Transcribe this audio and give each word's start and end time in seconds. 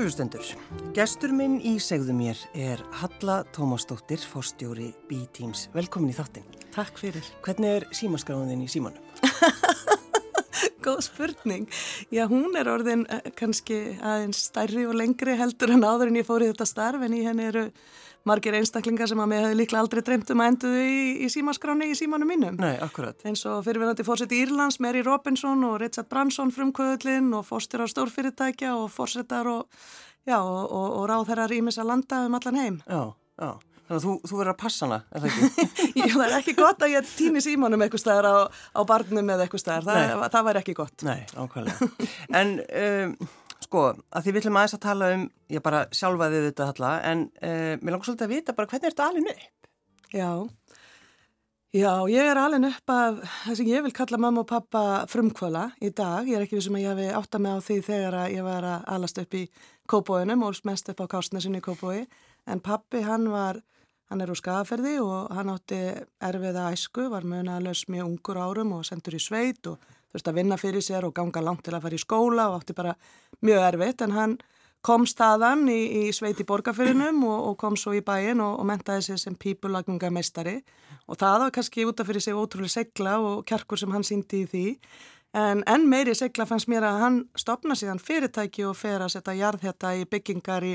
Kæru 0.00 0.08
hlustendur, 0.08 0.46
gestur 0.96 1.32
minn 1.36 1.58
í 1.60 1.74
segðu 1.76 2.14
mér 2.16 2.38
er 2.56 2.80
Halla 3.02 3.34
Tómasdóttir, 3.52 4.22
fórstjóri 4.24 4.86
B-Teams. 5.10 5.66
Velkomin 5.74 6.08
í 6.08 6.14
þáttin. 6.16 6.46
Takk 6.72 6.96
fyrir. 7.02 7.26
Hvernig 7.44 7.74
er 7.82 7.84
símaskráðin 7.98 8.62
í 8.64 8.68
símanum? 8.72 8.96
Góð 10.86 11.02
spurning. 11.04 11.68
Já, 12.08 12.22
hún 12.32 12.56
er 12.56 12.70
orðin 12.72 13.04
uh, 13.12 13.20
kannski 13.36 13.98
aðeins 14.00 14.40
stærri 14.46 14.86
og 14.88 14.96
lengri 14.96 15.36
heldur 15.36 15.74
en 15.76 15.84
áður 15.84 16.14
en 16.14 16.22
ég 16.22 16.30
fór 16.30 16.46
í 16.46 16.48
þetta 16.48 16.70
starf 16.72 17.04
en 17.04 17.18
í 17.20 17.20
henni 17.28 17.50
eru 17.50 17.66
margir 18.28 18.56
einstaklingar 18.58 19.08
sem 19.10 19.20
að 19.22 19.30
mig 19.30 19.42
hefði 19.44 19.58
líklega 19.60 19.82
aldrei 19.84 20.02
dreymt 20.06 20.32
um 20.34 20.42
að 20.42 20.50
enduðu 20.52 20.82
í, 20.82 20.98
í 21.24 21.30
símaskráni 21.32 21.88
í 21.90 21.96
símanum 21.98 22.30
mínum. 22.30 22.58
Nei, 22.60 22.76
akkurat. 22.84 23.18
Eins 23.28 23.44
og 23.48 23.62
fyrirverandi 23.66 24.06
fórsett 24.06 24.34
í 24.36 24.42
Írlands, 24.44 24.80
Mary 24.82 25.02
Robinson 25.06 25.64
og 25.68 25.78
Richard 25.82 26.10
Branson 26.12 26.52
frumkvöðlinn 26.54 27.32
og 27.36 27.46
fórstur 27.48 27.84
á 27.84 27.86
stórfyrirtækja 27.90 28.76
og 28.76 28.90
fórsettar 28.94 29.48
og, 29.50 29.82
já, 30.28 30.38
og, 30.38 30.62
og, 30.68 30.86
og 31.00 31.10
ráðherrar 31.10 31.56
ímis 31.56 31.80
að 31.80 31.92
landa 31.94 32.22
um 32.28 32.38
allan 32.38 32.62
heim. 32.62 32.80
Já, 32.86 33.02
já. 33.40 33.50
Þannig 33.90 34.04
að 34.04 34.04
þú, 34.06 34.12
þú 34.30 34.36
verður 34.38 34.52
að 34.52 34.58
passa 34.60 34.86
hana, 34.86 34.96
er 35.10 35.22
það 35.24 35.32
ekki? 35.34 36.02
Það 36.12 36.20
er 36.28 36.34
ekki 36.36 36.52
gott 36.54 36.84
að 36.86 36.92
ég 36.92 37.08
týni 37.10 37.40
símanum 37.42 37.82
eitthvað 37.82 38.02
staðar 38.04 38.28
á, 38.30 38.36
á 38.46 38.80
barnum 38.86 39.32
eða 39.34 39.48
eitthvað 39.48 39.62
staðar. 39.64 39.88
Það, 40.12 40.26
það 40.30 40.46
væri 40.46 40.60
ekki 40.60 40.74
gott. 40.78 41.06
Nei, 41.08 41.20
ákvæmlega. 41.34 41.88
En... 42.38 42.58
Um, 42.70 43.30
sko, 43.70 43.86
að 44.10 44.24
því 44.26 44.34
við 44.34 44.42
ætlum 44.42 44.58
aðeins 44.58 44.76
að 44.76 44.84
tala 44.84 45.08
um, 45.14 45.24
ég 45.54 45.62
bara 45.62 45.80
sjálfaði 45.94 46.42
þetta 46.48 46.68
halla, 46.72 46.92
en 47.06 47.26
uh, 47.38 47.74
mér 47.78 47.94
langar 47.94 48.08
svolítið 48.08 48.26
að 48.26 48.34
vita 48.34 48.54
bara 48.58 48.70
hvernig 48.70 48.88
er 48.88 48.94
þetta 48.96 49.06
alveg 49.06 49.30
upp? 49.30 49.68
Já, 50.10 50.30
já, 51.78 51.92
ég 52.10 52.30
er 52.32 52.40
alveg 52.42 52.66
upp 52.72 52.94
af 52.96 53.20
það 53.44 53.60
sem 53.60 53.70
ég 53.70 53.86
vil 53.86 53.94
kalla 53.94 54.20
mamma 54.26 54.42
og 54.42 54.50
pappa 54.50 54.84
frumkvöla 55.10 55.68
í 55.78 55.92
dag. 55.94 56.26
Ég 56.26 56.40
er 56.40 56.46
ekki 56.48 56.58
vissum 56.58 56.78
að 56.80 56.84
ég 56.84 56.94
hefði 56.96 57.08
átta 57.20 57.42
mig 57.42 57.54
á 57.54 57.66
því 57.68 57.78
þegar 57.86 58.18
að 58.24 58.34
ég 58.34 58.48
var 58.48 58.68
að 58.72 58.88
alast 58.96 59.22
upp 59.22 59.38
í 59.38 59.44
Kópóinum 59.90 60.46
og 60.46 60.62
mest 60.66 60.90
upp 60.90 61.04
á 61.06 61.12
Kásnesinni 61.14 61.62
í 61.62 61.66
Kópói, 61.66 62.04
en 62.50 62.64
pappi 62.64 63.04
hann 63.06 63.30
var 63.30 63.62
Hann 64.10 64.24
er 64.24 64.30
úr 64.32 64.38
skaferði 64.40 64.96
og 64.98 65.28
hann 65.38 65.52
átti 65.52 65.76
erfiða 66.26 66.64
æsku, 66.74 67.04
var 67.12 67.22
mjög 67.22 68.00
ungur 68.02 68.40
árum 68.42 68.72
og 68.74 68.88
sendur 68.88 69.14
í 69.14 69.20
sveit 69.22 69.68
og 69.70 69.78
þurfti 70.10 70.32
að 70.32 70.38
vinna 70.40 70.58
fyrir 70.60 70.84
sér 70.84 71.06
og 71.08 71.14
ganga 71.16 71.42
langt 71.44 71.64
til 71.66 71.74
að 71.76 71.84
fara 71.86 71.98
í 71.98 72.02
skóla 72.02 72.48
og 72.50 72.60
átti 72.60 72.76
bara 72.76 72.96
mjög 73.46 73.66
erfitt. 73.68 74.04
En 74.06 74.16
hann 74.16 74.38
kom 74.86 75.04
staðan 75.08 75.66
í, 75.68 75.80
í 76.00 76.12
sveit 76.16 76.40
í 76.40 76.46
borgarfyrinum 76.48 77.22
og, 77.28 77.38
og 77.50 77.56
kom 77.60 77.76
svo 77.76 77.92
í 77.96 78.02
bæin 78.04 78.40
og, 78.40 78.58
og 78.62 78.68
mentaði 78.68 79.10
sér 79.10 79.20
sem 79.20 79.36
pípulagningameistari 79.36 80.60
og 81.10 81.18
það 81.20 81.38
var 81.44 81.54
kannski 81.56 81.86
út 81.88 82.00
af 82.00 82.08
fyrir 82.08 82.24
sig 82.24 82.36
ótrúlega 82.36 82.78
segla 82.78 83.18
og 83.20 83.42
kjarkur 83.48 83.80
sem 83.80 83.92
hann 83.92 84.06
síndi 84.06 84.44
í 84.44 84.50
því 84.50 84.64
En 85.30 85.60
enn 85.70 85.84
meiri 85.86 86.10
segla 86.18 86.42
fannst 86.42 86.66
mér 86.66 86.82
að 86.88 86.96
hann 87.04 87.18
stopna 87.38 87.76
síðan 87.78 88.00
fyrirtæki 88.02 88.64
og 88.66 88.74
fer 88.74 88.98
að 88.98 89.12
setja 89.14 89.36
jarðhetta 89.38 89.92
í 89.94 90.02
byggingar 90.10 90.64
í 90.66 90.72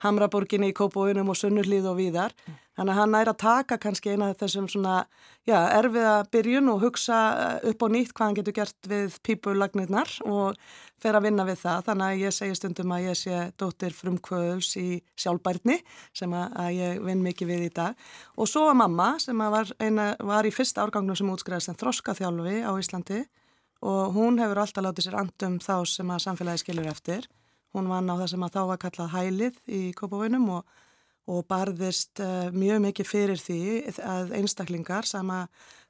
Hamraborginni, 0.00 0.70
í 0.72 0.76
Kópóinum 0.76 1.28
og 1.28 1.36
Sunnurlíð 1.36 1.90
og 1.90 1.98
víðar. 1.98 2.32
Þannig 2.78 2.94
að 2.94 2.98
hann 3.02 3.12
næra 3.12 3.34
að 3.34 3.40
taka 3.42 3.76
kannski 3.82 4.14
eina 4.14 4.30
af 4.30 4.38
þessum 4.40 4.70
svona, 4.72 5.02
já, 5.44 5.58
erfiða 5.76 6.14
byrjun 6.32 6.70
og 6.72 6.80
hugsa 6.86 7.18
eh, 7.34 7.68
upp 7.68 7.84
á 7.84 7.86
nýtt 7.92 8.14
hvað 8.14 8.24
hann 8.24 8.36
getur 8.38 8.56
gert 8.56 8.88
við 8.88 9.16
pípulagnirnar 9.28 10.12
og 10.24 10.56
fer 11.02 11.18
að 11.18 11.26
vinna 11.26 11.44
við 11.44 11.58
það. 11.66 11.84
Þannig 11.90 12.06
að 12.06 12.22
ég 12.22 12.36
segi 12.38 12.56
stundum 12.56 12.94
að 12.94 13.08
ég 13.10 13.18
sé 13.18 13.40
dóttir 13.60 13.96
frumkvöðuls 13.98 14.70
í 14.80 14.86
sjálfbærni 15.20 15.82
sem 16.16 16.32
að 16.38 16.70
ég 16.78 17.02
vinn 17.04 17.26
mikið 17.26 17.52
við 17.52 17.66
í 17.66 17.74
dag. 17.76 18.08
Og 18.40 18.48
svo 18.48 18.64
var 18.70 18.80
mamma 18.86 19.10
sem 19.20 19.36
var, 19.36 19.68
eina, 19.82 20.14
var 20.24 20.48
í 20.48 20.54
fyrsta 20.54 20.86
árgangnum 20.86 21.18
sem 21.18 21.34
útskriðast 21.34 21.74
en 21.74 21.82
þroskaþjálfi 21.82 22.62
á 22.64 22.72
Íslandi 22.72 23.26
og 23.84 24.14
hún 24.16 24.40
hefur 24.42 24.62
alltaf 24.62 24.84
látið 24.84 25.06
sér 25.06 25.18
andum 25.20 25.58
þá 25.62 25.74
sem 25.86 26.10
að 26.10 26.24
samfélagi 26.24 26.64
skilur 26.64 26.90
eftir. 26.90 27.28
Hún 27.76 27.90
vann 27.90 28.10
á 28.10 28.18
það 28.18 28.30
sem 28.32 28.44
að 28.46 28.54
þá 28.56 28.60
var 28.70 28.80
kallað 28.82 29.14
hælið 29.14 29.58
í 29.66 29.80
Kópavæunum 29.98 30.48
og, 30.56 30.76
og 31.28 31.44
barðist 31.50 32.22
uh, 32.24 32.48
mjög 32.50 32.82
mikið 32.88 33.10
fyrir 33.10 33.42
því 33.42 33.60
að 34.02 34.34
einstaklingar 34.40 35.06
sama 35.06 35.44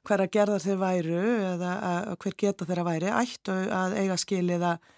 hverja 0.07 0.29
gerðar 0.31 0.63
þeir 0.63 0.79
væru 0.83 1.25
eða 1.55 1.73
uh, 1.79 2.15
hver 2.19 2.37
geta 2.37 2.67
þeirra 2.67 2.87
væri 2.91 3.13
ættu 3.15 3.55
að 3.73 3.95
eiga 4.03 4.19
skilið 4.19 4.67
að, 4.73 4.89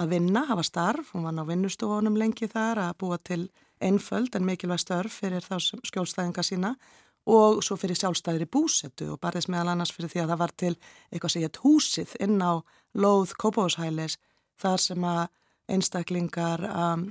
að 0.00 0.14
vinna, 0.16 0.46
hafa 0.48 0.64
starf. 0.66 1.12
Hún 1.14 1.28
vann 1.28 1.38
á 1.38 1.44
vinnustofunum 1.46 2.18
lengi 2.18 2.48
þar 2.50 2.86
að 2.88 2.96
búa 3.04 3.20
til 3.22 3.44
einföld 3.80 4.34
en 4.36 4.48
mikilvæg 4.48 4.82
störf 4.82 5.20
fyrir 5.22 5.44
þá 5.44 5.60
skjólstæðinga 5.60 6.44
sína 6.44 6.74
og 7.28 7.60
svo 7.64 7.76
fyrir 7.76 7.98
sjálfstæðri 7.98 8.48
búsettu 8.50 9.10
og 9.12 9.20
barðist 9.20 9.50
meðal 9.52 9.74
annars 9.74 9.92
fyrir 9.92 10.12
því 10.12 10.22
að 10.24 10.32
það 10.32 10.42
var 10.42 10.54
til 10.62 10.74
eitthvað 11.10 11.36
ég 11.42 11.60
húsið 11.64 12.16
inn 12.24 12.40
á 12.40 12.52
loð 12.96 13.34
Kópáhúshælis 13.40 14.16
þar 14.60 14.80
sem 14.80 15.04
að 15.04 15.26
einstaklingar 15.70 16.64
um, 16.66 17.10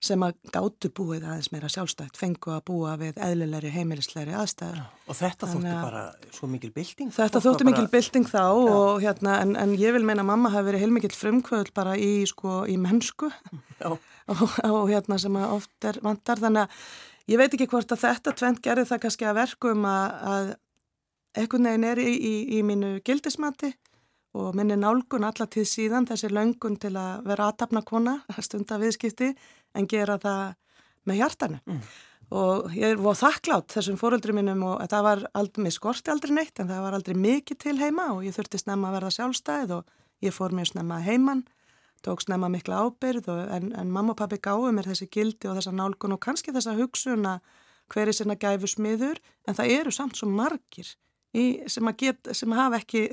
sem 0.00 0.22
að 0.24 0.38
gáttu 0.48 0.88
búið 0.96 1.26
aðeins 1.28 1.50
meira 1.52 1.68
sjálfstætt 1.68 2.16
fengu 2.16 2.54
að 2.54 2.62
búa 2.70 2.94
við 3.00 3.18
eðlilegri 3.20 3.72
heimilislegri 3.74 4.32
aðstæður. 4.32 4.78
Og 5.12 5.18
þetta 5.18 5.48
þótti 5.50 5.74
bara 5.74 6.04
svo 6.32 6.48
mikil 6.48 6.70
bilding? 6.72 7.10
Þetta 7.12 7.42
bara... 7.44 7.66
mikil 7.68 7.90
bilding 7.92 8.30
þá 8.30 8.44
og, 8.46 9.02
hérna, 9.04 9.36
en, 9.44 9.52
en 9.60 9.74
ég 9.76 9.92
vil 9.96 10.02
meina 10.08 10.24
að 10.24 10.30
mamma 10.32 10.54
hafi 10.54 10.70
verið 10.70 10.86
heilmikil 10.86 11.12
frumkvöld 11.12 11.74
bara 11.76 11.98
í, 12.00 12.24
sko, 12.30 12.62
í 12.64 12.78
mennsku 12.80 13.28
og, 13.90 14.00
og 14.32 14.82
hérna 14.88 15.20
sem 15.20 15.36
oft 15.42 15.90
er 15.90 16.00
vantar 16.06 16.40
þannig 16.40 16.64
að 16.64 16.80
Ég 17.28 17.38
veit 17.40 17.52
ekki 17.54 17.68
hvort 17.70 17.92
að 17.92 18.04
þetta 18.06 18.34
tvent 18.38 18.62
gerði 18.64 18.86
það 18.88 19.02
kannski 19.04 19.28
að 19.28 19.38
verkum 19.42 19.86
að, 19.88 20.16
að 20.32 20.50
ekkun 21.44 21.66
neginn 21.66 21.86
er 21.90 22.00
í, 22.02 22.10
í, 22.10 22.34
í 22.58 22.62
mínu 22.66 22.98
gildismati 23.06 23.74
og 24.38 24.54
minni 24.54 24.76
nálgun 24.78 25.26
alla 25.26 25.46
tíð 25.50 25.66
síðan 25.66 26.06
þessi 26.06 26.30
löngun 26.30 26.78
til 26.80 26.92
að 26.98 27.26
vera 27.26 27.48
aðtapna 27.50 27.82
kona, 27.86 28.20
stunda 28.38 28.78
viðskipti 28.78 29.32
en 29.74 29.90
gera 29.90 30.18
það 30.22 30.44
með 31.08 31.20
hjartanu. 31.22 31.60
Mm. 31.66 31.80
Og 32.40 32.74
ég 32.78 32.92
er 32.94 33.00
voð 33.02 33.24
þakklátt 33.24 33.74
þessum 33.74 33.96
fóröldri 33.98 34.34
mínum 34.36 34.62
og 34.68 34.84
það 34.90 35.06
var 35.06 35.22
aldrei, 35.34 35.64
mér 35.64 35.74
skorti 35.74 36.12
aldrei 36.12 36.36
neitt 36.36 36.60
en 36.62 36.70
það 36.70 36.84
var 36.84 36.96
aldrei 36.98 37.16
mikið 37.18 37.58
til 37.64 37.78
heima 37.80 38.12
og 38.14 38.22
ég 38.26 38.36
þurfti 38.36 38.60
snemma 38.62 38.90
að 38.90 39.00
verða 39.00 39.14
sjálfstæð 39.16 39.72
og 39.80 39.96
ég 40.22 40.36
fór 40.36 40.54
mjög 40.54 40.70
snemma 40.70 41.00
heimann 41.02 41.42
tók 42.04 42.22
snemma 42.24 42.48
mikla 42.52 42.84
ábyrð 42.86 43.28
og, 43.32 43.42
en, 43.56 43.70
en 43.76 43.92
mamma 43.92 44.14
og 44.14 44.20
pappi 44.20 44.40
gáði 44.42 44.72
mér 44.76 44.88
þessi 44.90 45.10
gildi 45.12 45.50
og 45.50 45.58
þessa 45.58 45.74
nálgun 45.76 46.16
og 46.16 46.22
kannski 46.24 46.54
þessa 46.54 46.76
hugsun 46.78 47.28
að 47.28 47.44
hver 47.90 48.08
er 48.08 48.16
sinna 48.16 48.38
gæfu 48.38 48.70
smiður 48.70 49.20
en 49.48 49.56
það 49.58 49.72
eru 49.76 49.92
samt 49.94 50.18
svo 50.18 50.28
margir 50.30 50.94
í, 51.36 51.44
sem, 51.70 51.90
get, 51.98 52.30
sem 52.36 52.54
hafa 52.56 52.80
ekki 52.80 53.06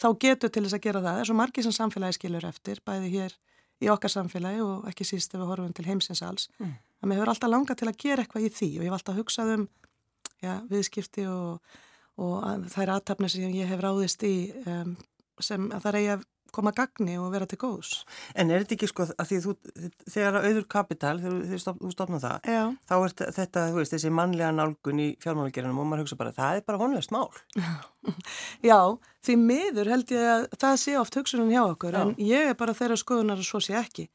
þá 0.00 0.08
getur 0.20 0.52
til 0.52 0.64
þess 0.66 0.78
að 0.78 0.84
gera 0.86 1.02
það. 1.02 1.12
Það 1.12 1.22
er 1.22 1.30
svo 1.30 1.38
margir 1.38 1.66
sem 1.66 1.76
samfélagi 1.76 2.18
skilur 2.18 2.48
eftir, 2.48 2.82
bæði 2.86 3.12
hér 3.16 3.36
í 3.82 3.90
okkar 3.92 4.12
samfélagi 4.12 4.64
og 4.64 4.88
ekki 4.90 5.06
síst 5.06 5.34
ef 5.34 5.40
við 5.40 5.48
horfum 5.50 5.76
til 5.76 5.86
heimsins 5.88 6.22
alls. 6.24 6.48
Mm. 6.60 6.74
Það 7.00 7.10
með 7.10 7.18
hefur 7.18 7.32
alltaf 7.32 7.52
langað 7.52 7.80
til 7.80 7.88
að 7.90 8.02
gera 8.04 8.24
eitthvað 8.24 8.46
í 8.46 8.52
því 8.58 8.68
og 8.72 8.82
ég 8.84 8.90
hef 8.90 8.98
alltaf 8.98 9.18
hugsað 9.18 9.54
um 9.56 9.64
ja, 10.42 10.58
viðskipti 10.70 11.24
og, 11.30 11.78
og 12.22 12.68
þær 12.72 12.94
aðtapnir 12.96 13.32
sem 13.32 13.56
ég 13.56 13.70
hef 13.70 13.82
ráðist 13.82 14.22
í 14.26 14.36
um, 14.66 14.94
sem 15.42 15.66
að 15.72 15.86
það 15.86 15.96
reyja 15.98 16.18
koma 16.54 16.72
gagni 16.76 17.16
og 17.20 17.30
vera 17.32 17.46
til 17.48 17.58
góðs. 17.60 18.02
En 18.38 18.50
er 18.52 18.62
þetta 18.62 18.76
ekki 18.76 18.88
sko 18.90 19.06
að 19.10 19.30
því 19.30 19.38
þú, 19.44 19.54
þegar 20.14 20.38
auður 20.40 20.66
kapital, 20.74 21.14
þegar 21.22 21.62
þú 21.80 21.92
stofnum 21.94 22.22
það, 22.22 22.48
Já. 22.52 22.62
þá 22.88 22.94
er 22.98 23.14
þetta, 23.38 23.66
þú 23.70 23.80
veist, 23.80 23.94
þessi 23.96 24.12
mannlega 24.14 24.52
nálgun 24.56 25.02
í 25.02 25.08
fjármálagerðinum 25.22 25.80
og 25.82 25.88
maður 25.90 26.04
hugsa 26.04 26.20
bara, 26.20 26.34
það 26.36 26.60
er 26.60 26.66
bara 26.68 26.82
vonlega 26.82 27.06
smál. 27.06 27.28
Já, 28.70 28.78
því 29.26 29.38
miður 29.42 29.92
held 29.94 30.14
ég 30.16 30.28
að 30.34 30.46
það 30.58 30.76
sé 30.84 30.98
oft 31.00 31.18
hugsunum 31.20 31.52
hjá 31.52 31.62
okkur, 31.64 31.96
Já. 31.96 32.02
en 32.04 32.14
ég 32.20 32.52
er 32.52 32.58
bara 32.60 32.76
þeirra 32.76 33.00
skoðunar 33.00 33.40
að 33.40 33.48
svo 33.48 33.62
sé 33.64 33.78
ekki. 33.80 34.08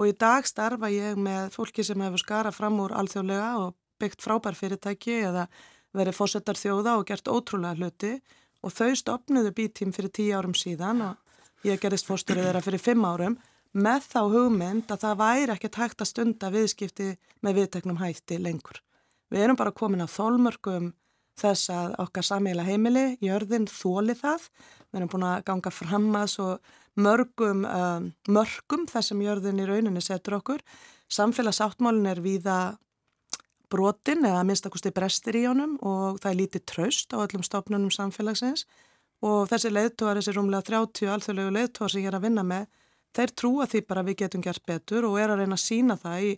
Og 0.00 0.08
í 0.08 0.16
dag 0.16 0.46
starfa 0.48 0.88
ég 0.88 1.18
með 1.20 1.52
fólki 1.52 1.84
sem 1.84 2.00
hefur 2.00 2.22
skara 2.22 2.52
fram 2.54 2.78
úr 2.80 2.94
alþjóðlega 2.96 3.50
og 3.60 3.74
byggt 4.00 4.24
frábær 4.24 4.56
fyrirtæki 4.56 5.18
eða 5.28 5.46
verið 5.92 6.16
fósettar 6.16 6.58
þjóða 6.58 6.96
og 6.98 7.04
gert 7.10 7.28
ótrúlega 7.28 7.76
hluti 7.76 8.14
og 8.62 8.72
þau 8.72 8.94
stopnuðu 8.98 9.52
bítím 9.56 9.92
fyrir 9.94 10.12
tíu 10.14 10.38
árum 10.38 10.54
síðan 10.56 11.04
og 11.10 11.18
ég 11.66 11.80
gerist 11.82 12.08
fórsturið 12.08 12.48
þeirra 12.48 12.62
fyrir 12.64 12.82
fimm 12.82 13.04
árum 13.06 13.36
með 13.72 14.08
þá 14.12 14.20
hugmynd 14.32 14.90
að 14.92 15.04
það 15.04 15.20
væri 15.22 15.54
ekkert 15.54 15.78
hægt 15.80 16.02
að 16.02 16.10
stunda 16.10 16.50
viðskipti 16.52 17.08
með 17.44 17.60
viðteknum 17.60 18.00
hætti 18.02 18.38
lengur. 18.42 18.82
Við 19.32 19.46
erum 19.46 19.56
bara 19.56 19.72
komin 19.72 20.04
á 20.04 20.08
þólmörgum 20.10 20.90
þess 21.40 21.70
að 21.72 21.94
okkar 22.02 22.26
samíla 22.26 22.66
heimili, 22.66 23.16
jörðin, 23.24 23.64
þóli 23.70 24.16
það. 24.18 24.48
Við 24.90 25.00
erum 25.00 25.12
búin 25.14 25.26
að 25.30 25.44
ganga 25.48 25.72
fram 25.72 26.10
að 26.18 26.28
svo 26.34 26.48
mörgum, 27.00 27.64
uh, 27.64 28.04
mörgum 28.28 28.84
þess 28.90 29.12
sem 29.12 29.22
jörðin 29.24 29.62
í 29.62 29.68
rauninni 29.68 30.04
setur 30.04 30.36
okkur. 30.42 30.60
Samfélagsáttmálin 31.12 32.10
er 32.12 32.20
víða 32.24 32.58
brotin 33.72 34.26
eða 34.28 34.44
minnstakusti 34.44 34.92
brestir 34.92 35.38
í 35.40 35.46
honum 35.48 35.78
og 35.80 36.20
það 36.20 36.30
er 36.30 36.40
lítið 36.42 36.64
traust 36.68 37.14
á 37.16 37.24
öllum 37.24 37.44
stofnunum 37.46 37.92
samfélagsins 37.94 38.66
og 39.22 39.50
þessi 39.50 39.70
leiðtóar, 39.72 40.18
þessi 40.18 40.34
rúmlega 40.36 40.66
30 40.68 41.12
alþjóðlegu 41.14 41.52
leiðtóar 41.56 41.92
sem 41.92 42.02
ég 42.02 42.10
er 42.10 42.18
að 42.18 42.26
vinna 42.26 42.44
með, 42.46 42.66
þeir 43.14 43.34
trúa 43.38 43.68
því 43.68 43.82
bara 43.88 44.06
við 44.06 44.18
getum 44.24 44.42
gert 44.44 44.64
betur 44.66 45.06
og 45.08 45.18
er 45.20 45.32
að 45.32 45.42
reyna 45.42 45.58
að 45.58 45.64
sína 45.66 45.98
það 46.00 46.26
í 46.26 46.32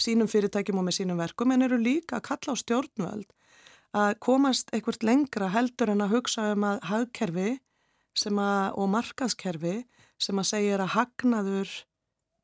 sínum 0.00 0.30
fyrirtækjum 0.30 0.80
og 0.80 0.86
með 0.86 0.96
sínum 1.00 1.20
verkum 1.20 1.52
en 1.52 1.66
eru 1.66 1.78
líka 1.80 2.18
að 2.18 2.26
kalla 2.30 2.56
á 2.56 2.62
stjórnvöld 2.62 3.34
að 4.00 4.14
komast 4.22 4.70
einhvert 4.72 5.04
lengra 5.04 5.50
heldur 5.50 5.90
en 5.92 6.04
að 6.04 6.14
hugsa 6.14 6.52
um 6.54 6.66
að 6.68 6.82
hagkerfi 6.88 7.50
að, 7.58 8.72
og 8.78 8.86
markaðskerfi 8.94 9.76
sem 10.20 10.38
að 10.38 10.50
segja 10.52 10.78
að 10.78 10.92
hagnaður 10.94 11.74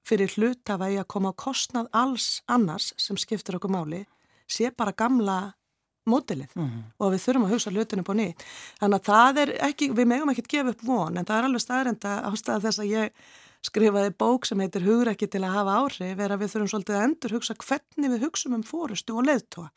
fyrir 0.07 0.35
hlutafægi 0.37 1.01
að 1.03 1.11
koma 1.11 1.33
á 1.35 1.41
kostnað 1.41 1.91
alls 1.95 2.43
annars 2.47 2.93
sem 3.01 3.19
skiptir 3.19 3.59
okkur 3.59 3.73
máli 3.75 4.05
sé 4.51 4.71
bara 4.71 4.95
gamla 4.95 5.55
mótilið 6.07 6.53
mm 6.55 6.67
-hmm. 6.67 6.85
og 6.99 7.13
við 7.13 7.25
þurfum 7.25 7.47
að 7.47 7.55
hugsa 7.55 7.71
hlutinu 7.71 8.03
på 8.07 8.15
nýtt. 8.15 8.45
Þannig 8.81 9.01
að 9.01 9.09
það 9.11 9.43
er 9.43 9.55
ekki, 9.69 9.91
við 9.91 10.07
megum 10.07 10.31
ekki 10.31 10.47
gefa 10.49 10.75
upp 10.75 10.83
von 10.83 11.17
en 11.17 11.25
það 11.25 11.39
er 11.39 11.49
alveg 11.49 11.63
staðrenda 11.65 12.13
ástæða 12.31 12.63
þess 12.65 12.79
að 12.79 12.93
ég 12.93 13.11
skrifaði 13.67 14.13
bók 14.19 14.47
sem 14.47 14.61
heitir 14.63 14.85
Hugrekki 14.87 15.29
til 15.31 15.43
að 15.45 15.57
hafa 15.57 15.79
áhrif 15.81 16.21
er 16.23 16.33
að 16.33 16.43
við 16.43 16.53
þurfum 16.53 16.71
svolítið 16.73 16.97
að 16.97 17.07
endur 17.07 17.35
hugsa 17.37 17.57
hvernig 17.63 18.13
við 18.13 18.25
hugsum 18.27 18.55
um 18.55 18.63
fórustu 18.67 19.17
og 19.17 19.27
leðtóa. 19.27 19.71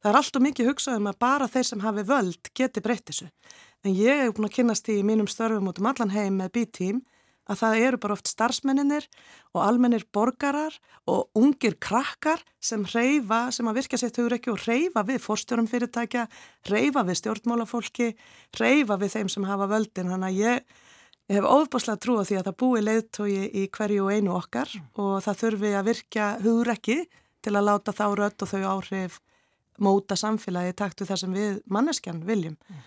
Það 0.00 0.10
er 0.10 0.18
alltaf 0.20 0.44
mikið 0.46 0.70
hugsað 0.70 1.00
um 1.00 1.10
að 1.10 1.18
bara 1.26 1.48
þeir 1.48 1.68
sem 1.70 1.84
hafi 1.84 2.06
völd 2.08 2.50
geti 2.54 2.80
breytt 2.84 3.10
þessu. 3.10 3.28
En 3.84 3.92
ég 3.94 4.22
hef 4.22 4.34
búin 4.36 4.48
að 4.48 4.56
kynast 4.56 4.88
í 4.88 5.02
mínum 5.06 5.28
störfum 5.28 5.68
út 5.68 5.80
um 5.82 5.90
allan 5.90 6.14
heim 6.14 6.40
með 6.40 6.52
B-team 6.56 7.02
að 7.46 7.60
það 7.60 7.82
eru 7.86 8.00
bara 8.02 8.16
oft 8.16 8.30
starfsmenninir 8.30 9.06
og 9.54 9.60
almennir 9.62 10.06
borgarar 10.14 10.74
og 11.10 11.30
ungir 11.38 11.76
krakkar 11.82 12.42
sem 12.62 12.82
reyfa, 12.90 13.46
sem 13.54 13.68
að 13.68 13.80
virka 13.80 14.00
sér 14.00 14.14
hugrekki 14.16 14.52
og 14.52 14.64
reyfa 14.66 15.04
við 15.06 15.22
fórstjórum 15.24 15.68
fyrirtækja, 15.70 16.26
reyfa 16.70 17.04
við 17.06 17.20
stjórnmálafólki, 17.22 18.10
reyfa 18.58 18.98
við 19.00 19.14
þeim 19.14 19.30
sem 19.32 19.46
hafa 19.46 19.70
völdin. 19.70 20.10
Þannig 20.10 20.32
að 20.32 20.40
ég, 20.40 20.80
ég 21.30 21.38
hef 21.38 21.46
óbúslega 21.46 22.02
trú 22.02 22.18
á 22.18 22.26
því 22.26 22.40
að 22.40 22.48
það 22.48 22.58
búi 22.64 22.82
leiðtói 22.82 23.36
í 23.46 23.68
hverju 23.76 24.08
og 24.08 24.16
einu 24.16 24.34
okkar 24.40 24.74
og 24.98 25.14
það 25.26 25.40
þurfi 25.44 25.72
að 25.76 25.88
virka 25.92 26.32
hugrekki 26.42 26.98
til 27.46 27.54
að 27.54 27.68
láta 27.70 27.94
þá 27.94 28.06
rött 28.18 28.42
og 28.42 28.50
þau 28.50 28.62
áhrif 28.74 29.22
móta 29.78 30.16
samfélagi 30.18 30.74
taktu 30.74 31.06
það 31.06 31.22
sem 31.22 31.34
við 31.36 31.58
manneskjan 31.70 32.22
viljum. 32.26 32.56
Mm. 32.66 32.84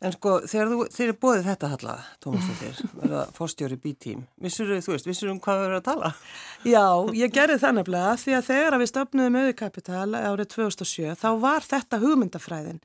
En 0.00 0.12
sko, 0.14 0.34
þegar 0.48 0.72
þú, 0.72 0.78
þeir 0.92 1.06
eru 1.06 1.16
bóðið 1.22 1.46
þetta 1.50 1.70
halla, 1.72 1.94
Tómasdóttir, 2.24 2.80
verða 3.00 3.22
fórstjóri 3.36 3.78
B-team, 3.80 4.26
vissur 4.42 4.72
þú 4.74 4.94
veist, 4.94 5.08
vissur 5.08 5.32
um 5.32 5.40
hvað 5.42 5.62
við 5.62 5.66
verðum 5.66 5.80
að 5.80 5.86
tala? 5.88 6.10
Já, 6.74 6.84
ég 7.20 7.32
gerði 7.36 7.60
það 7.62 7.78
nefnilega 7.78 8.18
því 8.24 8.36
að 8.36 8.50
þegar 8.50 8.78
við 8.82 8.92
stopnum 8.92 9.40
auðvikapital 9.40 10.10
árið 10.20 10.52
2007, 10.56 11.16
þá 11.22 11.30
var 11.46 11.66
þetta 11.66 12.02
hugmyndafræðin 12.04 12.82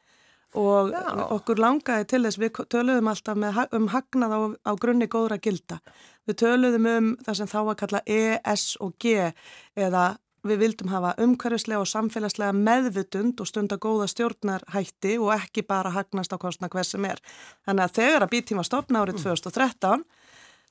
og 0.62 0.92
Já. 0.92 1.04
okkur 1.32 1.62
langaði 1.64 2.08
til 2.12 2.24
þess, 2.26 2.40
við 2.42 2.58
töluðum 2.74 3.12
alltaf 3.12 3.38
með, 3.40 3.62
um 3.78 3.86
hagnað 3.92 4.34
á, 4.36 4.40
á 4.68 4.72
grunni 4.76 5.08
góðra 5.08 5.38
gilda. 5.40 5.80
Við 6.28 6.42
töluðum 6.44 6.88
um 6.92 7.08
það 7.24 7.38
sem 7.40 7.52
þá 7.52 7.60
að 7.62 7.78
kalla 7.80 8.02
E, 8.04 8.24
S 8.52 8.76
og 8.84 8.98
G 9.00 9.32
eða 9.80 10.04
Við 10.42 10.58
vildum 10.64 10.90
hafa 10.90 11.12
umhverfislega 11.22 11.84
og 11.84 11.90
samfélagslega 11.90 12.54
meðvutund 12.58 13.42
og 13.44 13.50
stunda 13.50 13.78
góða 13.78 14.08
stjórnarhætti 14.10 15.20
og 15.22 15.36
ekki 15.36 15.62
bara 15.68 15.92
hagnast 15.94 16.34
á 16.34 16.38
kostna 16.42 16.70
hver 16.72 16.88
sem 16.88 17.06
er. 17.06 17.22
Þannig 17.68 17.86
að 17.86 17.98
þegar 18.00 18.26
að 18.26 18.32
býttíma 18.34 18.66
stopna 18.66 19.04
árið 19.04 19.20
2013 19.22 20.02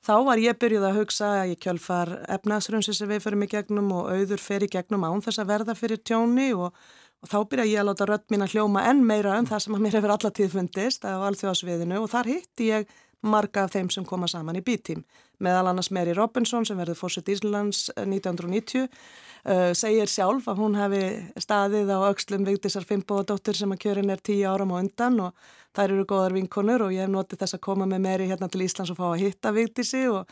þá 0.06 0.14
var 0.26 0.42
ég 0.42 0.58
byrjuð 0.58 0.86
að 0.88 0.98
hugsa 0.98 1.28
að 1.42 1.52
ég 1.52 1.60
kjölfar 1.62 2.10
efnaðsrunsi 2.38 2.96
sem 2.96 3.10
við 3.10 3.22
förum 3.26 3.44
í 3.46 3.50
gegnum 3.52 3.92
og 3.94 4.10
auður 4.10 4.42
fer 4.42 4.66
í 4.66 4.70
gegnum 4.72 5.06
án 5.06 5.22
þess 5.22 5.42
að 5.42 5.52
verða 5.52 5.76
fyrir 5.78 6.02
tjóni 6.02 6.48
og, 6.56 6.74
og 7.22 7.30
þá 7.30 7.38
byrja 7.52 7.68
ég 7.70 7.82
að 7.82 7.90
láta 7.92 8.08
rött 8.10 8.26
mín 8.32 8.42
að 8.42 8.56
hljóma 8.56 8.88
enn 8.90 9.04
meira 9.06 9.36
um 9.38 9.46
það 9.46 9.64
sem 9.66 9.76
að 9.76 9.86
mér 9.86 9.98
hefur 10.00 10.14
allatíð 10.16 10.56
fundist 10.56 11.06
á 11.06 11.14
alþjóðsviðinu 11.28 12.00
og 12.00 12.10
þar 12.10 12.32
hitti 12.32 12.72
ég 12.72 12.90
marga 13.22 13.64
af 13.64 13.74
þeim 13.74 13.90
sem 13.92 14.06
koma 14.06 14.28
saman 14.30 14.58
í 14.60 14.64
býtím. 14.64 15.04
Meðal 15.40 15.70
annars 15.70 15.90
Mary 15.92 16.12
Robinson 16.16 16.66
sem 16.68 16.78
verður 16.80 16.98
fórsett 17.00 17.28
Íslands 17.32 17.88
1990 17.96 18.86
uh, 18.86 19.70
segir 19.76 20.10
sjálf 20.10 20.48
að 20.50 20.60
hún 20.60 20.76
hefði 20.76 21.04
staðið 21.40 21.92
á 21.96 21.98
aukslum 22.10 22.44
Vigdísar 22.48 22.84
Fimboðadóttir 22.88 23.56
sem 23.56 23.72
að 23.72 23.82
kjörin 23.86 24.12
er 24.12 24.20
tíu 24.24 24.44
áram 24.50 24.74
og 24.74 24.84
undan 24.84 25.20
og 25.28 25.48
þær 25.76 25.94
eru 25.94 26.06
góðar 26.12 26.36
vinkonur 26.36 26.86
og 26.86 26.94
ég 26.96 27.06
hef 27.06 27.12
notið 27.12 27.44
þess 27.44 27.56
að 27.56 27.64
koma 27.68 27.88
með 27.88 28.04
Meri 28.08 28.28
hérna 28.30 28.50
til 28.52 28.64
Íslands 28.66 28.92
og 28.92 29.00
fá 29.00 29.06
að 29.12 29.22
hitta 29.24 29.54
Vigdísi 29.56 30.04
og 30.10 30.28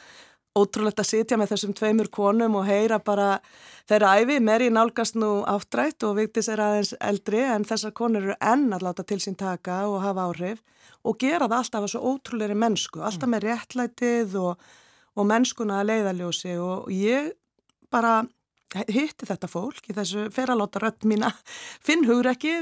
ótrúlegt 0.58 1.00
að 1.02 1.10
sitja 1.10 1.38
með 1.40 1.52
þessum 1.54 1.74
tveimur 1.78 2.10
konum 2.12 2.58
og 2.60 2.66
heyra 2.68 2.98
bara 3.04 3.28
þeirra 3.88 4.14
æfi. 4.20 4.38
Meri 4.44 4.70
nálgast 4.74 5.18
nú 5.18 5.42
áttrætt 5.48 6.06
og 6.08 6.16
Vigdís 6.18 6.50
er 6.52 6.62
aðeins 6.64 6.94
eldri 7.00 7.44
en 7.46 7.66
þessar 7.68 7.94
konur 7.96 8.26
eru 8.26 8.38
enn 8.40 8.68
að 8.74 8.88
láta 8.88 9.06
til 9.06 9.20
sín 9.24 9.38
taka 9.38 9.84
og 9.88 10.02
hafa 10.04 10.28
áhrif 10.28 10.64
og 11.06 11.18
gera 11.20 11.46
það 11.46 11.58
alltaf 11.60 11.84
að 11.84 11.92
svo 11.92 12.14
ótrúleiri 12.14 12.56
mennsku, 12.58 13.02
alltaf 13.04 13.30
með 13.30 13.46
réttlætið 13.48 14.34
og, 14.40 14.66
og 15.14 15.28
mennskuna 15.28 15.80
að 15.80 15.92
leiðaljósi 15.92 16.56
og 16.62 16.90
ég 16.92 17.32
bara 17.92 18.22
hitti 18.88 19.26
þetta 19.28 19.48
fólk 19.48 19.86
í 19.88 19.94
þessu 19.96 20.26
feralóta 20.34 20.82
rött 20.82 21.06
mína 21.08 21.30
finn 21.86 22.04
hugur 22.08 22.28
ekki 22.34 22.52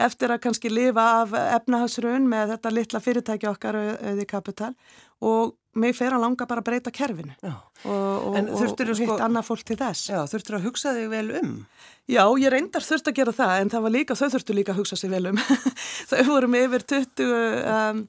eftir 0.00 0.34
að 0.34 0.42
kannski 0.46 0.72
lifa 0.72 1.06
af 1.22 1.32
efnahagsraun 1.40 2.28
með 2.28 2.54
þetta 2.54 2.74
litla 2.76 3.00
fyrirtæki 3.04 3.48
okkar 3.48 3.78
auði 3.80 4.26
kapital 4.28 4.74
og 5.20 5.56
mig 5.78 5.94
fer 5.94 6.14
að 6.14 6.24
langa 6.24 6.46
bara 6.50 6.62
að 6.62 6.66
breyta 6.66 6.92
kerfinu. 6.94 7.34
Já. 7.44 7.52
og, 7.84 8.26
og, 8.30 8.38
og 8.40 8.64
hitt 8.64 8.82
sko, 8.98 9.18
annað 9.22 9.46
fólk 9.46 9.64
til 9.68 9.78
þess. 9.78 10.10
Já, 10.10 10.20
þurftur 10.32 10.58
að 10.58 10.66
hugsa 10.66 10.94
þig 10.96 11.10
vel 11.12 11.26
um? 11.40 11.52
Já, 12.10 12.24
ég 12.42 12.50
reyndar 12.50 12.82
þurft 12.82 13.10
að 13.10 13.18
gera 13.20 13.34
það 13.36 13.54
en 13.60 13.70
það 13.70 13.84
var 13.86 13.94
líka, 13.94 14.18
þau 14.18 14.30
þurftu 14.34 14.56
líka 14.56 14.74
að 14.74 14.80
hugsa 14.82 14.98
sig 14.98 15.12
vel 15.12 15.30
um. 15.30 15.42
Þau 16.10 16.22
vorum 16.26 16.56
yfir 16.58 16.86
20 16.94 17.30
um, 17.30 18.02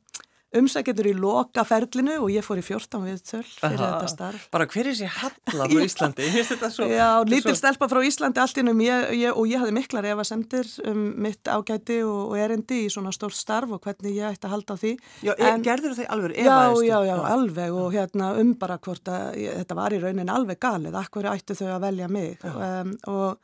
umsækjendur 0.58 1.08
í 1.08 1.14
loka 1.16 1.64
ferlinu 1.68 2.18
og 2.26 2.32
ég 2.34 2.44
fór 2.46 2.60
í 2.60 2.64
14 2.66 3.06
viðtöl 3.06 3.44
fyrir 3.46 3.78
Aha, 3.78 3.90
þetta 3.96 4.12
starf. 4.12 4.48
Bara 4.52 4.68
hver 4.72 4.90
er 4.90 4.98
þessi 4.98 5.10
halla 5.16 5.68
frá 5.72 5.84
Íslandi? 5.88 6.30
Svo, 6.76 6.88
Já, 6.92 7.08
lítil 7.28 7.56
stelpa 7.60 7.88
frá 7.92 8.02
Íslandi 8.06 8.42
allt 8.44 8.60
innum 8.62 8.82
ég, 8.84 9.12
ég, 9.22 9.32
og 9.32 9.48
ég 9.50 9.62
hafði 9.64 9.76
miklar 9.78 10.08
ef 10.12 10.24
að 10.24 10.30
sendir 10.32 10.72
um 10.92 11.04
mitt 11.24 11.52
ágæti 11.52 12.02
og, 12.04 12.34
og 12.34 12.42
erendi 12.42 12.82
í 12.86 12.90
svona 12.92 13.14
stórt 13.16 13.38
starf 13.38 13.72
og 13.78 13.84
hvernig 13.86 14.18
ég 14.18 14.36
ætti 14.36 14.50
að 14.50 14.56
halda 14.58 14.80
því. 14.82 14.96
Já, 15.28 15.34
en, 15.38 15.64
gerður 15.66 15.96
þau 16.02 16.08
alveg 16.18 16.36
efaðistu? 16.44 16.90
Já, 16.90 16.98
já, 16.98 17.12
já, 17.12 17.16
alveg 17.36 17.78
og 17.84 17.96
hérna 17.96 18.34
um 18.42 18.52
bara 18.60 18.80
hvort 18.82 19.12
að 19.12 19.40
þetta 19.46 19.80
var 19.80 19.96
í 19.96 20.02
raunin 20.04 20.36
alveg 20.36 20.60
galið, 20.62 21.00
akkur 21.00 21.32
ættu 21.32 21.58
þau 21.58 21.70
að 21.78 21.88
velja 21.88 22.12
mig 22.12 22.44
um, 22.52 22.94
og 23.12 23.40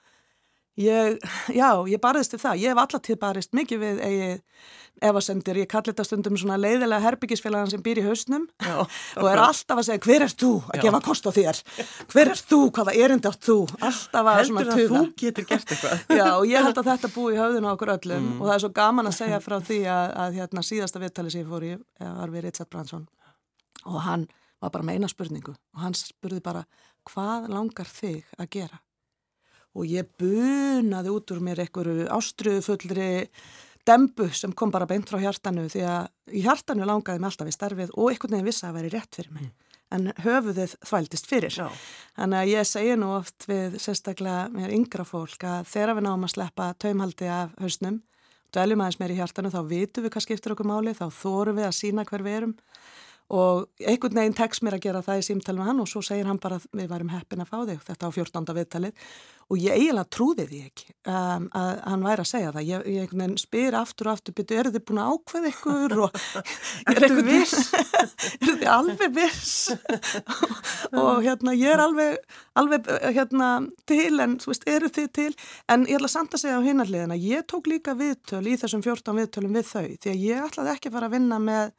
Ég, 0.77 1.21
já, 1.57 1.69
ég 1.89 2.01
barðist 2.01 2.35
við 2.35 2.43
það. 2.43 2.59
Ég 2.61 2.73
hef 2.73 2.81
allatíð 2.83 3.17
barist 3.21 3.55
mikið 3.57 3.79
við 3.81 4.01
evasendir. 5.01 5.59
Ég 5.61 5.69
kalli 5.69 5.91
þetta 5.91 6.05
stundum 6.05 6.37
svona 6.39 6.57
leiðilega 6.59 7.03
herbyggisfélagan 7.03 7.69
sem 7.71 7.81
býr 7.85 8.01
í 8.01 8.05
hausnum 8.05 8.47
já, 8.63 8.75
og 9.21 9.29
er 9.29 9.41
alltaf 9.41 9.81
að 9.81 9.87
segja 9.89 10.03
hver 10.05 10.25
er 10.25 10.33
þú 10.33 10.51
að 10.63 10.79
já. 10.79 10.83
gefa 10.85 11.01
kost 11.05 11.29
á 11.29 11.31
þér? 11.35 11.61
Hver 12.13 12.31
er 12.33 12.41
þú? 12.51 12.59
Hvaða 12.77 12.95
erindi 13.05 13.29
átt 13.29 13.45
þú? 13.47 13.57
Alltaf 13.77 14.31
að 14.31 14.41
svona 14.49 14.63
tuða. 14.65 14.77
Heldur 14.77 14.97
að 14.97 15.05
þú 15.05 15.21
getur 15.21 15.49
gert 15.51 15.75
eitthvað? 15.75 16.03
Já, 16.19 16.25
og 16.31 16.47
ég 16.49 16.67
held 16.67 16.81
að 16.81 16.89
þetta 16.91 17.11
búi 17.13 17.27
í 17.35 17.37
höfðinu 17.41 17.69
á 17.69 17.73
okkur 17.73 17.93
öllum 17.97 18.25
mm. 18.25 18.39
og 18.39 18.49
það 18.49 18.55
er 18.55 18.63
svo 18.65 18.71
gaman 18.79 19.11
að 19.11 19.17
segja 19.19 19.43
frá 19.43 19.57
því 19.69 19.79
að, 19.93 20.09
að 20.23 20.41
hérna, 20.41 20.65
síðasta 20.65 21.03
viðtali 21.03 21.33
sem 21.33 21.43
ég 21.43 21.51
fór 21.51 21.67
í 21.67 21.75
var 22.01 22.33
við 22.33 22.47
Richard 22.47 22.71
Branson 22.73 23.07
og 23.85 24.01
hann 24.07 24.27
var 24.61 24.73
bara 24.73 24.87
með 24.87 24.97
eina 24.97 25.11
spurningu 25.11 25.53
og 25.53 25.81
hann 25.83 25.97
spurði 25.97 26.41
bara 26.45 26.65
hvað 27.07 27.49
langar 27.53 27.89
þig 27.89 28.25
að 28.37 28.51
gera? 28.57 28.81
Og 29.77 29.85
ég 29.89 30.09
bunaði 30.19 31.13
út 31.13 31.33
úr 31.33 31.43
mér 31.45 31.61
einhverju 31.63 32.07
ástrufullri 32.13 33.11
dembu 33.87 34.27
sem 34.35 34.51
kom 34.57 34.73
bara 34.73 34.87
beint 34.89 35.07
frá 35.09 35.19
hjartanu 35.21 35.67
því 35.71 35.85
að 35.87 36.33
í 36.35 36.43
hjartanu 36.43 36.87
langaði 36.87 37.21
mig 37.21 37.31
alltaf 37.31 37.51
í 37.51 37.55
starfið 37.55 37.93
og 37.95 38.11
einhvern 38.11 38.35
veginn 38.35 38.49
vissi 38.49 38.65
að 38.65 38.69
það 38.69 38.77
væri 38.79 38.93
rétt 38.95 39.19
fyrir 39.19 39.33
mig. 39.37 39.47
Mm. 39.47 39.63
En 39.87 40.09
höfuðið 40.19 40.73
þvældist 40.83 41.29
fyrir. 41.29 41.53
Já. 41.55 41.67
Þannig 42.17 42.41
að 42.41 42.49
ég 42.51 42.67
segi 42.67 42.97
nú 42.99 43.13
oft 43.15 43.45
við 43.47 43.77
sérstaklega 43.79 44.49
mér 44.51 44.73
yngra 44.75 45.05
fólk 45.07 45.45
að 45.47 45.69
þegar 45.71 45.95
við 45.95 46.07
náum 46.09 46.27
að 46.27 46.33
sleppa 46.33 46.67
taumhaldi 46.83 47.29
af 47.31 47.53
hausnum, 47.61 48.01
dveljum 48.51 48.83
aðeins 48.83 48.99
mér 48.99 49.13
í 49.13 49.19
hjartanu, 49.21 49.53
þá 49.53 49.61
vitum 49.69 50.03
við 50.03 50.15
hvað 50.17 50.25
skiptir 50.25 50.55
okkur 50.57 50.67
máli, 50.67 50.95
þá 50.97 51.07
þórum 51.21 51.61
við 51.61 51.69
að 51.69 51.77
sína 51.79 52.03
hver 52.09 52.25
við 52.27 52.39
erum 52.41 52.57
og 53.27 53.65
einhvern 53.83 54.21
veginn 54.21 54.35
tekst 54.37 54.63
mér 54.63 54.77
að 54.77 54.85
gera 54.85 55.01
það 55.03 55.21
í 55.21 55.23
símtal 55.27 55.57
með 55.57 55.67
hann 55.67 55.81
og 55.83 55.89
svo 55.91 56.03
segir 56.05 56.29
hann 56.29 56.39
bara 56.39 56.61
við 56.71 56.87
varum 56.87 57.09
heppin 57.11 57.43
að 57.43 57.49
fá 57.49 57.57
þig, 57.67 57.81
þetta 57.83 58.07
á 58.07 58.11
14. 58.15 58.53
viðtalið. 58.55 59.09
Og 59.47 59.59
ég 59.63 59.79
eiginlega 59.79 60.11
trúði 60.11 60.43
því 60.47 60.57
ekki 60.67 60.89
um, 61.07 61.45
að 61.55 61.69
hann 61.87 62.01
væri 62.03 62.23
að 62.23 62.27
segja 62.27 62.49
það. 62.55 62.65
Ég, 62.67 62.87
ég 62.97 63.37
spyr 63.39 63.77
aftur 63.79 64.09
og 64.09 64.17
aftur 64.17 64.35
byrju, 64.35 64.57
eru 64.59 64.73
þið 64.75 64.83
búin 64.89 64.99
að 64.99 65.11
ákveða 65.13 65.51
ykkur? 65.53 65.95
Og 66.03 66.17
er 66.91 66.99
þið 67.03 67.21
viss? 67.29 67.55
Eru 68.41 68.57
þið 68.57 68.67
alveg 68.73 69.15
viss? 69.15 69.55
Og 70.91 71.23
hérna 71.23 71.55
ég 71.55 71.75
er 71.75 71.83
alveg, 71.83 72.19
alveg 72.59 72.91
hérna 73.15 73.49
til 73.87 74.19
en 74.23 74.35
þú 74.43 74.51
veist, 74.51 74.67
eru 74.71 74.91
þið 74.99 75.09
til? 75.15 75.31
En 75.71 75.87
ég 75.87 75.99
ætla 75.99 76.11
samt 76.11 76.35
að 76.35 76.43
segja 76.43 76.59
á 76.59 76.67
hinarliðina 76.67 77.19
ég 77.19 77.47
tók 77.47 77.71
líka 77.71 77.95
viðtöl 77.95 78.43
í 78.47 78.59
þessum 78.59 78.83
14 78.83 79.15
viðtölum 79.19 79.55
við 79.55 79.67
þau 79.71 79.85
því 79.95 80.11
að 80.11 80.23
ég 80.27 80.47
ætlaði 80.47 80.75
ekki 80.75 80.91
að 80.91 80.97
fara 80.97 81.07
að 81.07 81.15
vinna 81.19 81.39
með 81.43 81.75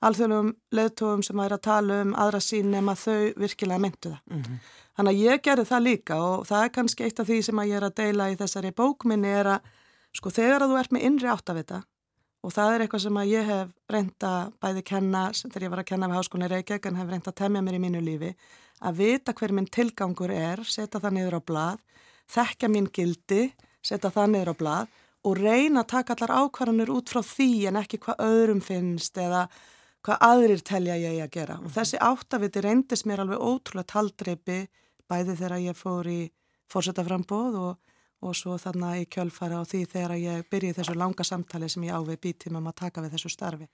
alþjóðlum 0.00 0.54
leðtóum 0.72 1.22
sem 1.22 1.40
er 1.44 1.54
að 1.56 1.64
tala 1.66 2.02
um 2.04 2.14
aðra 2.16 2.40
sín 2.44 2.70
nema 2.72 2.96
þau 2.96 3.32
virkilega 3.36 3.82
myndu 3.82 4.12
það 4.14 4.20
mm 4.30 4.42
-hmm. 4.42 4.60
Þannig 5.00 5.14
að 5.14 5.22
ég 5.24 5.42
gerði 5.42 5.64
það 5.64 5.82
líka 5.82 6.16
og 6.20 6.46
það 6.46 6.64
er 6.64 6.72
kannski 6.74 7.04
eitt 7.04 7.20
af 7.20 7.26
því 7.26 7.42
sem 7.42 7.58
að 7.58 7.68
ég 7.70 7.76
er 7.76 7.84
að 7.84 7.94
deila 7.94 8.30
í 8.30 8.36
þessari 8.36 8.72
bókminni 8.76 9.28
er 9.28 9.46
að 9.46 9.60
sko 10.12 10.30
þegar 10.30 10.62
að 10.62 10.70
þú 10.70 10.78
ert 10.80 10.92
með 10.92 11.04
innri 11.08 11.28
áttavita 11.30 11.82
og 12.40 12.52
það 12.52 12.74
er 12.74 12.84
eitthvað 12.84 13.02
sem 13.04 13.16
að 13.20 13.30
ég 13.30 13.48
hef 13.50 13.72
reynda 13.88 14.32
bæði 14.60 14.82
kenna, 14.90 15.22
þegar 15.32 15.62
ég 15.62 15.70
var 15.70 15.82
að 15.82 15.88
kenna 15.90 16.08
við 16.08 16.18
háskólinni 16.20 16.50
Reykjavík 16.52 16.86
en 16.86 17.00
hef 17.00 17.10
reynda 17.10 17.32
að 17.32 17.40
temja 17.40 17.64
mér 17.64 17.78
í 17.78 17.82
mínu 17.84 18.02
lífi 18.04 18.30
að 18.80 19.00
vita 19.00 19.34
hver 19.36 19.52
minn 19.56 19.68
tilgangur 19.68 20.32
er, 20.32 20.62
setja 20.64 21.00
það 21.00 21.16
niður 21.16 21.36
á 21.36 21.40
blad, 21.50 21.82
þekka 22.32 22.70
mín 22.72 22.88
gildi, 22.92 23.42
setja 23.84 24.12
það 24.12 24.32
niður 24.34 24.52
á 24.52 24.60
blad 24.62 24.96
og 25.28 25.36
reyna 25.36 25.82
að 25.82 25.90
taka 25.92 26.16
allar 26.16 26.46
ákvarðanur 26.46 26.94
út 26.94 27.12
frá 27.12 27.20
því 27.24 27.50
en 27.68 27.80
ekki 27.82 28.00
hvað 28.00 28.24
öðrum 28.24 28.62
finnst 28.64 29.20
eða 29.20 29.46
hvað 30.06 30.24
aðrir 30.26 30.64
telja 30.64 30.96
ég 30.96 31.20
að 31.24 31.32
gera. 31.34 31.58
Og 31.60 31.72
þessi 31.74 32.00
áttaviti 32.00 32.62
reyndist 32.64 33.06
mér 33.08 33.24
alveg 33.24 33.42
ótrúlega 33.42 33.92
taldreipi 33.94 34.58
bæði 35.10 35.36
þegar 35.36 35.56
ég 35.64 35.78
fór 35.78 36.08
í 36.08 36.20
fórsetaframbóð 36.70 37.56
og, 37.60 37.78
og 38.24 38.36
svo 38.36 38.56
þannig 38.60 39.04
í 39.04 39.08
kjölfara 39.12 39.60
á 39.60 39.64
því 39.66 39.84
þegar 39.92 40.16
ég 40.20 40.50
byrji 40.50 40.76
þessu 40.78 40.96
langa 40.96 41.26
samtali 41.26 41.68
sem 41.68 41.88
ég 41.88 41.96
ávið 41.96 42.20
býtum 42.26 42.60
um 42.60 42.70
að 42.70 42.78
taka 42.84 43.04
við 43.04 43.16
þessu 43.16 43.32
starfi. 43.34 43.66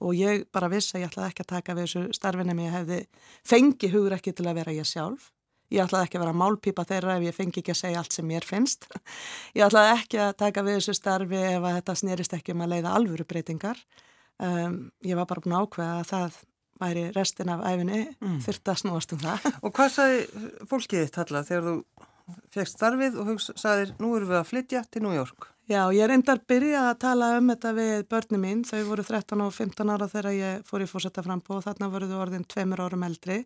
Og 0.00 0.16
ég 0.16 0.46
bara 0.52 0.70
vissi 0.72 0.96
að 0.96 1.04
ég 1.04 1.10
ætlaði 1.10 1.32
ekki 1.34 1.44
að 1.44 1.52
taka 1.52 1.76
við 1.76 1.86
þessu 1.86 2.16
starfin 2.16 2.50
en 2.50 2.64
ég 2.64 2.74
hefði 2.78 3.02
fengi 3.44 3.92
hugur 3.92 4.16
ekki 4.16 4.32
til 4.32 4.48
að 4.48 4.62
vera 4.62 4.74
ég 4.78 4.88
sjálf. 4.88 5.28
Ég 5.70 5.84
ætlaði 5.84 6.08
ekki 6.08 6.18
að 6.18 6.22
vera 6.24 6.38
málpípa 6.40 6.84
þeirra 6.88 7.18
ef 7.18 7.26
ég 7.28 7.36
fengi 7.36 7.60
ekki 7.60 7.74
að 7.74 7.82
segja 7.84 8.00
allt 8.00 8.14
sem 8.16 8.26
mér 8.26 8.42
finnst. 8.42 8.88
Ég 9.54 9.62
ætlaði 9.68 9.92
ekki 9.92 10.18
að 10.18 10.32
taka 10.40 10.64
við 10.66 10.80
þessu 10.80 10.94
starfi 10.98 11.38
ef 11.38 11.66
þetta 11.68 11.94
snerist 12.00 12.34
ekki 12.34 12.56
um 12.56 12.64
að 12.64 12.72
leiða 12.72 12.94
alvöru 12.98 13.26
breytingar 13.28 13.78
um, 14.46 14.78
ég 15.06 15.18
var 15.18 15.28
bara 15.30 15.44
búin 15.44 15.56
að 15.56 15.66
ákveða 15.66 15.98
að 15.98 16.08
það 16.10 16.38
væri 16.80 17.06
restin 17.12 17.52
af 17.52 17.64
æfinni 17.66 18.02
mm. 18.08 18.38
þurft 18.46 18.72
að 18.72 18.80
snúast 18.82 19.14
um 19.14 19.20
það 19.20 19.48
Og 19.66 19.74
hvað 19.76 19.94
sagði 19.96 20.50
fólkið 20.70 21.04
þitt 21.04 21.20
Halla 21.20 21.44
þegar 21.48 21.68
þú 21.68 21.76
fegst 22.54 22.76
starfið 22.78 23.18
og 23.20 23.32
sagðir 23.48 23.96
nú 24.00 24.12
erum 24.16 24.30
við 24.30 24.38
að 24.40 24.50
flytja 24.50 24.84
til 24.90 25.02
New 25.04 25.16
York? 25.16 25.50
Já, 25.70 25.84
ég 25.94 26.08
reyndar 26.10 26.40
byrjað 26.50 26.88
að 26.88 27.00
tala 27.04 27.26
um 27.38 27.50
þetta 27.52 27.72
við 27.76 28.04
börnum 28.10 28.42
mín, 28.42 28.62
þau 28.66 28.80
voru 28.88 29.04
13 29.06 29.42
og 29.44 29.52
15 29.54 29.92
ára 29.94 30.08
þegar 30.10 30.34
ég 30.34 30.64
fór 30.66 30.82
í 30.82 30.88
fórsetta 30.90 31.22
frambú 31.22 31.54
og 31.54 31.62
þarna 31.66 31.90
voruðu 31.92 32.16
orðin 32.18 32.46
tveimur 32.50 32.82
árum 32.82 33.04
eldri. 33.06 33.44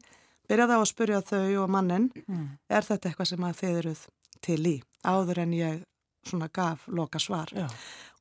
Byrjaði 0.49 0.77
á 0.77 0.81
að 0.81 0.89
spurja 0.89 1.21
þau 1.25 1.65
og 1.65 1.73
mannin, 1.73 2.07
mm. 2.25 2.47
er 2.73 2.89
þetta 2.89 3.11
eitthvað 3.11 3.29
sem 3.29 3.45
að 3.45 3.59
þið 3.61 3.81
eruð 3.83 4.07
til 4.45 4.61
í 4.71 4.75
áður 5.05 5.43
en 5.45 5.53
ég 5.59 5.83
svona 6.31 6.51
gaf 6.53 6.89
loka 6.89 7.21
svar. 7.23 7.53
Já. 7.55 7.69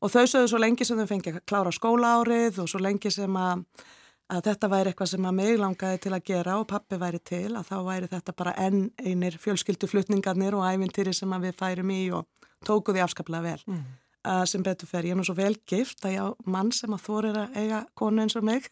Og 0.04 0.12
þau 0.12 0.24
sögðu 0.28 0.52
svo 0.52 0.62
lengi 0.62 0.86
sem 0.88 1.00
þau 1.00 1.10
fengið 1.10 1.40
að 1.40 1.46
klára 1.50 1.74
skóla 1.76 2.16
árið 2.20 2.64
og 2.64 2.72
svo 2.72 2.82
lengi 2.84 3.12
sem 3.14 3.38
að 3.40 3.66
að 4.32 4.46
þetta 4.48 4.70
væri 4.72 4.92
eitthvað 4.92 5.10
sem 5.12 5.26
að 5.28 5.36
mig 5.40 5.58
langaði 5.60 6.00
til 6.06 6.14
að 6.16 6.28
gera 6.30 6.60
og 6.60 6.70
pappi 6.70 7.00
væri 7.02 7.20
til 7.26 7.50
að 7.58 7.68
þá 7.70 7.76
væri 7.88 8.10
þetta 8.12 8.36
bara 8.40 8.54
enn 8.62 8.86
einir 9.04 9.36
fjölskylduflutningarnir 9.44 10.56
og 10.58 10.64
ævintýri 10.68 11.14
sem 11.16 11.36
við 11.44 11.58
færum 11.60 11.92
í 11.94 12.06
og 12.16 12.48
tókuði 12.66 13.04
afskaplega 13.04 13.44
vel. 13.44 13.68
Mm. 13.68 13.84
Uh, 14.24 14.46
sem 14.48 14.64
betur 14.64 14.88
fer, 14.88 15.04
ég 15.04 15.12
er 15.12 15.18
nú 15.20 15.26
svo 15.28 15.34
vel 15.36 15.58
gift 15.68 16.06
að 16.08 16.14
ég 16.14 16.24
á 16.24 16.28
mann 16.48 16.70
sem 16.72 16.94
að 16.96 17.02
þórir 17.04 17.40
að 17.42 17.58
eiga 17.60 17.82
konu 18.00 18.24
eins 18.24 18.38
og 18.40 18.46
mig 18.48 18.70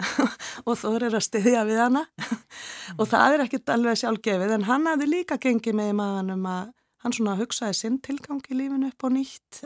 og 0.68 0.76
þórir 0.78 1.16
að 1.18 1.24
styðja 1.26 1.64
við 1.66 1.80
hana 1.82 2.04
mm. 2.14 3.00
og 3.02 3.08
það 3.10 3.34
er 3.34 3.42
ekkit 3.42 3.72
alveg 3.74 3.98
sjálfgefið 3.98 4.54
en 4.54 4.68
hann 4.68 4.86
hafði 4.86 5.08
líka 5.10 5.40
gengið 5.42 5.74
með 5.80 5.90
maðanum 5.98 6.46
að 6.46 6.70
hann 7.04 7.14
svona 7.14 7.36
hugsaði 7.38 7.76
sinn 7.78 8.00
tilgang 8.02 8.42
í 8.48 8.56
lífinu 8.56 8.90
upp 8.90 9.04
á 9.04 9.08
nýtt 9.12 9.60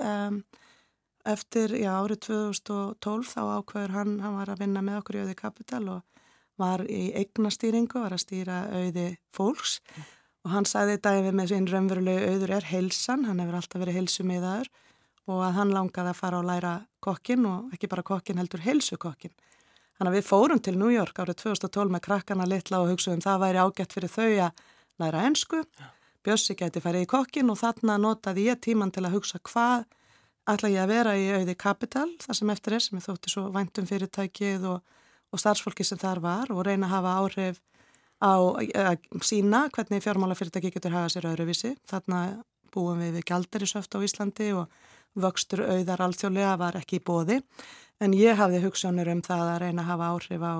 eftir, 1.28 1.74
já, 1.76 1.92
árið 1.94 2.22
2012 2.28 3.32
þá 3.32 3.40
ákveður 3.58 3.94
hann, 3.94 4.14
hann 4.24 4.36
var 4.38 4.52
að 4.52 4.62
vinna 4.64 4.82
með 4.84 5.00
okkur 5.02 5.18
í 5.18 5.24
auði 5.24 5.38
kapital 5.38 5.82
og 5.92 6.22
var 6.58 6.82
í 6.90 7.08
eignastýringu, 7.14 8.00
var 8.02 8.16
að 8.16 8.24
stýra 8.24 8.62
auði 8.74 9.12
fólks 9.34 9.78
mm. 9.78 10.06
og 10.46 10.54
hann 10.56 10.68
sagði 10.68 10.96
þetta 10.96 11.14
ef 11.18 11.26
við 11.28 11.36
með 11.38 11.54
einn 11.56 11.68
raunverulegu 11.70 12.30
auður 12.32 12.54
er 12.58 12.68
heilsan, 12.72 13.26
hann 13.28 13.42
hefur 13.42 13.58
alltaf 13.60 13.82
verið 13.84 14.00
heilsumiðaður 14.00 14.72
og 15.28 15.44
að 15.44 15.58
hann 15.58 15.74
langaði 15.76 16.14
að 16.14 16.18
fara 16.22 16.40
og 16.40 16.48
læra 16.48 16.72
kokkin 17.04 17.44
og 17.46 17.76
ekki 17.76 17.90
bara 17.92 18.06
kokkin 18.06 18.40
heldur 18.40 18.64
heilsukokkin. 18.64 19.34
Þannig 19.98 20.12
að 20.12 20.16
við 20.16 20.26
fórum 20.28 20.60
til 20.62 20.76
New 20.78 20.90
York 20.94 21.18
árið 21.18 21.42
2012 21.42 21.92
með 21.92 22.04
krakkana 22.06 22.46
litla 22.48 22.80
og 22.80 22.92
hugsaðum 22.94 23.22
það 23.24 23.40
væri 23.44 23.62
ágætt 23.62 23.96
fyrir 23.96 24.12
þau 24.14 24.28
að 24.46 24.62
læra 25.02 25.24
ennsku, 25.28 25.62
Bjössi 26.28 26.58
geti 26.58 26.82
farið 26.84 27.06
í 27.06 27.08
kokkin 27.08 27.48
og 27.48 27.56
þarna 27.56 27.94
notaði 28.02 28.50
ég 28.50 28.60
tíman 28.60 28.90
til 28.92 29.06
að 29.06 29.14
hugsa 29.16 29.38
hvað 29.48 29.86
ætla 30.48 30.68
ég 30.68 30.82
að 30.82 30.90
vera 30.92 31.14
í 31.16 31.24
auði 31.32 31.54
kapital, 31.56 32.10
það 32.20 32.36
sem 32.36 32.52
eftir 32.52 32.76
er 32.76 32.84
sem 32.84 32.98
ég 32.98 33.04
þótti 33.06 33.32
svo 33.32 33.44
væntum 33.54 33.88
fyrirtækið 33.88 34.66
og, 34.68 35.00
og 35.32 35.40
starfsfólki 35.40 35.86
sem 35.88 36.00
þar 36.00 36.20
var 36.24 36.52
og 36.52 36.66
reyna 36.68 36.88
að 36.88 36.94
hafa 36.98 37.14
áhrif 37.22 37.62
á 38.20 38.34
að 38.34 39.24
sína 39.24 39.64
hvernig 39.72 40.04
fjármálafyrirtæki 40.04 40.74
getur 40.74 40.96
hafa 40.98 41.14
sér 41.14 41.30
öðruvísi. 41.30 41.72
Þarna 41.88 42.22
búum 42.74 43.00
við 43.00 43.18
við 43.18 43.26
gældarisöft 43.32 43.96
á 43.96 43.98
Íslandi 44.04 44.52
og 44.52 44.68
vöxtur 45.16 45.64
auðar 45.64 46.04
alþjóðlega 46.08 46.54
var 46.60 46.76
ekki 46.80 47.00
í 47.00 47.04
bóði 47.04 47.40
en 48.04 48.16
ég 48.16 48.36
hafði 48.36 48.66
hugsanur 48.66 49.08
um 49.14 49.24
það 49.24 49.44
að 49.54 49.60
reyna 49.64 49.84
að 49.84 49.90
hafa 49.94 50.12
áhrif 50.12 50.44
á 50.44 50.54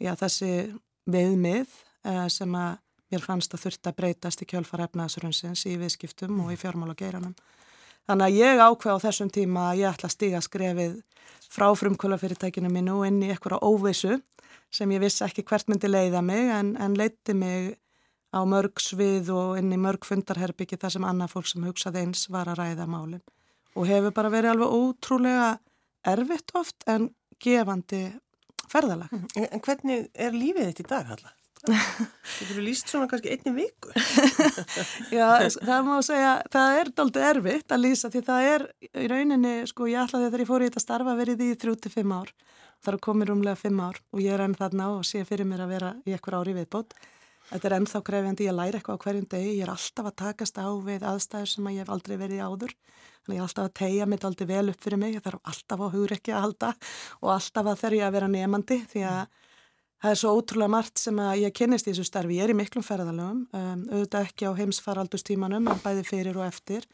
já, 0.00 0.12
þessi 0.16 0.52
viðmið 1.08 1.80
eh, 2.08 2.26
sem 2.32 2.56
að 2.56 2.78
mér 3.12 3.24
fannst 3.24 3.54
að 3.54 3.66
þurft 3.66 3.90
að 3.90 3.96
breytast 4.00 4.42
í 4.44 4.48
kjölfar 4.48 4.84
efnaðsrunnsins 4.86 5.64
í 5.68 5.76
viðskiptum 5.80 6.40
og 6.44 6.52
í 6.54 6.58
fjármálageiranum. 6.60 7.34
Þannig 8.08 8.24
að 8.24 8.38
ég 8.38 8.62
ákveð 8.64 8.94
á 8.96 9.04
þessum 9.04 9.30
tíma 9.32 9.64
að 9.70 9.82
ég 9.82 9.92
ætla 9.92 10.08
að 10.08 10.14
stiga 10.14 10.40
skrefið 10.44 10.94
frá 11.48 11.66
frumkvölafyrirtækinu 11.76 12.70
mínu 12.72 13.00
og 13.00 13.08
inn 13.08 13.20
í 13.24 13.32
eitthvað 13.32 13.64
óvissu 13.64 14.20
sem 14.72 14.90
ég 14.92 15.02
vissi 15.02 15.24
ekki 15.26 15.44
hvert 15.48 15.68
myndi 15.68 15.90
leiða 15.90 16.22
mig 16.24 16.52
en, 16.52 16.74
en 16.80 16.96
leiti 16.96 17.36
mig 17.36 17.76
á 18.32 18.44
mörg 18.44 18.80
svið 18.80 19.32
og 19.32 19.58
inn 19.60 19.72
í 19.72 19.80
mörg 19.80 20.04
fundarherbyggi 20.04 20.76
þar 20.80 20.94
sem 20.96 21.08
annað 21.08 21.34
fólk 21.34 21.48
sem 21.48 21.64
hugsaði 21.64 22.04
eins 22.04 22.26
var 22.32 22.50
að 22.52 22.60
ræða 22.60 22.88
málinn 22.88 23.24
og 23.78 23.88
hefur 23.88 24.14
bara 24.16 24.32
verið 24.32 24.52
alveg 24.52 24.74
ótrúlega 24.74 25.48
erfitt 26.08 26.54
oft 26.58 26.84
en 26.88 27.10
gefandi 27.42 28.02
ferðalag. 28.68 29.12
En 29.36 29.62
hvernig 29.64 30.08
er 30.14 30.34
lífið 30.36 30.72
þitt 30.72 30.82
í 30.82 30.88
dag, 30.88 31.12
Halla? 31.12 31.32
Þú 31.66 32.46
eru 32.52 32.62
líst 32.62 32.90
svona 32.90 33.08
kannski 33.10 33.32
einni 33.34 33.52
viku. 33.56 33.90
Já, 35.16 35.48
það 35.68 35.88
má 35.88 35.96
segja 36.06 36.32
það 36.54 36.78
er 36.80 36.92
doldið 37.00 37.28
erfitt 37.32 37.74
að 37.74 37.84
lýsa 37.84 38.12
því 38.12 38.24
það 38.28 38.48
er 38.52 38.66
í 38.86 39.10
rauninni, 39.10 39.54
sko 39.70 39.88
ég 39.90 40.04
ætlaði 40.04 40.28
þegar 40.28 40.44
ég 40.44 40.50
fór 40.52 40.64
í 40.64 40.70
þetta 40.70 40.84
starfa 40.84 41.18
verið 41.18 41.44
í 41.48 41.52
35 41.58 42.14
ár. 42.14 42.32
Það 42.78 42.94
er 42.94 43.00
komið 43.08 43.30
rúmlega 43.32 43.58
5 43.58 43.84
ár 43.88 44.02
og 44.14 44.22
ég 44.22 44.34
er 44.34 44.44
enn 44.44 44.58
þarna 44.58 44.90
og 44.94 45.06
sé 45.06 45.24
fyrir 45.26 45.48
mér 45.50 45.64
að 45.64 45.72
vera 45.74 45.94
í 46.06 46.14
ekkur 46.14 46.38
ári 46.38 46.54
viðbót. 46.60 46.94
Þetta 47.48 47.68
er 47.68 47.74
ennþá 47.78 48.00
krefjandi, 48.04 48.44
ég 48.44 48.54
læri 48.54 48.76
eitthvað 48.76 48.98
á 49.00 49.02
hverjum 49.02 49.28
degi 49.32 49.52
ég 49.56 49.64
er 49.64 49.70
alltaf 49.72 50.10
að 50.10 50.16
takast 50.20 50.58
á 50.60 50.68
við 50.84 51.06
aðstæður 51.08 51.48
sem 51.48 51.68
ég 51.72 51.80
hef 51.80 51.92
aldrei 51.94 52.18
verið 52.20 52.42
áður. 52.44 52.74
Þannig 53.24 53.38
ég 53.38 53.40
er 53.40 53.46
alltaf 53.46 53.64
að 53.64 53.76
tegja 53.80 54.08
mitt 54.12 54.26
aldrei 54.28 54.46
vel 54.50 54.66
upp 54.68 54.84
fyrir 54.84 55.00
mig 55.00 55.16
ég 55.16 55.24
þarf 55.24 55.48
alltaf 55.48 55.80
á 55.80 55.86
hugur 55.88 56.14
ekki 56.18 56.34
að 56.36 56.44
halda 56.44 56.70
og 57.22 57.32
alltaf 57.32 57.70
að 57.72 57.80
þerja 57.82 58.04
að 58.06 58.14
vera 58.18 58.28
nefandi 58.34 58.78
því 58.92 59.06
að 59.08 59.22
Það 59.98 60.12
er 60.12 60.18
svo 60.20 60.32
ótrúlega 60.38 60.70
margt 60.70 61.00
sem 61.02 61.16
að 61.18 61.40
ég 61.42 61.54
kennist 61.58 61.88
í 61.88 61.90
þessu 61.90 62.06
starfi. 62.06 62.36
Ég 62.38 62.46
er 62.46 62.52
í 62.52 62.58
miklum 62.58 62.84
ferðalögum, 62.86 63.40
um, 63.50 63.80
auðvitað 63.90 64.28
ekki 64.28 64.46
á 64.46 64.52
heimsfaraldustímanum, 64.60 65.66
en 65.72 65.80
bæði 65.82 66.04
fyrir 66.06 66.38
og 66.38 66.46
eftir. 66.46 66.86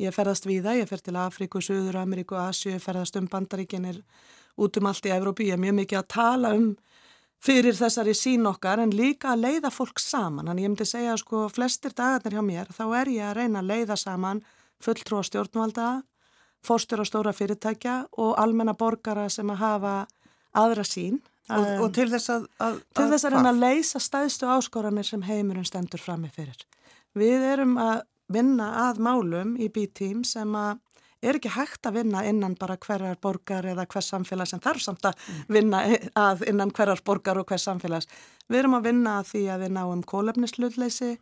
Ég 0.00 0.14
ferðast 0.16 0.48
víða, 0.48 0.72
ég 0.76 0.88
fer 0.88 1.04
til 1.04 1.16
Afríku, 1.20 1.60
Suður, 1.60 2.00
Ameríku, 2.00 2.38
Asju, 2.40 2.72
ferðast 2.80 3.16
um 3.20 3.28
bandaríkinir 3.28 4.00
út 4.56 4.80
um 4.80 4.88
allt 4.88 5.08
í 5.08 5.12
Evrópi. 5.12 5.50
Ég 5.50 5.58
er 5.58 5.62
mjög 5.66 5.76
mikið 5.82 6.00
að 6.00 6.08
tala 6.16 6.54
um 6.56 6.66
fyrir 7.44 7.76
þessari 7.76 8.16
sín 8.16 8.48
okkar 8.48 8.80
en 8.80 8.96
líka 8.96 9.34
að 9.34 9.44
leiða 9.44 9.70
fólk 9.72 10.00
saman. 10.00 10.48
Þannig 10.48 10.64
ég 10.64 10.72
myndi 10.72 10.88
segja 10.88 11.12
að 11.12 11.22
sko 11.26 11.44
flestir 11.52 11.92
dagarnir 11.92 12.38
hjá 12.38 12.44
mér, 12.44 12.72
þá 12.72 12.84
er 13.02 13.12
ég 13.12 13.28
að 13.28 13.38
reyna 13.42 13.60
að 13.60 13.72
leiða 13.72 14.00
saman 14.00 14.42
fulltrú 14.80 15.20
á 15.20 15.22
stjórnvalda, 15.28 15.88
fórstur 16.64 17.00
á 17.00 17.06
stóra 17.08 17.36
fyrirtækja 17.36 17.96
og 18.16 18.36
almenna 18.40 18.72
borgara 18.76 19.28
sem 19.28 19.48
að 19.52 19.60
hafa 19.60 19.96
aðra 20.56 20.84
sín 20.88 21.20
Og, 21.46 21.62
um, 21.62 21.84
og 21.84 21.92
til 21.94 22.08
þess 22.10 22.32
að... 22.34 22.48
að 22.62 22.80
til 22.98 23.06
þess 23.12 23.26
að 23.28 23.36
reyna 23.36 23.52
að 23.52 23.62
leysa 23.62 24.02
stæðstu 24.02 24.48
áskoranir 24.50 25.06
sem 25.06 25.22
heimurinn 25.22 25.68
stendur 25.68 26.02
frammi 26.02 26.30
fyrir. 26.34 26.64
Við 27.16 27.44
erum 27.52 27.76
að 27.80 28.02
vinna 28.32 28.72
að 28.88 28.98
málum 29.06 29.54
í 29.62 29.68
B-team 29.70 30.24
sem 30.26 30.50
að 30.58 30.82
er 31.26 31.38
ekki 31.38 31.52
hægt 31.54 31.86
að 31.88 32.00
vinna 32.00 32.22
innan 32.28 32.56
bara 32.58 32.76
hverjar 32.80 33.18
borgar 33.22 33.66
eða 33.66 33.86
hvers 33.90 34.10
samfélags 34.12 34.52
en 34.54 34.62
þarf 34.62 34.82
samt 34.84 35.06
að 35.08 35.16
mm. 35.16 35.44
vinna 35.56 35.82
að 36.18 36.44
innan 36.50 36.72
hverjar 36.74 37.02
borgar 37.06 37.40
og 37.40 37.48
hvers 37.48 37.66
samfélags. 37.66 38.10
Við 38.50 38.60
erum 38.60 38.76
að 38.78 38.90
vinna 38.90 39.18
að 39.20 39.30
því 39.32 39.44
að 39.52 39.64
við 39.64 39.72
náum 39.78 40.02
kólefnislöðleysi, 40.06 41.12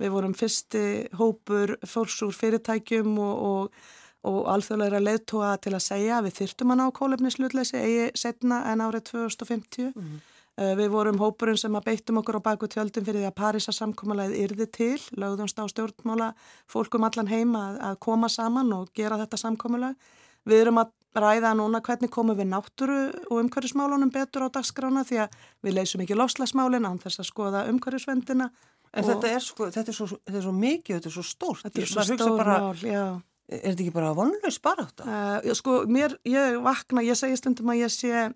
við 0.00 0.14
vorum 0.14 0.36
fyrsti 0.36 0.84
hópur 1.18 1.74
fórs 1.88 2.20
úr 2.24 2.36
fyrirtækjum 2.36 3.18
og, 3.20 3.42
og 3.50 3.90
og 4.28 4.50
alþjóðleira 4.52 5.00
leðtóa 5.00 5.54
til 5.64 5.72
að 5.76 5.86
segja 5.86 6.18
að 6.18 6.28
við 6.28 6.36
þyrtum 6.40 6.74
að 6.74 6.80
ná 6.80 6.84
kólefnislutleysi 6.98 7.80
eigi 7.80 8.10
setna 8.20 8.60
en 8.72 8.84
árið 8.84 9.06
2050. 9.14 9.94
Mm. 9.94 10.20
Uh, 10.60 10.74
við 10.76 10.90
vorum 10.92 11.20
hópurinn 11.22 11.56
sem 11.60 11.76
að 11.78 11.86
beittum 11.88 12.20
okkur 12.20 12.40
á 12.42 12.46
baku 12.50 12.68
tjöldum 12.68 13.06
fyrir 13.06 13.22
því 13.22 13.28
að 13.30 13.36
Parísa 13.38 13.72
samkómalæðið 13.72 14.42
yrði 14.44 14.66
til, 14.74 15.00
lögðumst 15.16 15.60
á 15.62 15.64
stjórnmála 15.72 16.32
fólkum 16.68 17.06
allan 17.06 17.30
heima 17.30 17.68
að, 17.70 17.78
að 17.90 18.00
koma 18.04 18.28
saman 18.28 18.74
og 18.76 18.90
gera 18.96 19.20
þetta 19.22 19.40
samkómalæð. 19.40 20.10
Við 20.50 20.64
erum 20.64 20.82
að 20.82 20.92
ræða 21.16 21.54
núna 21.58 21.80
hvernig 21.82 22.10
komum 22.12 22.36
við 22.38 22.50
náttúru 22.52 22.98
og 23.30 23.40
umhverjusmálunum 23.40 24.12
betur 24.14 24.46
á 24.46 24.48
dagskrána 24.52 25.02
því 25.06 25.24
að 25.24 25.40
við 25.64 25.78
leysum 25.78 26.04
ekki 26.04 26.18
lofslagsmálinn 26.18 26.86
án 26.86 27.00
þess 27.02 27.22
að 27.22 27.30
skoða 27.30 27.64
umhverjusvendina. 27.70 28.50
En 28.90 29.06
þetta 29.06 29.30
er, 29.30 29.42
sko, 29.42 29.70
þetta, 29.70 29.90
er 29.90 29.96
svo, 29.96 30.06
þetta 30.18 30.38
er 30.38 30.44
svo 30.44 30.54
mikið, 30.54 30.96
þetta 30.96 31.10
er 31.10 31.14
svo 31.14 31.26
stórt. 31.26 31.64
Þetta 31.66 31.82
er 31.82 31.90
svo 31.90 32.06
stór 32.10 32.48
mál, 32.50 32.80
já. 32.82 33.04
Er 33.50 33.72
þetta 33.72 33.82
ekki 33.82 33.94
bara 33.94 34.12
vonlaus 34.14 34.60
bara 34.62 34.84
átt 34.86 35.02
að? 35.02 35.10
Uh, 35.10 35.54
sko, 35.58 35.80
mér, 35.90 36.14
ég 36.28 36.60
vakna, 36.62 37.02
ég 37.02 37.18
segi 37.18 37.38
stundum 37.40 37.72
að 37.72 37.80
ég 37.80 37.90
sé, 37.90 38.28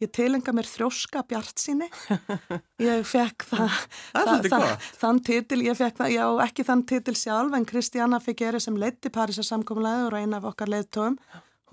ég 0.00 0.12
tilenga 0.14 0.54
mér 0.56 0.68
þrjóska 0.70 1.20
bjart 1.28 1.60
síni. 1.60 1.88
Ég 2.88 3.02
fekk 3.08 3.44
það, 3.50 3.76
það, 4.14 4.48
það 4.48 4.86
þann 5.02 5.20
titil, 5.26 5.58
ég 5.66 5.76
fekk 5.76 5.98
það, 5.98 6.14
já, 6.14 6.24
ekki 6.46 6.64
þann 6.68 6.84
titil 6.88 7.16
sjálf, 7.18 7.56
en 7.58 7.66
Kristjana 7.68 8.20
Figueri 8.22 8.60
sem 8.62 8.78
leiti 8.78 9.10
Parísa 9.12 9.44
samkominlega 9.44 10.06
og 10.06 10.16
eina 10.16 10.38
af 10.38 10.46
okkar 10.52 10.70
leiðtóum, 10.70 11.18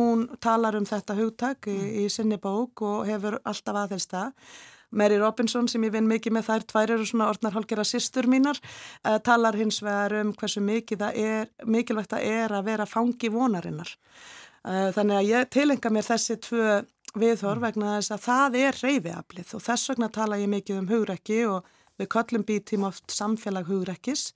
hún 0.01 0.25
talar 0.44 0.75
um 0.75 0.88
þetta 0.89 1.15
hugtak 1.20 1.70
í, 1.72 1.77
í 2.01 2.08
sinni 2.12 2.41
bók 2.41 2.82
og 2.84 3.05
hefur 3.08 3.38
alltaf 3.46 3.84
aðeins 3.86 4.10
það. 4.12 4.34
Mary 4.95 5.19
Robinson 5.19 5.67
sem 5.71 5.83
ég 5.85 5.93
vinn 5.93 6.09
mikið 6.09 6.37
með 6.37 6.47
þær 6.49 6.65
tvær 6.71 6.95
eru 6.95 7.05
svona 7.07 7.29
orðnar 7.33 7.55
hálgjara 7.57 7.85
sýstur 7.87 8.29
mínar 8.31 8.59
uh, 8.61 9.17
talar 9.25 9.57
hins 9.59 9.81
vegar 9.83 10.17
um 10.21 10.33
hversu 10.39 10.63
mikið 10.63 11.03
það 11.03 11.21
er, 11.21 11.53
mikilvægt 11.67 12.15
það 12.15 12.27
er 12.31 12.55
að 12.55 12.67
vera 12.71 12.89
fangi 12.89 13.31
vonarinnar. 13.33 13.95
Uh, 14.65 14.89
þannig 14.95 15.19
að 15.19 15.29
ég 15.29 15.49
tilenga 15.53 15.93
mér 15.93 16.09
þessi 16.09 16.39
tvö 16.47 16.81
viðhor 17.15 17.61
vegna 17.63 17.97
þess 17.97 18.15
að 18.15 18.25
það 18.25 18.59
er 18.61 18.81
reyfiaflið 18.83 19.53
og 19.55 19.63
þess 19.67 19.91
vegna 19.91 20.11
tala 20.11 20.41
ég 20.41 20.51
mikið 20.51 20.81
um 20.81 20.89
hugrekki 20.89 21.39
og 21.47 21.69
við 21.99 22.11
köllum 22.11 22.43
bítím 22.47 22.87
oft 22.87 23.13
samfélag 23.13 23.69
hugrekkis 23.69 24.29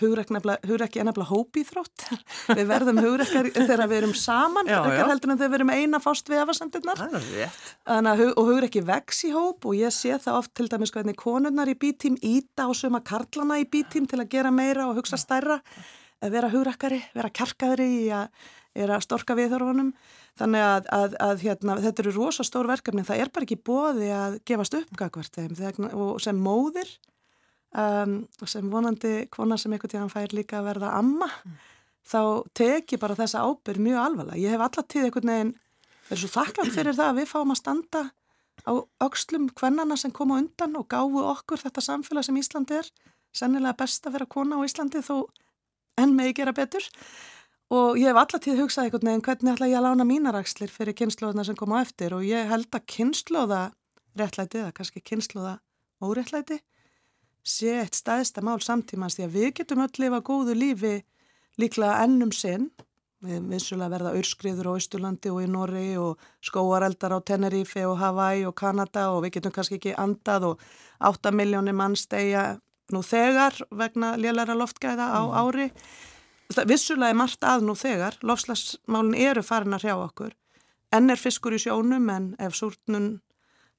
hugrekki 0.00 1.00
er 1.00 1.06
nefnilega 1.08 1.28
hópíþrótt. 1.28 2.04
Við 2.58 2.64
verðum 2.70 3.00
hugrekkar 3.02 3.48
þegar 3.54 3.84
við 3.90 3.96
erum 4.02 4.14
saman 4.18 4.70
já, 4.70 4.78
já. 4.94 5.02
heldur 5.10 5.32
en 5.32 5.40
þegar 5.40 5.52
við 5.52 5.58
erum 5.58 5.72
eina 5.74 6.00
fást 6.02 6.30
við 6.30 6.42
afasendirnar 6.44 7.02
og 8.28 8.44
hugrekki 8.50 8.84
vex 8.86 9.24
í 9.28 9.32
hóp 9.34 9.66
og 9.68 9.78
ég 9.78 9.94
sé 9.94 10.14
það 10.22 10.40
oft 10.42 10.54
til 10.58 10.68
dæmis 10.70 10.94
hvernig 10.94 11.18
konunnar 11.18 11.70
í 11.70 11.76
bítím 11.78 12.18
íta 12.22 12.68
á 12.68 12.72
suma 12.76 13.02
karlana 13.02 13.58
í 13.58 13.66
bítím 13.66 14.06
til 14.10 14.20
að 14.22 14.30
gera 14.36 14.54
meira 14.54 14.86
og 14.88 15.00
hugsa 15.00 15.18
stærra. 15.20 15.60
Vera 16.18 16.48
hugrekkari, 16.50 16.98
vera 17.14 17.30
kjarkaðri 17.30 17.84
í 18.00 18.06
að, 18.10 18.32
að 18.74 19.04
storka 19.04 19.36
viðhörfunum 19.38 19.92
þannig 20.38 20.64
að, 20.64 20.88
að, 20.94 21.14
að 21.22 21.44
hérna, 21.46 21.76
þetta 21.82 22.02
eru 22.04 22.14
rosastór 22.16 22.70
verkefni. 22.70 23.04
Það 23.06 23.22
er 23.22 23.30
bara 23.34 23.46
ekki 23.46 23.60
bóði 23.68 24.10
að 24.14 24.40
gefast 24.46 24.74
uppgagvart 24.78 25.38
þeim 25.38 25.86
og 25.92 26.18
sem 26.22 26.42
móðir 26.42 26.90
um, 27.76 28.20
sem 28.46 28.70
vonandi 28.70 29.14
konar 29.34 29.60
sem 29.60 29.72
einhvern 29.72 29.94
tíðan 29.94 30.12
fær 30.12 30.34
líka 30.36 30.60
að 30.60 30.70
verða 30.70 30.92
amma 30.98 31.28
mm. 31.28 31.56
þá 32.08 32.20
tek 32.56 32.94
ég 32.94 33.02
bara 33.02 33.18
þessa 33.18 33.44
ábyrg 33.44 33.82
mjög 33.84 34.04
alvarlega. 34.04 34.42
Ég 34.42 34.54
hef 34.54 34.64
alltaf 34.64 34.88
tíð 34.88 35.08
einhvern 35.08 35.32
veginn 35.32 35.54
verið 36.08 36.22
svo 36.24 36.32
þakklátt 36.36 36.74
fyrir 36.74 36.96
það 36.96 37.12
að 37.12 37.20
við 37.20 37.30
fáum 37.32 37.52
að 37.54 37.60
standa 37.60 38.04
á 38.68 38.72
aukslum 39.04 39.48
hvernana 39.56 39.96
sem 39.96 40.12
koma 40.14 40.40
undan 40.40 40.76
og 40.80 40.88
gáfu 40.90 41.24
okkur 41.34 41.62
þetta 41.66 41.84
samfélag 41.84 42.26
sem 42.26 42.38
Íslandi 42.40 42.80
er. 42.80 42.88
Sennilega 43.36 43.76
best 43.78 44.06
að 44.08 44.16
vera 44.16 44.30
kona 44.30 44.58
á 44.58 44.64
Íslandi 44.64 45.04
þó 45.04 45.28
enn 46.00 46.14
megi 46.16 46.38
gera 46.40 46.54
betur 46.56 46.86
og 47.74 47.98
ég 48.00 48.08
hef 48.08 48.16
alltaf 48.16 48.42
tíð 48.44 48.62
hugsað 48.62 48.86
einhvern 48.88 49.10
veginn 49.10 49.24
hvernig 49.26 49.54
ætla 49.54 49.68
ég 49.68 49.78
að 49.78 49.86
lána 49.88 50.06
mínarakslir 50.08 50.72
fyrir 50.72 50.96
kynnslóðuna 50.96 51.44
sem 51.44 51.58
koma 51.58 51.82
á 51.82 51.84
eftir 51.84 52.14
og 52.16 52.24
ég 52.24 52.48
held 52.48 52.70
að 52.72 52.86
kynnslóða 52.94 53.62
réttlæti 54.16 54.62
eða 54.62 54.74
kannski 54.76 55.02
kynnslóða 55.04 55.58
óréttlæti 56.00 56.62
sé 57.48 57.78
eitt 57.80 57.96
staðista 57.98 58.44
mál 58.44 58.58
samtímans 58.64 59.16
því 59.18 59.24
að 59.26 59.38
við 59.38 59.48
getum 59.60 59.82
öll 59.84 60.02
lifa 60.02 60.20
góðu 60.24 60.56
lífi 60.58 60.94
líklega 61.58 62.04
ennum 62.04 62.32
sinn. 62.34 62.68
Við 63.24 63.48
vissulega 63.50 63.90
verða 63.96 64.14
örskriður 64.14 64.68
á 64.70 64.78
Ístulandi 64.78 65.30
og 65.34 65.40
í 65.42 65.48
Norri 65.50 65.88
og 65.98 66.20
skóareldar 66.44 67.16
á 67.16 67.18
Tenerife 67.26 67.82
og 67.88 67.96
Hawaii 67.98 68.44
og 68.46 68.54
Kanada 68.54 69.08
og 69.10 69.24
við 69.24 69.38
getum 69.38 69.54
kannski 69.56 69.80
ekki 69.80 69.96
andað 69.98 70.52
og 70.52 70.62
8 71.08 71.32
miljónir 71.34 71.74
mann 71.74 71.98
stegja 71.98 72.60
nú 72.94 73.02
þegar 73.02 73.58
vegna 73.74 74.14
lélæra 74.16 74.54
loftgæða 74.54 75.08
á 75.18 75.20
mhm. 75.26 75.34
ári. 75.34 75.68
Það 76.54 76.70
vissulega 76.70 77.12
er 77.12 77.18
margt 77.18 77.44
að 77.44 77.66
nú 77.66 77.74
þegar. 77.76 78.20
Lofslagsmálin 78.22 79.18
eru 79.18 79.42
farin 79.42 79.74
að 79.76 79.84
hrjá 79.84 79.96
okkur. 79.98 80.36
Enn 80.94 81.10
er 81.10 81.20
fiskur 81.20 81.52
í 81.52 81.60
sjónum 81.60 82.06
en 82.08 82.30
ef 82.40 82.54
súrtnun 82.56 83.18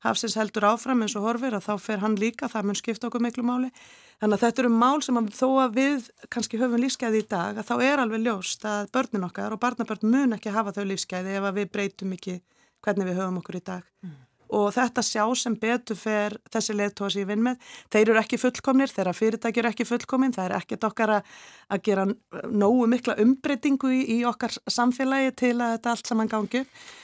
hafsins 0.06 0.38
heldur 0.40 0.68
áfram 0.70 1.04
eins 1.04 1.16
og 1.20 1.26
horfir 1.28 1.58
að 1.58 1.66
þá 1.68 1.74
fer 1.84 2.04
hann 2.04 2.16
líka, 2.20 2.50
það 2.52 2.70
mun 2.70 2.80
skipta 2.80 3.10
okkur 3.10 3.24
miklu 3.26 3.44
máli. 3.48 3.72
Þannig 4.20 4.38
að 4.38 4.46
þetta 4.46 4.64
eru 4.64 4.72
mál 4.76 5.02
sem 5.06 5.20
að 5.20 5.30
þó 5.36 5.50
að 5.64 5.76
við 5.80 6.08
kannski 6.30 6.62
höfum 6.62 6.84
lífskeiði 6.84 7.24
í 7.24 7.28
dag 7.32 7.60
að 7.60 7.70
þá 7.70 7.76
er 7.88 8.04
alveg 8.04 8.26
ljóst 8.26 8.66
að 8.68 8.90
börnin 8.96 9.28
okkar 9.28 9.56
og 9.56 9.62
barnabörn 9.64 10.12
mun 10.16 10.40
ekki 10.40 10.56
hafa 10.56 10.76
þau 10.76 10.86
lífskeiði 10.92 11.38
ef 11.40 11.52
við 11.56 11.70
breytum 11.76 12.18
ekki 12.18 12.42
hvernig 12.84 13.12
við 13.12 13.22
höfum 13.22 13.40
okkur 13.44 13.60
í 13.60 13.68
dag. 13.72 13.86
Mm 14.04 14.29
og 14.56 14.70
þetta 14.74 15.04
sjá 15.06 15.24
sem 15.38 15.56
betur 15.60 15.98
fer 16.00 16.36
þessi 16.52 16.76
leðtóa 16.78 17.10
sem 17.14 17.24
ég 17.24 17.30
vinn 17.30 17.44
með, 17.46 17.60
þeir 17.94 18.14
eru 18.14 18.22
ekki 18.22 18.40
fullkomnir, 18.42 18.94
þeirra 18.94 19.14
fyrirtæki 19.18 19.62
eru 19.62 19.72
ekki 19.72 19.88
fullkomin, 19.88 20.34
það 20.36 20.48
er 20.48 20.56
ekkert 20.60 20.88
okkar 20.90 21.14
að 21.20 21.84
gera 21.86 22.08
nógu 22.50 22.88
mikla 22.90 23.18
umbreytingu 23.22 23.92
í, 23.94 24.02
í 24.16 24.22
okkar 24.30 24.56
samfélagi 24.66 25.36
til 25.44 25.54
að 25.58 25.76
þetta 25.76 25.94
allt 25.94 26.10
saman 26.14 26.32
gangi, 26.32 26.64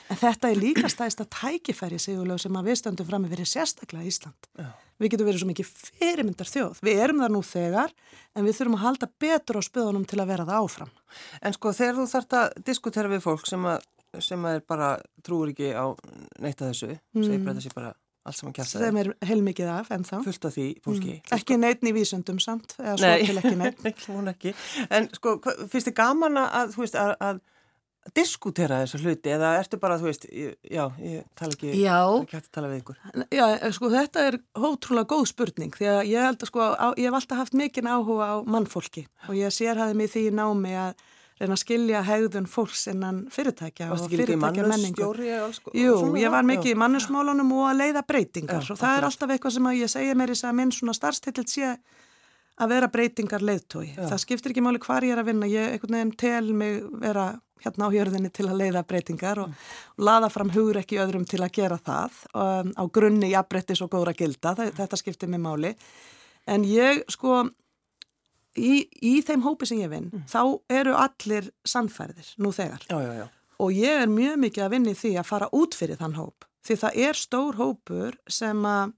en 0.10 0.22
þetta 0.22 0.52
er 0.52 0.62
líka 0.62 0.90
stæðist 0.92 1.22
að 1.26 1.32
tækifæri 1.38 2.02
sigurlega 2.02 2.46
sem 2.46 2.58
að 2.58 2.72
við 2.72 2.82
stöndum 2.82 3.10
fram 3.10 3.26
með 3.26 3.38
fyrir 3.38 3.54
sérstaklega 3.54 4.10
Ísland. 4.10 4.52
Já. 4.58 4.74
Við 4.96 5.12
getum 5.12 5.28
verið 5.28 5.42
svo 5.42 5.48
mikið 5.50 5.72
fyrirmyndar 6.00 6.48
þjóð, 6.48 6.78
við 6.88 7.00
erum 7.04 7.18
það 7.20 7.34
nú 7.34 7.42
þegar, 7.44 7.92
en 8.32 8.46
við 8.48 8.56
þurfum 8.56 8.78
að 8.78 8.86
halda 8.86 9.10
betur 9.20 9.60
á 9.60 9.62
spöðunum 9.68 10.06
til 10.08 10.22
að 10.24 10.30
vera 10.30 10.46
það 10.48 10.62
áfram. 10.62 10.94
En 11.44 11.56
sko 11.56 11.74
þegar 11.76 11.98
þú 11.98 12.06
þart 12.14 12.36
að 12.40 12.56
diskutera 12.70 13.12
við 13.12 13.26
fólk 13.26 13.50
sem 13.50 13.68
að 13.68 13.84
sem 14.24 14.50
er 14.50 14.64
bara 14.68 14.96
trúur 15.26 15.52
ekki 15.54 15.72
á 15.76 15.86
neitt 16.44 16.62
að 16.62 16.72
þessu 16.72 16.92
mm. 16.94 17.24
segir 17.24 17.46
bara 17.46 17.58
þessi 17.60 17.74
bara 17.76 17.94
allt 18.26 18.40
sem 18.40 18.50
að 18.50 18.56
kjasta 18.60 18.82
þeim 18.82 19.02
er 19.02 19.10
heilmikið 19.30 19.72
af 19.72 19.92
ennþá 19.94 20.22
fullt 20.26 20.48
af 20.50 20.56
því 20.56 20.68
fólki 20.86 21.12
mm. 21.18 21.34
ekki 21.38 21.58
neitt 21.62 21.84
í 21.86 21.94
vísundum 21.96 22.40
samt 22.42 22.78
eða 22.80 22.96
svo 23.02 23.12
Nei. 23.12 23.26
til 23.28 24.32
ekki 24.32 24.56
en 24.98 25.12
sko 25.14 25.36
finnst 25.44 25.92
þið 25.92 25.98
gaman 26.00 26.42
að 26.46 26.74
þú 26.76 26.86
veist 26.86 26.98
að, 27.02 27.14
að 27.22 27.44
diskutera 28.14 28.84
þessu 28.84 29.00
hluti 29.02 29.32
eða 29.34 29.56
ertu 29.58 29.80
bara 29.82 29.98
þú 29.98 30.10
veist 30.12 30.28
já, 30.30 30.84
ég 31.02 31.26
tala 31.38 31.56
ekki 31.56 31.72
já. 31.74 31.98
ekki 32.22 32.38
hægt 32.38 32.50
að 32.52 32.54
tala 32.58 32.70
við 32.70 32.82
ykkur 32.84 33.00
já, 33.34 33.46
sko 33.74 33.90
þetta 33.94 34.26
er 34.30 34.38
hótrúlega 34.62 35.10
góð 35.10 35.26
spurning 35.32 35.74
því 35.74 35.90
að 35.90 36.02
ég 36.12 36.28
held 36.28 36.46
að 36.46 36.52
sko 36.52 36.68
á, 36.70 36.88
ég 36.94 37.10
hef 37.10 37.18
alltaf 37.18 37.42
haft 37.42 37.58
mikinn 37.58 37.90
áhuga 37.90 38.30
á 38.30 38.36
mannfólki 38.46 39.08
og 39.26 39.38
ég 39.40 39.54
sér 39.54 39.82
hafði 39.82 39.98
mig 39.98 40.14
því 40.14 40.26
námi 40.38 40.76
að 40.78 41.06
reyna 41.40 41.58
að 41.58 41.62
skilja 41.62 42.02
hegðun 42.08 42.48
fólks 42.48 42.86
innan 42.92 43.26
fyrirtækja 43.34 43.90
og 43.92 44.06
fyrirtækja 44.12 44.68
menningu. 44.72 45.10
Jú, 45.76 45.96
ég 46.20 46.32
var 46.32 46.48
mikið 46.48 46.72
í 46.72 46.80
mannusmálunum 46.80 47.52
og 47.58 47.70
að 47.74 47.82
leiða 47.82 48.06
breytingar 48.08 48.64
já, 48.64 48.72
og 48.72 48.80
það 48.80 48.98
er 49.00 49.08
alltaf 49.10 49.36
eitthvað 49.36 49.56
sem 49.58 49.72
ég 49.76 49.92
segja 49.92 50.16
mér 50.16 50.32
í 50.32 50.38
þess 50.38 50.50
að 50.50 50.58
minn 50.62 50.76
svona 50.76 50.96
starfstill 50.96 51.48
sé 51.52 51.74
að 52.56 52.72
vera 52.72 52.88
breytingar 52.92 53.44
leiðtói. 53.44 53.90
Það 53.98 54.22
skiptir 54.24 54.54
ekki 54.54 54.64
máli 54.64 54.80
hvar 54.84 55.04
ég 55.04 55.16
er 55.16 55.24
að 55.24 55.32
vinna, 55.34 55.50
ég 55.52 55.74
einhvern 55.76 55.98
veginn 55.98 56.16
tel 56.20 56.54
mig 56.56 56.80
vera 57.02 57.34
hérna 57.66 57.90
á 57.90 57.96
hjörðinni 57.96 58.32
til 58.34 58.48
að 58.48 58.62
leiða 58.62 58.86
breytingar 58.88 59.42
og, 59.44 59.52
mm. 59.52 59.68
og 59.98 60.08
laða 60.08 60.32
fram 60.32 60.52
hugur 60.54 60.80
ekki 60.80 61.02
öðrum 61.02 61.26
til 61.28 61.42
að 61.44 61.54
gera 61.58 61.78
það 61.82 62.20
um, 62.32 62.72
á 62.78 62.84
grunni 62.94 63.32
jafnbrettis 63.32 63.84
og 63.84 63.92
góðra 63.92 64.16
gilda, 64.16 64.56
þetta 64.56 65.00
skiptir 65.02 65.32
mig 65.32 65.42
máli. 65.44 65.74
En 66.48 66.66
ég 66.68 67.02
sko 67.12 67.44
í, 68.58 68.86
í 69.02 69.16
þeim 69.26 69.46
hópi 69.46 69.70
sem 69.70 69.82
ég 69.84 69.92
vinn 69.92 70.10
mm. 70.12 70.26
þá 70.32 70.42
eru 70.82 70.98
allir 71.00 71.50
sannfærðir 71.68 72.34
nú 72.42 72.52
þegar 72.56 72.86
já, 72.90 72.98
já, 73.04 73.14
já. 73.22 73.26
og 73.62 73.74
ég 73.76 74.04
er 74.04 74.12
mjög 74.12 74.38
mikið 74.46 74.68
að 74.68 74.76
vinni 74.76 74.98
því 74.98 75.16
að 75.20 75.32
fara 75.32 75.50
út 75.56 75.78
fyrir 75.78 76.00
þann 76.02 76.20
hóp 76.20 76.48
því 76.66 76.80
það 76.84 77.02
er 77.08 77.20
stór 77.20 77.60
hópur 77.60 78.20
sem 78.32 78.66
að 78.70 78.96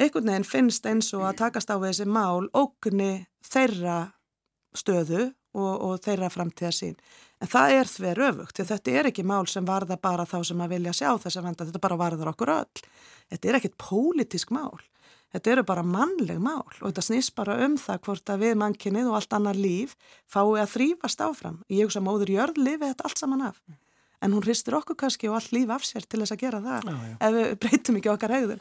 einhvern 0.00 0.32
veginn 0.32 0.48
finnst 0.48 0.88
eins 0.88 1.12
og 1.16 1.26
að 1.28 1.38
takast 1.44 1.70
á 1.72 1.76
þessi 1.80 2.08
mál 2.08 2.48
ókunni 2.56 3.26
þeirra 3.44 3.98
stöðu 4.76 5.28
og, 5.52 5.72
og 5.84 5.98
þeirra 6.04 6.30
framtíða 6.32 6.72
sín 6.74 6.96
en 7.42 7.50
það 7.50 7.74
er 7.78 7.90
þver 7.90 8.22
öfugt 8.28 8.56
því 8.58 8.68
þetta 8.70 8.94
er 8.98 9.10
ekki 9.10 9.26
mál 9.26 9.44
sem 9.50 9.66
varða 9.68 9.98
bara 10.00 10.26
þá 10.28 10.38
sem 10.48 10.62
að 10.64 10.76
vilja 10.76 10.94
sjá 10.96 11.10
þess 11.20 11.38
að 11.38 11.48
venda 11.48 11.68
þetta 11.68 11.82
bara 11.82 12.00
varðar 12.00 12.32
okkur 12.32 12.54
öll 12.54 12.82
þetta 13.32 13.50
er 13.50 13.58
ekkit 13.58 13.78
pólitísk 13.80 14.54
mál 14.54 14.80
Þetta 15.32 15.52
eru 15.54 15.62
bara 15.68 15.84
mannleg 15.86 16.40
mál 16.42 16.64
og 16.64 16.82
þetta 16.82 17.04
snýst 17.06 17.32
bara 17.36 17.56
um 17.64 17.78
það 17.80 18.02
hvort 18.06 18.32
að 18.34 18.42
við 18.44 18.58
mannkinnið 18.60 19.06
og 19.08 19.20
allt 19.20 19.36
annar 19.38 19.56
líf 19.56 19.94
fái 20.28 20.42
að 20.60 20.74
þrýfast 20.74 21.24
áfram. 21.24 21.62
Ég 21.72 21.88
hugsa 21.88 22.04
móður 22.04 22.34
jörð 22.34 22.60
lifi 22.60 22.84
þetta 22.84 23.08
allt 23.08 23.22
saman 23.22 23.46
af. 23.48 23.62
En 24.22 24.30
hún 24.36 24.44
hristur 24.44 24.76
okkur 24.78 24.94
kannski 24.94 25.26
og 25.26 25.34
allt 25.40 25.50
líf 25.50 25.70
af 25.74 25.82
sér 25.82 26.04
til 26.06 26.20
þess 26.20 26.34
að 26.36 26.42
gera 26.44 26.60
það 26.62 26.84
já, 26.86 26.92
já. 27.08 27.14
ef 27.26 27.32
við 27.34 27.54
breytum 27.64 27.96
ekki 27.98 28.10
okkar 28.12 28.34
hegðun. 28.36 28.60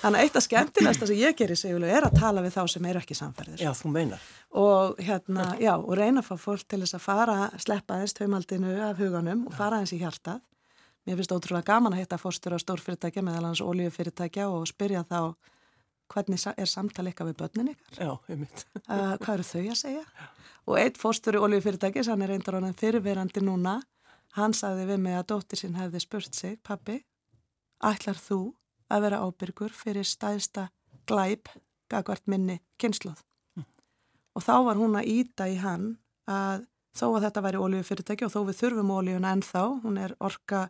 Þannig 0.00 0.20
að 0.22 0.28
eitt 0.28 0.38
af 0.38 0.44
skemmtilegsta 0.46 1.08
sem 1.10 1.18
ég 1.20 1.36
gerir 1.36 1.60
segjulega 1.60 1.98
er 1.98 2.06
að 2.08 2.16
tala 2.22 2.44
við 2.46 2.54
þá 2.54 2.62
sem 2.72 2.88
eru 2.88 3.02
ekki 3.02 3.18
samferðir. 3.18 3.60
Já, 3.60 3.70
þú 3.76 3.92
meinar. 3.92 4.24
Og, 4.62 5.02
hérna, 5.04 5.50
já, 5.60 5.74
og 5.74 5.92
reyna 6.00 6.22
að 6.22 6.30
fá 6.30 6.46
fólk 6.46 6.64
til 6.64 6.80
þess 6.80 6.96
að 6.96 7.04
fara, 7.04 7.36
sleppa 7.60 8.00
þess 8.00 8.16
taumaldinu 8.22 8.72
af 8.88 9.02
huganum 9.04 9.44
og 9.50 9.58
fara 9.58 9.82
þess 9.82 9.98
í 9.98 10.00
hjartað. 10.00 10.40
Mér 11.04 11.18
finnst 11.18 11.34
ótrúlega 11.34 11.66
gaman 11.74 11.92
að 11.96 12.06
hitta 12.06 12.20
fórstur 12.22 12.56
á 12.56 12.58
stórfyrirtækja 12.62 13.26
meðal 13.26 13.50
hans 13.50 13.60
oljufyrirtækja 13.64 14.48
og 14.48 14.64
spyrja 14.70 15.04
þá 15.04 15.34
hvernig 16.12 16.44
er 16.52 16.70
samtal 16.70 17.06
eitthvað 17.08 17.32
við 17.32 17.38
börnin 17.42 17.72
ykkar? 17.72 17.98
Já, 17.98 18.12
mynd. 18.28 18.64
uh, 18.84 19.14
hvað 19.22 19.34
eru 19.34 19.48
þau 19.48 19.62
að 19.62 19.78
segja? 19.80 20.04
Já. 20.04 20.28
Og 20.70 20.78
eitt 20.78 21.00
fórstur 21.00 21.38
í 21.38 21.42
oljufyrirtækis, 21.42 22.10
hann 22.12 22.22
er 22.22 22.30
reyndar 22.30 22.58
á 22.58 22.62
hann 22.62 22.78
fyrirverandi 22.78 23.42
núna, 23.42 23.80
hann 24.38 24.54
sagði 24.54 24.86
við 24.92 25.00
mig 25.02 25.18
að 25.18 25.28
dóttir 25.32 25.58
sín 25.58 25.78
hefði 25.78 26.02
spurt 26.04 26.38
sig, 26.38 26.58
pappi, 26.62 27.00
ætlar 27.82 28.20
þú 28.20 28.40
að 28.92 29.06
vera 29.06 29.22
ábyrgur 29.26 29.74
fyrir 29.74 30.06
stæðsta 30.06 30.68
glæp 31.10 31.50
gagvart 31.90 32.28
minni 32.30 32.60
kynsloð? 32.80 33.24
Mm. 33.58 33.66
Og 34.38 34.46
þá 34.46 34.54
var 34.68 34.78
hún 34.80 34.94
að 35.00 35.10
íta 35.10 35.48
í 35.50 35.58
hann 35.60 35.96
að 36.30 36.68
þó 36.96 37.06
að 37.08 37.26
þetta 37.26 37.44
væri 37.46 37.60
oljufyrirtæki 37.66 38.26
og 38.26 38.32
þó 38.32 38.40
við 38.48 38.60
þurfum 38.60 38.94
oljuna 38.94 39.34
ennþá, 39.34 39.64
hún 39.82 39.98
er 40.00 40.14
orka 40.20 40.66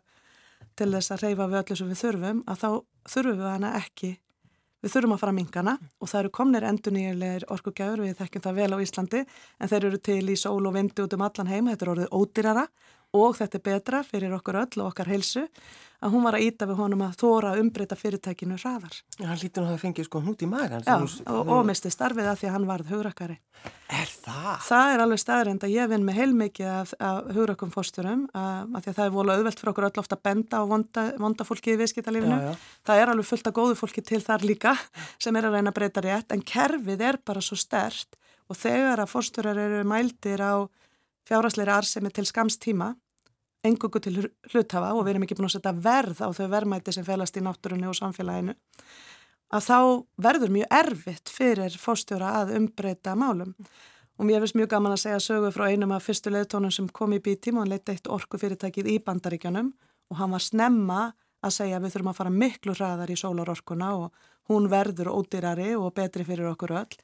til 0.79 0.89
þess 0.95 1.13
að 1.13 1.25
reyfa 1.27 1.47
við 1.51 1.59
öllu 1.61 1.77
sem 1.77 1.91
við 1.91 2.01
þurfum, 2.01 2.43
að 2.47 2.61
þá 2.63 2.69
þurfum 3.13 3.41
við 3.41 3.49
hana 3.51 3.73
ekki 3.79 4.11
Við 4.83 4.91
þurfum 4.97 5.13
að 5.15 5.21
fara 5.21 5.31
að 5.31 5.37
mingana 5.37 5.73
og 5.79 6.09
það 6.11 6.19
eru 6.19 6.31
komnir 6.35 6.65
endurníðilegir 6.67 7.45
orkugjafur, 7.55 8.01
við 8.03 8.17
þekkjum 8.19 8.43
það 8.43 8.57
vel 8.57 8.73
á 8.75 8.83
Íslandi, 8.83 9.21
en 9.63 9.69
þeir 9.71 9.85
eru 9.87 9.99
til 10.03 10.23
í 10.27 10.35
sól 10.41 10.59
og 10.67 10.73
vindi 10.75 11.05
út 11.05 11.15
um 11.15 11.23
allan 11.23 11.51
heima, 11.51 11.71
þetta 11.71 11.85
er 11.85 11.91
orðið 11.93 12.17
ódýrara 12.19 12.65
og 13.13 13.37
þetta 13.37 13.59
er 13.59 13.65
betra 13.67 14.03
fyrir 14.05 14.33
okkur 14.33 14.63
öll 14.63 14.81
og 14.81 14.91
okkar 14.91 15.11
heilsu 15.13 15.45
að 16.03 16.11
hún 16.11 16.25
var 16.25 16.35
að 16.35 16.45
íta 16.49 16.67
við 16.67 16.79
honum 16.81 17.03
að 17.05 17.13
þóra 17.21 17.53
að 17.53 17.61
umbreyta 17.61 17.95
fyrirtækinu 17.95 18.57
hraðar. 18.59 18.95
Já, 19.15 19.27
hann 19.29 19.39
lítur 19.39 19.63
nú 19.63 19.69
að 19.69 19.75
það 19.75 19.83
fengið 19.85 20.07
sko 20.09 20.21
hnút 20.23 20.43
í 20.43 20.49
magan. 20.51 20.83
Já, 20.83 20.95
og, 21.31 21.51
og 21.55 21.61
misti 21.67 21.91
starfið 21.93 22.27
að 22.27 22.41
því 22.41 22.49
að 22.49 22.55
hann 22.57 22.65
varð 22.67 22.89
hugrakkari. 22.91 23.37
Er 23.93 24.11
það? 24.11 24.49
Það 24.67 24.95
er 24.95 25.03
alveg 25.05 25.21
staðrind 25.21 25.63
að 25.63 25.75
ég 25.77 25.91
vinn 25.93 26.03
með 26.07 26.19
heilmikið 26.19 26.71
af, 26.73 26.91
af 26.99 27.29
hugrakkum 27.37 27.71
fórsturum 27.71 28.25
að 28.35 28.81
því 28.81 28.91
að 28.91 28.97
það 28.97 29.05
er 29.05 29.15
volið 29.15 29.37
auðvelt 29.37 29.61
fyrir 29.61 29.71
okkur 29.71 29.87
öll 29.87 30.01
ofta 30.03 30.17
að 30.17 30.25
benda 30.27 30.59
á 30.59 30.63
vonda, 30.73 31.05
vonda 31.23 31.47
fólki 31.47 31.75
í 31.75 31.79
viðskiptalífinu. 31.79 32.41
Það 32.83 33.03
er 33.03 33.13
alveg 33.13 33.29
fullt 33.29 33.47
af 33.47 33.55
góðu 33.55 33.79
fólki 33.79 34.03
til 34.03 34.19
þar 34.25 34.43
líka 34.49 34.75
sem 35.21 35.39
er 35.39 35.47
að 35.47 35.55
reyna 35.55 35.71
að 35.71 35.79
breyta 35.79 36.03
rétt 36.03 36.35
en 36.35 36.43
kerfið 36.43 37.05
er 37.13 37.21
bara 37.23 37.45
svo 37.45 37.55
stert 37.59 38.19
og 38.51 38.59
þegar 38.59 39.05
að 39.05 39.13
fórsturar 39.13 39.61
eru 39.69 39.85
mældir 39.87 40.43
á 40.43 40.67
fjárasleiri 41.29 41.71
arsemi 41.71 42.11
til 42.11 42.25
skamstíma 42.27 42.91
engungu 43.63 43.99
til 44.03 44.19
hluthafa 44.51 44.91
og 44.93 45.05
við 45.05 45.13
erum 45.13 45.25
ekki 45.25 45.37
búin 45.39 45.47
að 45.47 45.55
setja 45.57 45.73
verð 45.85 46.19
á 46.19 46.29
þau 46.35 46.47
verðmæti 46.51 46.93
sem 46.95 47.05
felast 47.07 47.37
í 47.39 47.43
náttúrunni 47.43 47.87
og 47.87 47.97
samfélaginu 47.97 48.55
að 49.53 49.65
þá 49.67 49.79
verður 50.25 50.53
mjög 50.53 50.77
erfitt 50.79 51.31
fyrir 51.31 51.75
fórstjóra 51.77 52.31
að 52.41 52.55
umbreyta 52.57 53.13
málum. 53.17 53.53
Og 54.17 54.27
mér 54.27 54.43
finnst 54.43 54.57
mjög 54.57 54.71
gaman 54.73 54.93
að 54.93 55.03
segja 55.03 55.21
sögu 55.21 55.49
frá 55.53 55.67
einum 55.69 55.93
af 55.93 56.05
fyrstu 56.05 56.33
leðtónum 56.33 56.73
sem 56.73 56.89
kom 56.89 57.13
í 57.15 57.21
bítim 57.21 57.57
og 57.57 57.65
hann 57.65 57.73
leitt 57.73 57.89
eitt 57.89 58.09
orku 58.09 58.37
fyrirtækið 58.41 58.89
í 58.93 58.99
bandaríkjanum 59.05 59.71
og 60.09 60.19
hann 60.19 60.33
var 60.33 60.43
snemma 60.43 60.99
að 61.43 61.55
segja 61.57 61.81
við 61.81 61.95
þurfum 61.95 62.11
að 62.11 62.19
fara 62.19 62.33
miklu 62.33 62.75
hraðar 62.77 63.13
í 63.13 63.17
sólarorkuna 63.19 63.89
og 63.99 64.27
hún 64.51 64.69
verður 64.71 65.11
ódýrari 65.13 65.73
og 65.77 65.93
betri 65.97 66.25
fyrir 66.27 66.51
okkur 66.51 66.75
öll. 66.83 66.99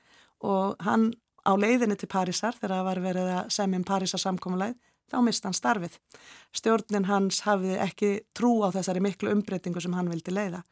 Og 0.45 0.77
hann 0.85 1.09
á 1.45 1.53
leiðinni 1.57 1.97
til 1.97 2.09
Parísar 2.11 2.57
þegar 2.57 2.77
það 2.77 2.87
var 2.89 3.03
verið 3.03 3.33
að 3.35 3.51
semjum 3.57 3.85
Parísar 3.89 4.21
samkomulæð 4.21 4.77
þá 5.11 5.17
mist 5.25 5.45
hann 5.47 5.57
starfið. 5.57 5.97
Stjórnin 6.55 7.07
hans 7.09 7.43
hafði 7.45 7.77
ekki 7.83 8.11
trú 8.37 8.59
á 8.65 8.69
þessari 8.73 9.03
miklu 9.03 9.33
umbreytingu 9.33 9.81
sem 9.83 9.95
hann 9.97 10.11
vildi 10.11 10.33
leiða. 10.33 10.63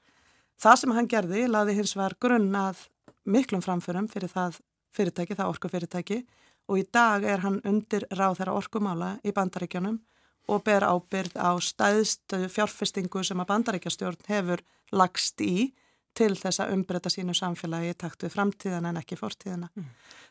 Það 0.58 0.80
sem 0.82 0.96
hann 0.98 1.10
gerði 1.12 1.46
laði 1.50 1.78
hins 1.78 1.94
var 1.98 2.18
grunn 2.22 2.54
að 2.58 2.88
miklum 3.28 3.62
framförum 3.62 4.10
fyrir 4.10 4.32
það 4.32 4.62
fyrirtæki, 4.98 5.36
það 5.38 5.52
orkufyrirtæki 5.54 6.22
og 6.68 6.82
í 6.82 6.86
dag 6.94 7.24
er 7.24 7.44
hann 7.44 7.60
undir 7.68 8.08
ráð 8.12 8.40
þeirra 8.40 8.56
orkumála 8.60 9.10
í 9.24 9.34
bandaríkjónum 9.36 10.00
og 10.48 10.64
ber 10.64 10.86
ábyrð 10.88 11.36
á 11.36 11.52
stæðst 11.60 12.36
fjárfestingu 12.54 13.24
sem 13.24 13.40
að 13.44 13.50
bandaríkjastjórn 13.52 14.30
hefur 14.32 14.64
lagst 14.96 15.44
í 15.44 15.74
til 16.18 16.34
þess 16.40 16.64
að 16.64 16.74
umbreyta 16.74 17.12
sínu 17.14 17.36
samfélagi 17.38 17.92
í 17.94 17.98
takt 18.00 18.26
við 18.26 18.34
framtíðana 18.34 18.92
en 18.92 19.02
ekki 19.02 19.20
fortíðana. 19.20 19.70
Mm. 19.76 19.90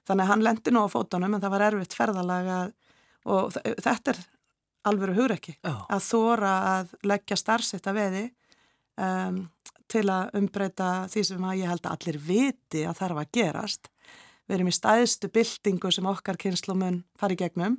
Þannig 0.09 0.25
að 0.25 0.31
hann 0.33 0.45
lendi 0.47 0.75
nú 0.75 0.83
á 0.83 0.89
fótunum 0.91 1.37
en 1.37 1.43
það 1.45 1.55
var 1.55 1.67
erfitt 1.69 1.97
ferðalega 1.97 2.57
að 2.65 2.73
og 3.27 3.57
þetta 3.57 4.15
er 4.15 4.23
alvöru 4.87 5.17
hugrekki 5.17 5.57
oh. 5.67 5.83
að 5.91 6.05
þóra 6.07 6.53
að 6.77 6.95
leggja 7.07 7.39
starfsetta 7.41 7.95
veði 7.97 8.29
um, 9.01 9.43
til 9.91 10.07
að 10.11 10.39
umbreyta 10.39 10.93
því 11.11 11.27
sem 11.31 11.45
að 11.47 11.61
ég 11.63 11.73
held 11.73 11.85
að 11.87 11.97
allir 11.97 12.23
viti 12.23 12.87
að 12.87 13.03
þarf 13.03 13.23
að 13.23 13.35
gerast. 13.39 13.91
Við 14.47 14.59
erum 14.59 14.71
í 14.71 14.75
stæðstu 14.75 15.31
byltingu 15.35 15.91
sem 15.95 16.07
okkar 16.07 16.39
kynslumun 16.39 17.03
fari 17.19 17.39
gegnum. 17.39 17.79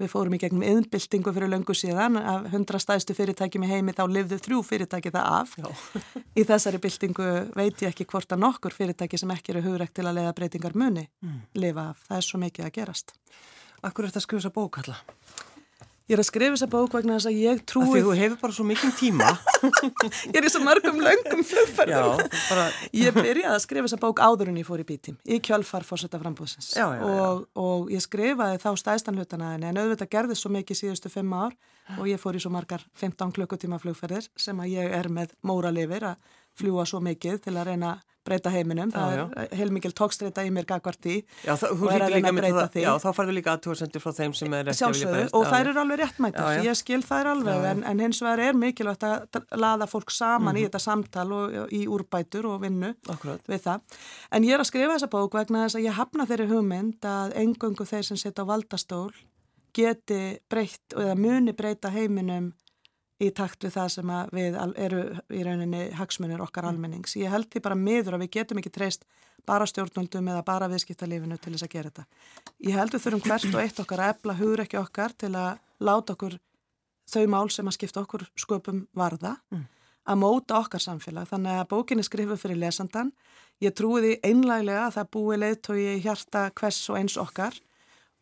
Við 0.00 0.08
fórum 0.08 0.32
í 0.32 0.38
gegnum 0.40 0.64
yðnbyltingu 0.64 1.32
fyrir 1.36 1.50
löngu 1.52 1.74
síðan 1.76 2.16
af 2.16 2.46
hundra 2.54 2.78
stæðstu 2.80 3.12
fyrirtækjum 3.18 3.66
í 3.66 3.68
heimi 3.68 3.92
þá 3.92 4.06
livðu 4.08 4.38
þrjú 4.40 4.60
fyrirtæki 4.64 5.12
það 5.12 5.34
af. 5.36 5.52
í 6.40 6.44
þessari 6.48 6.80
byltingu 6.80 7.26
veit 7.52 7.84
ég 7.84 7.90
ekki 7.90 8.08
hvort 8.08 8.32
að 8.32 8.40
nokkur 8.46 8.76
fyrirtæki 8.76 9.20
sem 9.20 9.32
ekki 9.36 9.52
eru 9.52 9.66
hugrekk 9.68 9.92
til 9.98 10.06
að 10.08 10.22
leiða 10.22 10.36
breytingar 10.38 10.76
muni 10.76 11.04
mm. 11.20 11.40
lifa 11.60 11.90
af. 11.92 12.04
Það 12.08 12.20
er 12.22 12.28
svo 12.30 12.40
mikið 12.46 12.68
að 12.70 12.76
gerast. 12.78 13.14
Akkur 13.80 14.04
er 14.04 14.10
þetta 14.10 14.20
að 14.20 14.26
skrifa 14.26 14.42
þessa 14.42 14.56
bók 14.56 14.82
alla? 14.82 14.98
Ég 16.10 16.16
er 16.16 16.20
að 16.24 16.26
skrifa 16.26 16.54
þessa 16.56 16.66
bók 16.66 16.94
vegna 16.96 17.16
þess 17.16 17.28
að 17.30 17.36
ég 17.38 17.60
trúi... 17.70 17.84
Því 17.86 18.00
þú 18.02 18.14
hefur 18.18 18.38
bara 18.40 18.54
svo 18.56 18.64
mikið 18.66 18.94
tíma. 18.98 19.28
ég 20.32 20.38
er 20.40 20.46
í 20.48 20.50
svo 20.50 20.62
mörgum 20.64 20.98
löngum 21.04 21.42
flugferðum. 21.46 22.24
Bara... 22.48 22.64
ég 22.98 23.14
byrjaði 23.14 23.52
að 23.54 23.62
skrifa 23.62 23.86
þessa 23.86 24.00
bók 24.02 24.22
áður 24.26 24.50
en 24.50 24.58
ég 24.58 24.66
fór 24.66 24.82
í 24.82 24.86
bítím, 24.88 25.20
í 25.22 25.38
kjölfar 25.46 25.86
fórsetta 25.86 26.18
frambúðsins. 26.18 26.72
Já, 26.74 26.88
já, 26.98 27.04
og, 27.06 27.44
og 27.62 27.94
ég 27.94 28.02
skrifaði 28.02 28.58
þá 28.58 28.68
stæðstanhlutana 28.82 29.52
en 29.54 29.78
auðvitað 29.78 30.10
gerði 30.16 30.40
svo 30.40 30.50
mikið 30.56 30.80
síðustu 30.82 31.14
fimm 31.14 31.30
ár 31.30 31.54
og 31.94 32.10
ég 32.10 32.18
fór 32.18 32.34
í 32.34 32.42
svo 32.42 32.50
margar 32.58 32.82
15 32.98 33.30
klukkutíma 33.38 33.78
flugferðir 33.78 34.26
sem 34.34 34.58
að 34.66 34.74
ég 34.74 34.98
er 34.98 35.12
með 35.14 35.38
móra 35.46 35.70
lifir 35.74 36.10
að 36.10 36.34
fljúa 36.60 36.86
svo 36.88 37.02
mikið 37.04 37.42
til 37.46 37.56
að 37.56 37.72
reyna 37.72 37.98
breyta 38.26 38.50
heiminum, 38.52 38.90
það 38.92 39.14
já, 39.14 39.20
já. 39.20 39.42
er 39.42 39.54
heilmikil 39.56 39.92
tókstreita 39.96 40.42
í 40.44 40.50
mér 40.52 40.66
gagvart 40.68 41.06
í 41.08 41.16
já, 41.46 41.54
það, 41.56 41.70
og 41.72 41.92
er 41.94 42.04
að 42.04 42.12
reyna 42.14 42.30
að 42.30 42.40
breyta 42.40 42.64
því. 42.74 42.82
Já, 42.84 42.90
þá 43.00 43.08
farðu 43.16 43.36
líka 43.36 43.54
aðtúrsendur 43.54 44.04
frá 44.04 44.12
þeim 44.18 44.34
sem 44.36 44.56
er 44.58 44.70
ekki 44.72 44.84
að 44.86 44.92
vilja 44.96 45.12
breyta. 45.14 45.32
Og 45.38 45.46
þær 45.48 45.70
eru 45.70 45.82
alveg 45.82 46.00
réttmættar, 46.02 46.60
ég 46.66 46.78
skil 46.78 47.00
þær 47.06 47.30
alveg, 47.32 47.64
en, 47.70 47.82
en 47.90 48.04
hins 48.04 48.20
vegar 48.24 48.44
er 48.44 48.60
mikilvægt 48.60 49.06
að 49.08 49.56
laða 49.56 49.88
fólk 49.90 50.12
saman 50.12 50.42
mm 50.42 50.50
-hmm. 50.50 50.60
í 50.60 50.60
mhm. 50.60 50.68
þetta 50.68 50.82
samtal 50.84 51.26
og 51.32 51.72
í 51.72 51.82
úrbætur 51.88 52.50
og 52.52 52.60
vinnu 52.66 52.92
Akkurat. 53.08 53.40
við 53.48 53.64
það. 53.64 53.98
En 54.30 54.44
ég 54.44 54.54
er 54.54 54.60
að 54.60 54.70
skrifa 54.70 54.94
þessa 54.94 55.12
bók 55.16 55.40
vegna 55.40 55.64
þess 55.64 55.80
að 55.80 55.86
ég 55.88 55.98
hafna 55.98 56.28
þeirri 56.28 56.50
hugmynd 56.52 57.04
að 57.04 57.36
engöngu 57.40 57.88
þeir 57.88 58.04
sem 58.04 58.16
setja 58.20 58.44
á 58.44 58.50
valdastól 58.52 59.12
geti 59.72 60.38
breytt 60.50 60.96
eða 60.98 61.14
muni 61.14 61.52
breyta 61.52 61.88
heiminum 61.88 62.52
í 63.20 63.30
takt 63.36 63.64
við 63.66 63.74
það 63.76 63.88
sem 63.94 64.12
við 64.32 64.58
eru 64.80 65.00
í 65.28 65.42
rauninni 65.44 65.88
hagsmunir 65.96 66.42
okkar 66.42 66.66
mm. 66.66 66.70
almennings. 66.72 67.16
Ég 67.20 67.32
held 67.32 67.50
því 67.52 67.62
bara 67.66 67.78
miður 67.78 68.16
að 68.16 68.24
við 68.24 68.32
getum 68.38 68.60
ekki 68.62 68.72
treyst 68.74 69.04
bara 69.48 69.66
stjórnvöldum 69.68 70.30
eða 70.32 70.44
bara 70.46 70.68
viðskiptalífinu 70.72 71.36
til 71.40 71.54
þess 71.54 71.66
að 71.66 71.74
gera 71.74 71.90
þetta. 71.90 72.06
Ég 72.68 72.78
held 72.78 72.94
við 72.94 73.04
þurfum 73.04 73.24
hvert 73.26 73.50
og 73.50 73.60
eitt 73.62 73.82
okkar 73.82 74.04
að 74.04 74.14
ebla 74.14 74.36
hugur 74.40 74.64
ekki 74.64 74.80
okkar 74.80 75.16
til 75.20 75.32
að 75.34 75.50
láta 75.80 76.16
okkur 76.16 76.38
þau 77.10 77.26
mál 77.32 77.50
sem 77.52 77.68
að 77.68 77.76
skipta 77.76 78.04
okkur 78.04 78.26
sköpum 78.38 78.84
varða, 78.96 79.34
mm. 79.50 79.64
að 80.12 80.20
móta 80.20 80.60
okkar 80.60 80.84
samfélag. 80.84 81.28
Þannig 81.32 81.60
að 81.60 81.70
bókinni 81.72 82.06
skrifu 82.06 82.38
fyrir 82.40 82.60
lesandan. 82.60 83.12
Ég 83.60 83.74
trúi 83.76 84.00
því 84.04 84.14
einlæglega 84.24 84.86
að 84.86 84.96
það 84.96 85.12
búi 85.16 85.40
leiðtói 85.40 85.98
hjarta 86.04 86.48
hvers 86.56 86.80
og 86.88 87.00
eins 87.00 87.18
okkar 87.20 87.58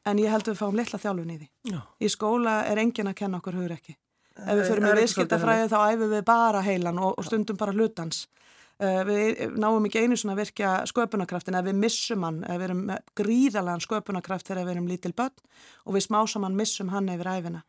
en 0.08 0.18
ég 0.22 0.32
held 0.32 0.48
við 0.48 0.58
fáum 0.58 0.78
litla 0.78 0.98
þjálfun 0.98 1.34
í 1.34 1.40
því. 1.42 1.48
Já. 1.74 1.80
Í 2.00 2.10
skóla 2.10 2.60
er 2.66 2.80
engin 2.80 3.10
að 3.10 3.18
kenna 3.20 3.42
okkur 3.42 3.58
hugur 3.58 3.76
ekki 3.76 3.98
ef 4.44 4.58
við 4.58 4.66
fyrir 4.70 4.84
með 4.84 5.00
viðskiptafræði 5.02 5.70
þá 5.72 5.78
æfum 5.92 6.12
við 6.14 6.26
bara 6.28 6.64
heilan 6.66 7.00
og, 7.02 7.14
og 7.18 7.28
stundum 7.28 7.58
bara 7.60 7.74
hlutans. 7.76 8.26
Uh, 8.78 9.00
við 9.08 9.56
náum 9.58 9.86
ekki 9.88 10.04
einu 10.04 10.16
svona 10.18 10.36
virkja 10.38 10.76
sköpunarkraftin 10.86 11.56
ef 11.58 11.64
við 11.66 11.80
missum 11.80 12.22
hann, 12.22 12.44
ef 12.46 12.60
við 12.60 12.68
erum 12.68 12.84
gríðalega 13.18 13.82
sköpunarkraft 13.82 14.46
þegar 14.46 14.68
við 14.68 14.76
erum 14.76 14.86
lítil 14.86 15.14
börn 15.18 15.34
og 15.82 15.96
við 15.96 16.06
smásamann 16.06 16.54
missum 16.54 16.92
hann 16.92 17.10
yfir 17.10 17.32
æfina 17.32 17.64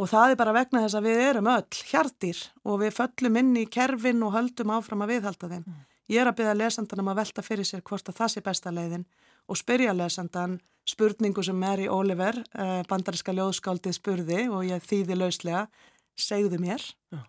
og 0.00 0.08
það 0.10 0.32
er 0.32 0.40
bara 0.40 0.54
vegna 0.56 0.82
þess 0.84 0.98
að 0.98 1.06
við 1.08 1.22
erum 1.26 1.50
öll 1.52 1.84
hjartir 1.90 2.40
og 2.64 2.80
við 2.82 2.96
föllum 2.96 3.38
inn 3.40 3.52
í 3.60 3.66
kerfin 3.70 4.24
og 4.26 4.34
höldum 4.36 4.74
áfram 4.74 5.04
að 5.04 5.14
viðhalda 5.14 5.50
þeim. 5.52 5.64
Mm. 5.66 5.86
ég 6.10 6.22
er 6.22 6.30
að 6.30 6.38
byrja 6.40 6.56
lesandan 6.58 7.02
um 7.04 7.12
að 7.12 7.20
velta 7.20 7.44
fyrir 7.46 7.68
sér 7.68 7.84
hvort 7.86 8.08
að 8.10 8.18
það 8.18 8.32
sé 8.32 8.42
besta 8.42 8.72
leiðin 8.74 9.06
og 9.46 9.58
spyrja 9.58 9.94
lesandan 9.94 10.58
spurningu 10.88 11.42
sem 11.44 11.58
Mary 11.58 11.86
Oliver, 11.88 12.40
uh, 12.58 12.80
bandariska 12.88 13.34
ljóðskáldið 13.36 13.94
spurði 13.94 14.40
og 14.50 14.64
ég 14.66 14.82
þýði 14.82 15.18
lauslega 15.20 15.66
segðu 16.18 16.60
mér, 16.62 16.82
Já. 17.12 17.22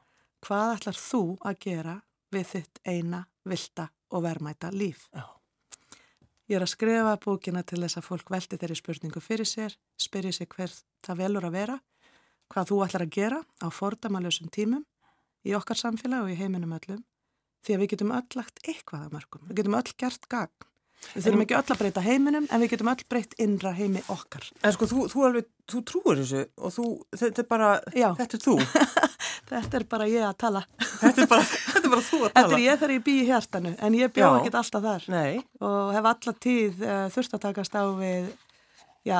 hvað 0.45 0.73
ætlar 0.77 0.97
þú 0.99 1.21
að 1.45 1.59
gera 1.65 1.95
við 2.31 2.47
þitt 2.53 2.81
eina, 2.87 3.25
vilda 3.45 3.89
og 4.11 4.25
vermæta 4.25 4.71
líf? 4.73 5.07
Já. 5.13 5.25
Ég 6.51 6.57
er 6.57 6.65
að 6.65 6.73
skrifa 6.73 7.13
bókina 7.23 7.63
til 7.63 7.79
þess 7.79 7.99
að 8.01 8.07
fólk 8.09 8.31
veldi 8.33 8.57
þeirri 8.59 8.75
spurningu 8.75 9.21
fyrir 9.23 9.47
sér, 9.47 9.77
spyrja 9.95 10.33
sér 10.35 10.49
hver 10.51 10.73
það 11.05 11.21
velur 11.23 11.47
að 11.47 11.55
vera, 11.55 11.77
hvað 12.51 12.71
þú 12.71 12.81
ætlar 12.85 13.05
að 13.05 13.13
gera 13.15 13.39
á 13.63 13.67
fordamalösum 13.71 14.51
tímum 14.51 14.83
í 15.47 15.55
okkar 15.55 15.79
samfélag 15.79 16.25
og 16.25 16.33
í 16.33 16.39
heiminum 16.39 16.75
öllum, 16.75 17.05
því 17.63 17.77
að 17.77 17.81
við 17.83 17.93
getum 17.93 18.11
öll 18.17 18.27
lagt 18.35 18.59
eitthvað 18.65 19.07
að 19.07 19.15
mörgum, 19.15 19.47
við 19.47 19.61
getum 19.61 19.79
öll 19.79 19.95
gert 20.03 20.27
gagn 20.27 20.70
Við 21.11 21.25
þurfum 21.25 21.43
ekki 21.43 21.55
öll 21.57 21.73
að 21.73 21.79
breyta 21.81 22.01
heiminum 22.05 22.45
en 22.47 22.61
við 22.61 22.71
getum 22.71 22.89
öll 22.91 23.03
breytt 23.09 23.33
innra 23.41 23.71
heimi 23.75 24.01
okkar. 24.13 24.45
En 24.63 24.75
sko 24.75 24.87
þú, 24.87 25.05
þú 25.11 25.23
alveg, 25.27 25.47
þú 25.71 25.81
trúur 25.89 26.21
þessu 26.21 26.43
og 26.61 26.73
þú, 26.75 26.85
þetta 27.19 27.43
er 27.43 27.47
bara, 27.49 27.71
Já. 27.97 28.07
þetta 28.19 28.37
er 28.37 28.43
þú. 28.45 28.55
þetta 29.51 29.79
er 29.79 29.85
bara 29.91 30.07
ég 30.11 30.27
að 30.27 30.37
tala. 30.45 30.61
þetta, 30.79 31.25
er 31.25 31.31
bara, 31.33 31.47
þetta 31.49 31.81
er 31.81 31.93
bara 31.95 32.05
þú 32.07 32.19
að 32.21 32.27
tala. 32.27 32.35
Þetta 32.37 32.59
er 32.59 32.63
ég 32.63 32.79
þegar 32.81 32.95
ég 32.95 33.05
bý 33.07 33.15
í 33.17 33.25
hjartanu 33.27 33.73
en 33.77 33.97
ég 33.97 34.13
bjá 34.15 34.27
ekkert 34.29 34.59
alltaf 34.61 34.85
þar. 34.87 35.07
Nei. 35.15 35.41
Og 35.71 35.91
hef 35.97 36.11
alla 36.13 36.35
tíð 36.47 36.85
uh, 36.85 37.01
þurft 37.17 37.35
að 37.37 37.43
takast 37.47 37.75
á 37.75 37.83
við, 37.97 38.29
já, 39.09 39.19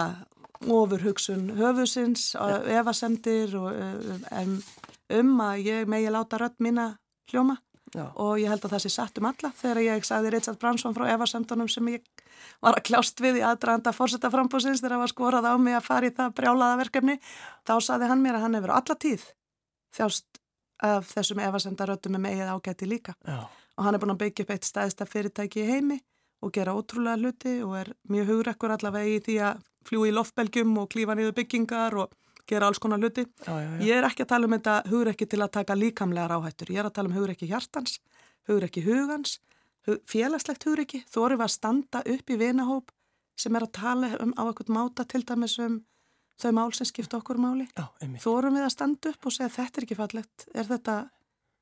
ofur 0.62 1.04
hugsun 1.10 1.50
höfusins, 1.58 2.30
ja. 2.38 2.62
evasendir 2.80 3.58
og 3.60 3.74
uh, 3.74 4.16
um, 4.44 4.56
um 5.18 5.36
að 5.50 5.68
ég 5.68 5.92
megi 5.92 6.14
láta 6.14 6.40
rödd 6.40 6.62
mína 6.64 6.94
hljóma. 7.32 7.58
Já. 7.92 8.06
og 8.16 8.40
ég 8.40 8.48
held 8.48 8.64
að 8.64 8.72
það 8.76 8.84
sé 8.86 8.90
satt 8.94 9.20
um 9.20 9.26
alla 9.28 9.50
þegar 9.60 9.80
ég 9.84 10.06
sagði 10.08 10.30
Richard 10.32 10.60
Bransson 10.62 10.94
frá 10.96 11.10
Evarsamtunum 11.12 11.68
sem 11.72 11.90
ég 11.92 12.06
var 12.64 12.78
að 12.78 12.86
kljást 12.88 13.20
við 13.20 13.42
í 13.42 13.44
aðdraðanda 13.44 13.92
fórsetaframbúsins 13.96 14.80
þegar 14.80 14.96
það 14.96 15.04
var 15.04 15.12
skorað 15.12 15.48
á 15.52 15.54
mig 15.60 15.76
að 15.76 15.88
fara 15.90 16.08
í 16.08 16.14
það 16.16 16.36
brjálaða 16.38 16.78
verkefni 16.86 17.18
þá 17.68 17.74
saði 17.84 18.08
hann 18.12 18.24
mér 18.24 18.38
að 18.40 18.46
hann 18.46 18.56
hefur 18.60 18.74
alla 18.78 18.96
tíð 18.96 19.26
þjást 19.98 20.40
af 20.88 21.12
þessum 21.12 21.44
Evarsamtaröttum 21.44 22.16
með 22.16 22.26
megið 22.30 22.54
ágæti 22.56 22.88
líka 22.88 23.18
Já. 23.28 23.44
og 23.76 23.84
hann 23.84 23.98
er 23.98 24.04
búin 24.04 24.16
að 24.16 24.24
byggja 24.24 24.46
upp 24.48 24.56
eitt 24.56 24.70
stæðsta 24.70 25.10
fyrirtæki 25.10 25.66
í 25.66 25.68
heimi 25.74 26.00
og 26.42 26.56
gera 26.56 26.74
ótrúlega 26.74 27.20
hluti 27.20 27.60
og 27.66 27.76
er 27.84 27.92
mjög 28.10 28.32
hugrekkur 28.32 28.74
allavega 28.74 29.12
í 29.12 29.20
því 29.22 29.36
að 29.52 29.62
fljú 29.86 30.08
í 30.08 30.16
loftbelgjum 30.16 30.74
og 30.82 30.90
klífa 30.94 31.18
niður 31.18 31.36
byggingar 31.38 31.98
og 32.06 32.16
gera 32.48 32.68
alls 32.68 32.80
konar 32.82 33.00
hluti. 33.02 33.26
Já, 33.46 33.54
já, 33.54 33.70
já. 33.70 33.84
Ég 33.86 34.00
er 34.00 34.08
ekki 34.08 34.26
að 34.26 34.32
tala 34.34 34.48
um 34.48 34.56
þetta 34.56 34.76
hugrekki 34.92 35.28
til 35.30 35.42
að 35.42 35.54
taka 35.60 35.78
líkamlegar 35.78 36.34
áhættur. 36.38 36.74
Ég 36.74 36.82
er 36.82 36.90
að 36.90 36.96
tala 36.98 37.12
um 37.12 37.18
hugrekki 37.18 37.50
hjartans, 37.52 38.00
hugrekki 38.50 38.84
hugans, 38.86 39.38
hug, 39.88 40.02
félagslegt 40.10 40.66
hugrekki. 40.68 41.04
Þú 41.12 41.28
eru 41.28 41.40
að 41.42 41.54
standa 41.56 42.04
upp 42.06 42.34
í 42.34 42.40
vinahóp 42.42 42.92
sem 43.40 43.56
er 43.56 43.66
að 43.66 43.74
tala 43.78 44.12
um 44.22 44.36
á 44.38 44.44
eitthvað 44.50 44.76
máta 44.76 45.08
til 45.08 45.24
dæmis 45.26 45.58
um 45.62 45.82
þau 46.42 46.52
mál 46.58 46.74
sem 46.74 46.90
skipta 46.90 47.20
okkur 47.22 47.40
máli. 47.42 47.68
Þú 48.22 48.38
erum 48.40 48.58
við 48.58 48.68
að 48.68 48.74
standa 48.76 49.14
upp 49.14 49.26
og 49.30 49.36
segja 49.36 49.54
þetta 49.54 49.82
er 49.82 49.88
ekki 49.88 49.98
fallegt. 50.00 50.48
Er 50.54 50.70
þetta 50.70 50.96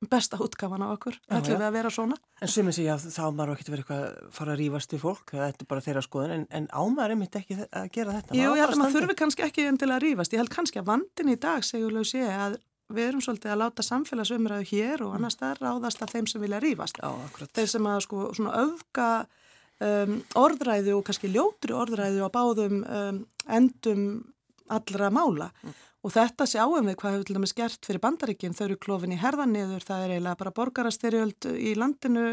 besta 0.08 0.38
útgafan 0.40 0.84
á 0.86 0.88
okkur? 0.96 1.18
Ætlum 1.28 1.60
við 1.60 1.66
að 1.68 1.74
vera 1.76 1.90
svona? 1.92 2.16
En 2.40 2.48
sumið 2.48 2.78
segja 2.78 2.94
að 2.96 3.08
þá 3.12 3.24
maður 3.36 3.52
ekki 3.58 3.74
verið 3.74 3.84
eitthvað 3.84 4.04
að 4.06 4.32
fara 4.38 4.54
að 4.54 4.60
rífast 4.62 4.94
við 4.96 5.02
fólk, 5.04 5.34
þetta 5.36 5.66
er 5.66 5.70
bara 5.74 5.84
þeirra 5.84 6.04
skoðun, 6.06 6.32
en, 6.38 6.46
en 6.56 6.68
ámaður 6.72 7.14
einmitt 7.18 7.36
ekki 7.42 7.58
þe- 7.60 7.68
að 7.82 7.90
gera 7.98 8.16
þetta. 8.16 8.38
Jú, 8.40 8.54
ég 8.56 8.64
held 8.64 8.76
að 8.76 8.80
maður 8.84 8.96
þurfi 9.00 9.18
kannski 9.24 9.46
ekki 9.50 9.66
enn 9.68 9.80
til 9.82 9.90
að 9.92 10.02
rífast. 10.06 10.34
Ég 10.38 10.40
held 10.44 10.54
kannski 10.56 10.80
að 10.80 10.88
vandin 10.94 11.34
í 11.34 11.38
dag, 11.44 11.66
segjuleg 11.68 12.08
sé, 12.08 12.24
að 12.32 12.56
við 12.90 13.10
erum 13.12 13.22
svolítið 13.22 13.52
að 13.54 13.60
láta 13.62 13.86
samfélagsumræðu 13.86 14.70
hér 14.72 15.04
og 15.06 15.12
annars 15.20 15.36
það 15.38 15.60
ráðast 15.62 16.02
að 16.08 16.14
þeim 16.16 16.30
sem 16.32 16.42
vilja 16.42 16.62
akkurat. 17.28 17.52
Þeir 17.60 17.68
sem 17.76 17.86
að 17.92 18.00
sko 18.08 18.24
svona 18.40 18.56
öfga 18.64 19.10
um, 19.84 20.16
orðræðu 20.42 20.96
og 20.98 21.04
kannski 21.06 21.30
ljótri 21.30 21.76
orðræðu 21.78 22.24
á 22.26 22.30
báðum 22.34 22.80
um, 22.88 23.20
endum 23.46 24.08
allra 24.70 25.12
mála. 25.14 25.52
Og 26.00 26.14
þetta 26.16 26.46
sjáum 26.48 26.88
við 26.88 26.96
hvað 27.02 27.16
hefur 27.16 27.28
til 27.28 27.36
dæmis 27.36 27.54
gert 27.58 27.84
fyrir 27.84 28.00
bandaríkinn, 28.04 28.54
þau 28.56 28.66
eru 28.70 28.78
klófin 28.80 29.12
í 29.12 29.20
herðan 29.20 29.52
niður, 29.52 29.84
það 29.84 30.04
er 30.06 30.14
eiginlega 30.14 30.40
bara 30.40 30.54
borgarastyrjöld 30.56 31.48
í 31.60 31.74
landinu 31.76 32.24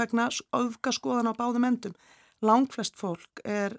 vegna 0.00 0.30
öfgaskoðan 0.56 1.28
á 1.28 1.36
báðum 1.36 1.66
endum. 1.68 1.96
Langflest 2.40 2.96
fólk 2.96 3.42
er 3.44 3.76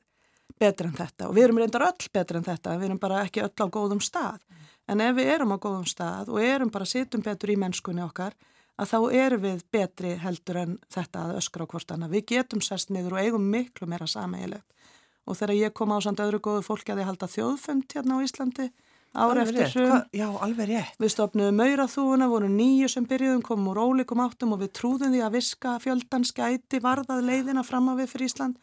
betur 0.61 0.91
en 0.91 0.99
þetta 0.99 1.31
og 1.31 1.33
við 1.33 1.47
erum 1.47 1.61
reyndar 1.63 1.87
öll 1.87 2.11
betur 2.13 2.37
en 2.37 2.45
þetta, 2.45 2.77
við 2.77 2.91
erum 2.91 3.01
bara 3.01 3.23
ekki 3.25 3.41
öll 3.41 3.49
á 3.57 3.73
góðum 3.73 4.03
stað. 4.05 4.45
En 4.85 5.01
ef 5.01 5.17
við 5.17 5.33
erum 5.33 5.55
á 5.55 5.57
góðum 5.57 5.89
stað 5.89 6.29
og 6.29 6.45
erum 6.45 6.69
bara 6.69 6.85
sittum 6.85 7.25
betur 7.25 7.55
í 7.55 7.57
mennskunni 7.57 8.05
okkar, 8.05 8.37
að 8.77 8.93
þá 8.93 8.99
erum 9.17 9.43
við 9.47 9.65
betri 9.73 10.13
heldur 10.21 10.61
en 10.61 10.77
þetta 10.93 11.25
að 11.25 11.41
öskra 11.41 11.65
á 11.65 11.71
hvort 11.73 11.95
annað. 11.95 12.13
Við 12.19 12.27
getum 12.35 12.61
sest 12.61 12.93
niður 12.93 13.17
og 13.17 13.25
eigum 13.25 13.49
miklu 13.49 13.89
meira 13.89 14.05
sameigilegt. 14.05 14.67
Og 15.25 15.37
þegar 15.37 15.57
ég 15.57 15.73
kom 15.77 15.93
á 15.93 15.97
samt 16.01 16.21
öðru 16.21 16.41
góðu 16.41 16.63
fólki 16.65 16.93
að 16.93 17.03
ég 17.03 17.09
halda 17.09 17.29
þjóðfund 17.29 17.93
hérna 17.93 18.17
á 18.17 18.25
Íslandi 18.25 18.71
Alveg 19.13 19.47
eftir 19.59 19.87
Hva- 19.89 20.05
Já, 20.15 20.27
alveg 20.39 20.67
rétt. 20.69 20.97
Við 21.03 21.11
stopnuðum 21.11 21.57
mauraþúuna, 21.59 22.27
voru 22.31 22.47
nýju 22.47 22.89
sem 22.89 23.05
byrjuðum, 23.05 23.41
komum 23.43 23.67
úr 23.73 23.81
ólíkum 23.83 24.21
áttum 24.23 24.53
og 24.55 24.61
við 24.61 24.71
trúðum 24.71 25.11
því 25.11 25.23
að 25.25 25.33
viska 25.35 25.73
fjöldan 25.83 26.23
skæti 26.23 26.79
varðað 26.79 27.25
leiðina 27.27 27.63
fram 27.67 27.89
á 27.91 27.93
við 27.99 28.07
fyrir 28.13 28.29
Ísland. 28.29 28.55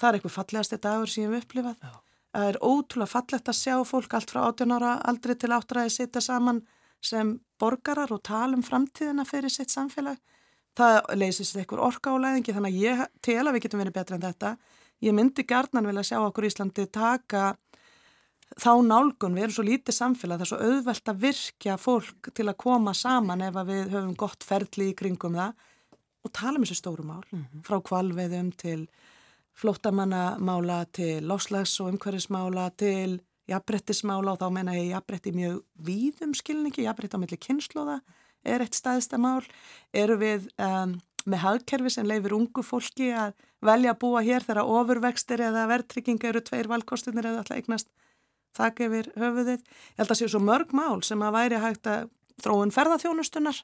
Það 0.00 0.08
er 0.08 0.18
eitthvað 0.18 0.36
fallegasti 0.38 0.80
dagur 0.82 1.06
sem 1.06 1.22
ég 1.24 1.30
hef 1.36 1.44
upplifað. 1.44 1.76
Já. 1.82 1.92
Það 2.32 2.48
er 2.48 2.58
ótrúlega 2.64 3.12
fallegt 3.12 3.48
að 3.52 3.60
sjá 3.60 3.76
fólk 3.86 4.14
allt 4.14 4.30
frá 4.32 4.40
18 4.48 4.72
ára 4.72 4.92
aldrei 5.06 5.34
til 5.36 5.50
áttræði 5.52 5.90
sitja 5.92 6.20
saman 6.24 6.62
sem 7.02 7.40
borgarar 7.60 8.10
og 8.10 8.22
tala 8.22 8.56
um 8.56 8.62
framtíðina 8.62 9.26
fyrir 9.28 9.50
sitt 9.52 9.68
samfélag. 9.70 10.16
Það 10.74 11.14
leysist 11.20 11.54
eitthvað 11.56 11.84
orka 11.84 12.10
á 12.10 12.16
læðingi 12.16 12.54
þannig 12.56 12.72
að 12.72 12.82
ég 12.82 13.06
tel 13.20 13.44
að 13.46 13.52
við 13.52 13.62
getum 13.66 13.82
verið 13.84 13.92
betra 13.98 14.16
en 14.16 14.22
þetta. 14.22 14.56
Ég 15.02 15.12
myndi 15.14 15.44
gærnan 15.44 15.86
vilja 15.86 16.02
sjá 16.08 16.18
okkur 16.24 16.46
Íslandi 16.48 16.86
taka 16.90 17.56
þá 18.60 18.72
nálgun, 18.84 19.36
við 19.36 19.46
erum 19.46 19.54
svo 19.56 19.64
lítið 19.66 19.96
samfélag, 19.96 20.40
það 20.40 20.46
er 20.46 20.50
svo 20.50 20.70
auðvelt 20.70 21.10
að 21.12 21.22
virkja 21.22 21.76
fólk 21.80 22.30
til 22.36 22.48
að 22.48 22.58
koma 22.60 22.94
saman 22.96 23.44
ef 23.46 23.58
að 23.60 23.70
við 23.72 23.94
höfum 23.94 24.16
gott 24.18 24.46
ferli 24.46 24.90
í 24.90 24.96
kringum 24.98 25.38
það 25.38 25.68
og 26.22 26.32
tala 26.36 26.58
um 26.58 26.64
þessu 26.66 26.78
stóru 26.78 27.04
mál, 27.06 27.22
frá 27.66 27.80
kvalveðum 27.82 28.52
til 28.58 28.86
flóttamannamála, 29.58 30.84
til 30.94 31.26
loslags 31.28 31.74
og 31.82 31.92
umhverfismála, 31.92 32.70
til 32.78 33.20
jafnbrettismála 33.50 34.34
og 34.34 34.40
þá 34.40 34.48
menna 34.54 34.76
ég 34.78 34.92
jafnbretti 34.92 35.32
mjög 35.34 35.62
víðum 35.82 36.34
skilningi, 36.38 36.86
jafnbretti 36.86 37.18
á 37.18 37.22
milli 37.22 37.38
kynnslóða 37.42 38.00
er 38.42 38.62
eitt 38.64 38.78
staðista 38.78 39.18
mál, 39.22 39.42
eru 39.94 40.16
við 40.18 40.48
um, 40.62 40.96
með 41.28 41.44
hagkerfi 41.44 41.92
sem 41.94 42.06
leifir 42.08 42.34
ungu 42.34 42.64
fólki 42.66 43.12
að 43.14 43.34
velja 43.62 43.92
að 43.92 44.00
búa 44.02 44.22
hér 44.26 44.46
þegar 44.46 44.70
ofurvextir 44.78 45.42
eða 45.46 45.68
verðtrygginga 45.70 46.30
eru 46.32 46.42
tveir 46.42 46.70
valkostunir 46.70 47.28
eða 47.28 47.42
alltaf 47.42 47.60
eignast 47.60 47.90
þakka 48.56 48.88
yfir 48.88 49.10
höfuðið. 49.18 49.62
Ég 49.62 50.00
held 50.02 50.14
að 50.14 50.20
séu 50.20 50.32
svo 50.32 50.42
mörg 50.42 50.74
mál 50.76 51.02
sem 51.06 51.22
að 51.22 51.36
væri 51.38 51.60
hægt 51.62 51.88
að 51.90 52.10
þróun 52.42 52.74
ferðarþjónustunar 52.74 53.62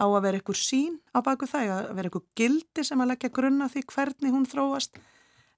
á 0.00 0.04
að 0.08 0.22
vera 0.24 0.40
ykkur 0.40 0.58
sín 0.58 0.98
á 1.12 1.18
baku 1.24 1.48
það, 1.48 1.72
að 1.76 1.94
vera 1.98 2.10
ykkur 2.10 2.26
gildi 2.38 2.84
sem 2.86 3.00
að 3.00 3.12
leggja 3.12 3.32
grunna 3.36 3.68
því 3.70 3.84
hvernig 3.92 4.34
hún 4.34 4.46
þróast 4.48 5.00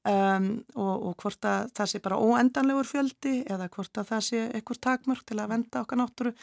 um, 0.08 0.48
og, 0.74 0.94
og 1.08 1.14
hvort 1.22 1.48
að 1.48 1.70
það 1.76 1.90
sé 1.92 2.00
bara 2.04 2.18
óendanlegur 2.18 2.88
fjöldi 2.88 3.34
eða 3.46 3.68
hvort 3.72 4.02
að 4.02 4.10
það 4.12 4.24
sé 4.28 4.42
ykkur 4.60 4.80
takmörk 4.88 5.26
til 5.28 5.38
að 5.38 5.54
venda 5.54 5.84
okkar 5.84 6.02
náttúru. 6.02 6.34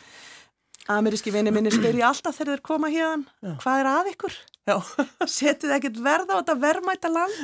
Ameríski 0.89 1.33
vini 1.33 1.51
minni 1.53 1.71
spyrja 1.73 2.07
alltaf 2.09 2.37
þegar 2.39 2.55
þeir 2.55 2.63
koma 2.65 2.89
hérna, 2.89 3.55
hvað 3.61 3.81
er 3.83 3.89
að 3.91 4.09
ykkur? 4.13 4.39
Setið 5.37 5.75
ekkert 5.77 5.99
verð 6.05 6.33
á 6.33 6.35
þetta 6.39 6.55
verðmæta 6.61 7.11
land? 7.13 7.37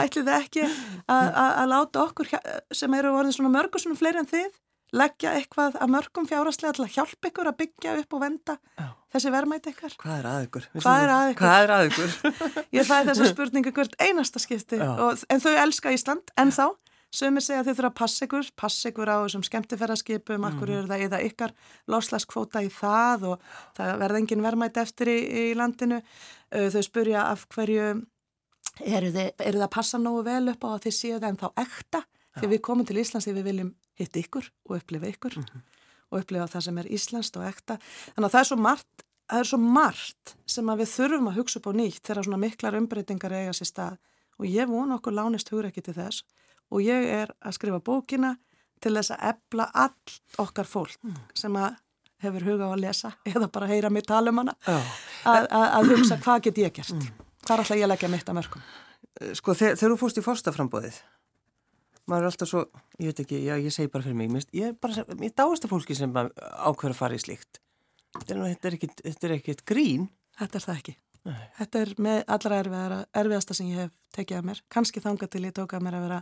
Ætlið 0.00 0.32
ekki 0.40 0.64
að, 0.64 0.72
að, 1.10 1.50
að 1.50 1.70
láta 1.74 2.02
okkur 2.06 2.32
sem 2.76 2.96
eru 2.98 3.14
orðin 3.16 3.36
svona 3.36 3.52
mörgursunum 3.54 3.98
fleiri 4.00 4.22
en 4.22 4.28
þið 4.30 4.50
leggja 4.96 5.34
eitthvað 5.38 5.76
að 5.78 5.92
mörgum 5.94 6.26
fjáraslega 6.26 6.74
til 6.76 6.84
að 6.86 6.94
hjálpa 6.96 7.30
ykkur 7.30 7.50
að 7.50 7.58
byggja 7.60 7.96
upp 8.00 8.16
og 8.16 8.22
venda 8.24 8.56
Já. 8.74 8.86
þessi 9.14 9.32
verðmæti 9.34 9.72
ykkar? 9.74 9.96
Hvað 10.02 10.16
er 10.16 10.28
að 10.30 10.46
ykkur? 10.46 10.68
Hvað 10.74 11.02
er 11.04 11.12
að 11.14 11.30
ykkur? 11.30 11.44
Hvað 11.44 11.64
er 11.64 11.74
að 11.76 11.90
ykkur? 11.90 12.14
Ég 12.78 12.88
fæði 12.88 13.10
þessa 13.10 13.28
spurningu 13.30 13.74
hvert 13.76 13.98
einasta 14.02 14.42
skipti 14.42 14.80
og, 14.82 15.22
en 15.30 15.44
þau 15.44 15.52
elska 15.66 15.94
Ísland 15.94 16.34
en 16.40 16.54
þá 16.54 16.64
Sumir 17.10 17.42
segja 17.42 17.64
að 17.64 17.70
þau 17.70 17.74
þurfa 17.74 17.88
að 17.90 17.98
passa 17.98 18.26
ykkur, 18.26 18.48
passa 18.60 18.90
ykkur 18.92 19.10
á 19.10 19.16
þessum 19.24 19.42
skemmtifæraskipum, 19.48 20.36
mm. 20.38 20.46
akkur 20.46 20.70
eru 20.70 20.90
það 20.90 21.04
eða 21.08 21.18
ykkar 21.26 21.54
loslaskvóta 21.90 22.62
í 22.62 22.70
það 22.70 23.26
og 23.32 23.48
það 23.74 23.90
verða 24.04 24.20
engin 24.20 24.44
verðmætt 24.44 24.78
eftir 24.78 25.10
í, 25.10 25.18
í 25.26 25.44
landinu. 25.58 25.98
Þau 26.54 26.82
spurja 26.86 27.24
af 27.32 27.48
hverju 27.50 27.88
eru 28.86 29.10
þið, 29.10 29.28
eru 29.42 29.58
það 29.58 29.66
að 29.66 29.74
passa 29.74 30.00
nógu 30.00 30.22
vel 30.28 30.54
upp 30.54 30.64
á 30.66 30.68
að 30.70 30.86
þið 30.86 30.96
séu 31.00 31.18
það 31.18 31.28
en 31.32 31.40
þá 31.42 31.48
ekta 31.64 32.02
því 32.38 32.50
við 32.54 32.62
komum 32.68 32.86
til 32.86 32.98
Íslands 33.02 33.26
því 33.26 33.34
við 33.40 33.48
viljum 33.50 33.70
hitta 33.98 34.22
ykkur 34.22 34.50
og 34.68 34.76
upplifa 34.78 35.10
ykkur 35.10 35.38
og 35.40 36.18
upplifa 36.22 36.48
það 36.54 36.66
sem 36.66 36.80
er 36.80 36.90
Íslandst 36.94 37.38
og 37.40 37.46
ekta. 37.48 37.78
Þannig 38.14 38.28
að 38.28 38.34
það 38.36 38.44
er 38.44 38.50
svo 38.50 38.60
margt, 38.60 39.04
það 39.26 39.42
er 39.42 39.50
svo 39.50 39.60
margt 39.64 40.34
sem 40.54 40.70
að 40.70 40.84
við 40.84 40.92
þurfum 40.94 41.30
að 41.30 41.40
hugsa 41.40 41.60
upp 41.60 41.68
á 41.70 41.72
nýtt 41.80 42.04
þegar 42.06 42.28
svona 42.28 42.42
miklar 42.44 42.78
umbreytingar 42.78 43.34
eiga 43.34 43.56
sér 43.56 43.70
stað 43.70 43.98
og 44.40 44.48
ég 44.48 44.70
vona 44.70 44.96
okkur 44.96 45.16
lánist 45.18 45.50
hugur 45.52 45.68
ekki 45.68 45.84
til 45.84 45.96
þess 45.98 46.24
og 46.70 46.82
ég 46.84 47.06
er 47.20 47.32
að 47.40 47.56
skrifa 47.58 47.80
bókina 47.84 48.34
til 48.80 48.94
þess 48.96 49.12
að 49.16 49.24
ebla 49.34 49.68
all 49.74 50.44
okkar 50.44 50.68
fólk 50.68 50.96
sem 51.36 51.56
að 51.60 51.74
hefur 52.20 52.44
huga 52.50 52.68
á 52.68 52.70
að 52.74 52.82
lesa 52.84 53.10
eða 53.28 53.48
bara 53.52 53.66
heyra 53.70 53.90
mig 53.90 54.06
tala 54.08 54.30
um 54.32 54.42
hana 54.42 54.54
Já. 54.66 54.76
að, 55.24 55.46
að, 55.50 55.66
að 55.78 55.90
hugsa 55.94 56.20
hvað 56.20 56.42
get 56.48 56.58
ég 56.64 56.74
gert 56.80 57.10
hvað 57.46 57.64
ætla 57.64 57.76
ég 57.80 57.86
að 57.88 57.92
leggja 57.94 58.12
mitt 58.12 58.28
að 58.28 58.38
mörgum 58.40 58.68
Sko, 59.36 59.52
þegar, 59.56 59.76
þegar 59.76 59.92
þú 59.92 59.96
fórst 60.00 60.18
í 60.20 60.22
fórstaframbóðið, 60.24 60.98
maður 62.08 62.22
er 62.22 62.28
alltaf 62.30 62.48
svo, 62.48 62.60
ég 63.02 63.10
veit 63.10 63.20
ekki, 63.24 63.40
já, 63.44 63.52
ég 63.60 63.74
segi 63.74 63.90
bara 63.92 64.04
fyrir 64.06 64.16
mig, 64.16 64.30
finnst- 64.32 64.54
ég 64.56 64.70
er 64.70 64.76
bara, 64.80 65.04
ég 65.20 65.34
dáist 65.36 65.66
af 65.66 65.72
fólki 65.72 65.96
sem 65.98 66.14
ákveður 66.14 66.94
að 66.94 66.98
fara 67.00 67.18
í 67.18 67.20
slíkt. 67.20 67.58
Þetta 68.16 68.36
er, 68.36 68.56
er 68.70 68.76
er 69.28 69.34
ekkit 69.36 69.64
grín. 69.68 70.08
þetta 70.38 70.56
er 70.60 70.64
það 70.64 70.78
ekki 70.78 70.94
Nei. 71.28 71.40
þetta 71.58 71.80
er 71.84 71.90
með 72.00 72.22
allra 72.32 72.60
erfiðasta 73.12 73.54
sem 73.58 73.68
ég 73.68 73.82
hef 73.84 73.90
tekið 74.16 74.38
að 74.38 74.46
mér, 74.48 74.62
kannski 74.72 75.02
þangað 75.04 75.32
til 75.34 75.44
ég 75.44 75.56
tók 75.58 75.74
að 75.76 75.84
mér 75.84 75.98
að 75.98 76.06
vera 76.06 76.20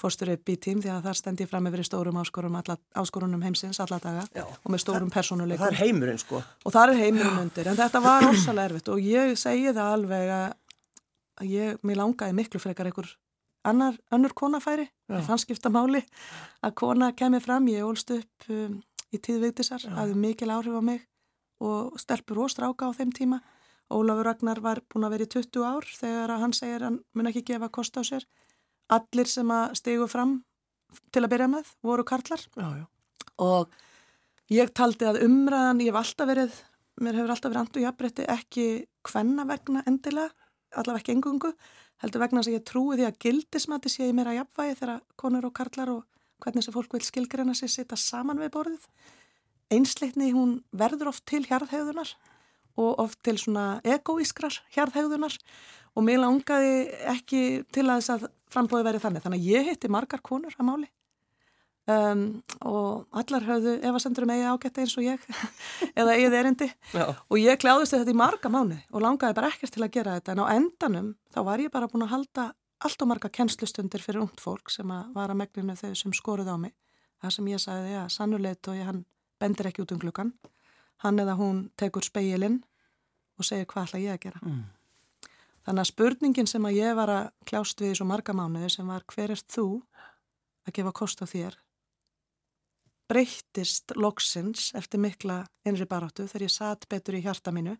fórstur 0.00 0.32
upp 0.32 0.50
í 0.52 0.56
tím 0.60 0.82
því 0.82 0.92
að 0.94 1.08
þar 1.08 1.18
stend 1.20 1.42
ég 1.42 1.50
fram 1.50 1.68
yfir 1.70 1.82
í 1.82 1.86
stórum 1.88 2.18
áskorunum 2.18 3.44
heimsins 3.44 3.80
alla 3.84 4.00
daga 4.02 4.24
Já. 4.34 4.44
og 4.46 4.72
með 4.72 4.82
stórum 4.84 5.12
persónuleikum. 5.12 5.66
Það 5.66 5.74
er 5.74 5.80
heimurinn, 5.82 6.20
sko. 6.22 6.42
og 6.42 6.74
það 6.74 6.94
er 6.94 7.02
heimurinn 7.02 7.42
undir 7.44 7.70
en 7.70 7.78
þetta 7.78 8.02
var 8.04 8.28
orsalega 8.28 8.70
erfitt 8.70 8.92
og 8.94 9.02
ég 9.04 9.34
segi 9.38 9.72
það 9.72 9.94
alveg 9.98 10.34
að 10.38 11.48
ég, 11.48 11.80
mér 11.86 12.00
langaði 12.02 12.38
miklu 12.38 12.62
frekar 12.62 12.90
einhver 12.90 13.12
annar, 13.68 13.98
önnur 14.14 14.34
konafæri 14.34 14.88
fann 15.26 15.40
skipta 15.40 15.70
máli 15.72 16.02
að 16.64 16.74
kona 16.78 17.12
kemur 17.16 17.44
fram, 17.44 17.68
ég 17.68 17.86
ólst 17.86 18.10
upp 18.14 18.50
um, 18.52 18.80
í 19.12 19.20
tíð 19.20 19.46
Vigdísar, 19.46 19.84
hafði 19.94 20.18
mikil 20.18 20.50
áhrif 20.52 20.76
á 20.76 20.82
mig 20.84 21.06
og 21.64 21.96
stelpur 22.00 22.44
og 22.44 22.52
stráka 22.52 22.86
á 22.86 22.92
þeim 22.94 23.12
tíma. 23.14 23.40
Ólafur 23.88 24.28
Ragnar 24.28 24.60
var 24.60 24.82
búin 24.84 25.06
að 25.08 25.14
vera 25.16 25.26
í 25.26 25.30
20 25.32 25.64
ár 25.64 25.86
þegar 25.88 26.34
hann 26.42 26.52
segir 26.52 26.84
hann 26.84 27.00
mun 27.16 27.30
ekki 27.30 27.46
gefa 27.48 27.70
kost 27.72 27.96
á 27.96 28.04
sér 28.04 28.26
allir 28.96 29.28
sem 29.30 29.50
að 29.52 29.76
stigu 29.80 30.08
fram 30.10 30.38
til 31.12 31.22
að 31.24 31.32
byrja 31.34 31.48
með 31.52 31.72
voru 31.84 32.04
karlar 32.08 32.42
Já, 32.56 32.68
já. 32.80 32.84
og 33.44 33.74
ég 34.52 34.72
taldi 34.76 35.08
að 35.08 35.22
umræðan, 35.26 35.82
ég 35.84 35.92
hef 35.92 36.00
alltaf 36.00 36.30
verið, 36.30 36.54
mér 37.02 37.18
hefur 37.18 37.34
alltaf 37.34 37.52
verið 37.52 37.64
andu 37.64 37.82
jafnbretti 37.84 38.28
ekki 38.32 38.68
hvenna 39.08 39.44
vegna 39.48 39.84
endilega, 39.88 40.32
allavega 40.72 41.02
ekki 41.02 41.16
engungu, 41.16 41.52
heldur 42.02 42.24
vegna 42.24 42.44
að 42.44 42.54
ég 42.56 42.64
trúi 42.68 42.96
því 42.96 43.08
að 43.08 43.20
gildismati 43.24 43.92
sé 43.92 44.08
ég 44.08 44.16
meira 44.16 44.36
jafnvægi 44.36 44.80
þegar 44.80 45.04
konur 45.20 45.48
og 45.48 45.54
karlar 45.56 45.92
og 45.92 46.04
hvernig 46.42 46.62
þessi 46.62 46.74
fólk 46.74 46.96
vil 46.96 47.04
skilgreina 47.04 47.54
sig 47.58 47.72
sitta 47.72 47.96
saman 47.98 48.40
við 48.40 48.52
borðið. 48.54 48.84
Einsleitni 49.74 50.30
hún 50.32 50.60
verður 50.72 51.10
oft 51.12 51.26
til 51.28 51.42
hjarðhegðunar 51.44 52.14
og 52.78 53.00
oft 53.02 53.18
til 53.26 53.36
svona 53.40 53.80
egoískrar 53.86 54.60
hjarðhegðunar. 54.74 55.34
Og 55.98 56.04
mér 56.06 56.22
langaði 56.22 56.74
ekki 57.10 57.42
til 57.74 57.88
að 57.88 57.98
þess 57.98 58.14
að 58.14 58.28
frambóði 58.52 58.86
verið 58.86 59.04
þannig. 59.04 59.24
Þannig 59.24 59.42
að 59.42 59.50
ég 59.50 59.68
hitti 59.72 59.90
margar 59.90 60.22
konur 60.24 60.54
að 60.54 60.68
máli. 60.68 60.88
Um, 61.88 62.42
og 62.68 63.06
allar 63.16 63.46
höfðu 63.46 63.78
efasendur 63.88 64.26
um 64.26 64.32
eigi 64.34 64.44
ágætti 64.44 64.82
eins 64.82 64.94
og 65.00 65.06
ég 65.06 65.22
eða 66.00 66.16
eigið 66.18 66.36
erindi. 66.36 66.68
Já. 66.92 67.06
og 67.16 67.38
ég 67.40 67.60
kláðist 67.62 67.96
þetta 67.96 68.12
í 68.12 68.18
marga 68.18 68.50
mánu 68.52 68.76
og 68.92 69.00
langaði 69.00 69.36
bara 69.38 69.48
ekkert 69.48 69.72
til 69.72 69.86
að 69.86 69.94
gera 69.94 70.18
þetta. 70.18 70.34
En 70.34 70.42
á 70.44 70.52
endanum 70.52 71.08
þá 71.32 71.40
var 71.48 71.64
ég 71.64 71.72
bara 71.72 71.88
búin 71.88 72.04
að 72.04 72.12
halda 72.12 72.50
allt 72.84 73.02
og 73.02 73.10
marga 73.10 73.32
kennslustundir 73.32 74.04
fyrir 74.04 74.20
ungt 74.20 74.42
fólk 74.42 74.68
sem 74.70 74.92
að 74.92 75.08
var 75.16 75.32
að 75.32 75.40
megninu 75.40 75.78
þau 75.80 75.94
sem 75.96 76.14
skoruð 76.14 76.52
á 76.52 76.56
mig. 76.60 76.76
Það 77.24 77.34
sem 77.38 77.50
ég 77.54 77.64
sagði, 77.64 77.96
já, 77.96 78.02
sannuleit 78.12 78.70
og 78.70 78.76
ég 78.76 78.86
hann 78.86 79.02
bendir 79.40 79.72
ekki 79.72 79.86
út 79.86 79.96
um 79.96 80.02
klukkan 80.04 80.36
hann 81.04 81.18
eða 81.22 81.36
hún 81.38 81.62
tekur 81.78 82.04
speilin 82.06 82.60
og 83.38 83.44
segir 83.46 83.66
hvað 83.70 83.86
ætla 83.88 84.00
ég 84.02 84.16
að 84.16 84.22
gera 84.26 84.40
Mm. 84.42 84.64
þannig 85.68 85.84
að 85.84 85.90
spurningin 85.92 86.46
sem 86.48 86.64
að 86.64 86.78
ég 86.80 86.94
var 86.96 87.08
að 87.12 87.30
kljást 87.46 87.80
við 87.80 87.92
í 87.92 87.96
svo 88.00 88.06
marga 88.08 88.32
mánuði 88.34 88.70
sem 88.72 88.86
var 88.88 89.04
hver 89.12 89.30
er 89.34 89.42
þú 89.54 89.66
að 90.68 90.72
gefa 90.78 90.92
kost 90.92 91.22
á 91.22 91.26
þér 91.28 91.56
breyttist 93.08 93.94
loksins 93.96 94.72
eftir 94.76 95.00
mikla 95.00 95.42
innri 95.68 95.86
baráttu 95.88 96.26
þegar 96.28 96.44
ég 96.48 96.52
satt 96.52 96.84
betur 96.92 97.16
í 97.16 97.22
hjarta 97.24 97.52
mínu 97.54 97.76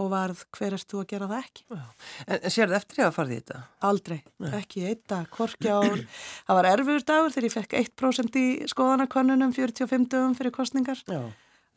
og 0.00 0.08
varð 0.10 0.40
hver 0.56 0.74
er 0.74 0.82
þú 0.82 1.02
að 1.02 1.08
gera 1.12 1.28
það 1.30 1.42
ekki 1.44 1.64
En, 1.74 2.38
en 2.40 2.50
sér 2.50 2.70
það 2.70 2.76
eftir 2.80 3.00
ég 3.02 3.06
að 3.10 3.14
fara 3.18 3.30
í 3.34 3.36
þetta? 3.38 3.58
Aldrei, 3.90 4.16
ekki 4.58 4.84
eitt 4.88 5.02
dag, 5.12 5.28
hvorki 5.36 5.68
ár. 5.70 6.00
Það 6.48 6.58
var 6.58 6.68
erfiður 6.72 7.04
dagur 7.10 7.34
þegar 7.34 7.46
ég 7.50 7.54
fekk 7.58 7.76
1% 7.82 8.38
í 8.40 8.46
skoðanakönnunum 8.72 9.52
45 9.54 10.08
dögum 10.10 10.34
fyrir 10.38 10.54
kostningar. 10.56 11.02
Já. 11.06 11.20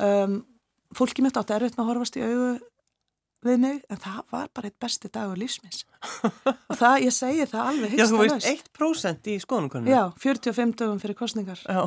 Um, 0.01 0.39
fólki 0.95 1.23
mitt 1.25 1.37
átti 1.39 1.55
erfitt 1.55 1.77
með 1.77 1.83
að 1.83 1.91
horfast 1.91 2.19
í 2.19 2.25
augu 2.25 2.49
við 3.45 3.61
mig, 3.61 3.79
en 3.91 4.01
það 4.01 4.19
var 4.33 4.49
bara 4.55 4.69
eitt 4.69 4.79
besti 4.81 5.11
dagur 5.13 5.39
lífsmins. 5.39 5.83
Og 6.71 6.75
það, 6.77 6.95
ég 7.05 7.15
segi 7.15 7.47
það 7.51 7.71
alveg 7.71 7.95
Já, 7.97 8.05
þú 8.09 8.21
veist, 8.23 8.49
1% 8.49 9.29
í 9.31 9.37
skoðunum 9.43 9.89
Já, 9.91 10.01
45 10.23 10.75
dögum 10.81 11.01
fyrir 11.03 11.17
kostningar. 11.19 11.61
Já. 11.63 11.85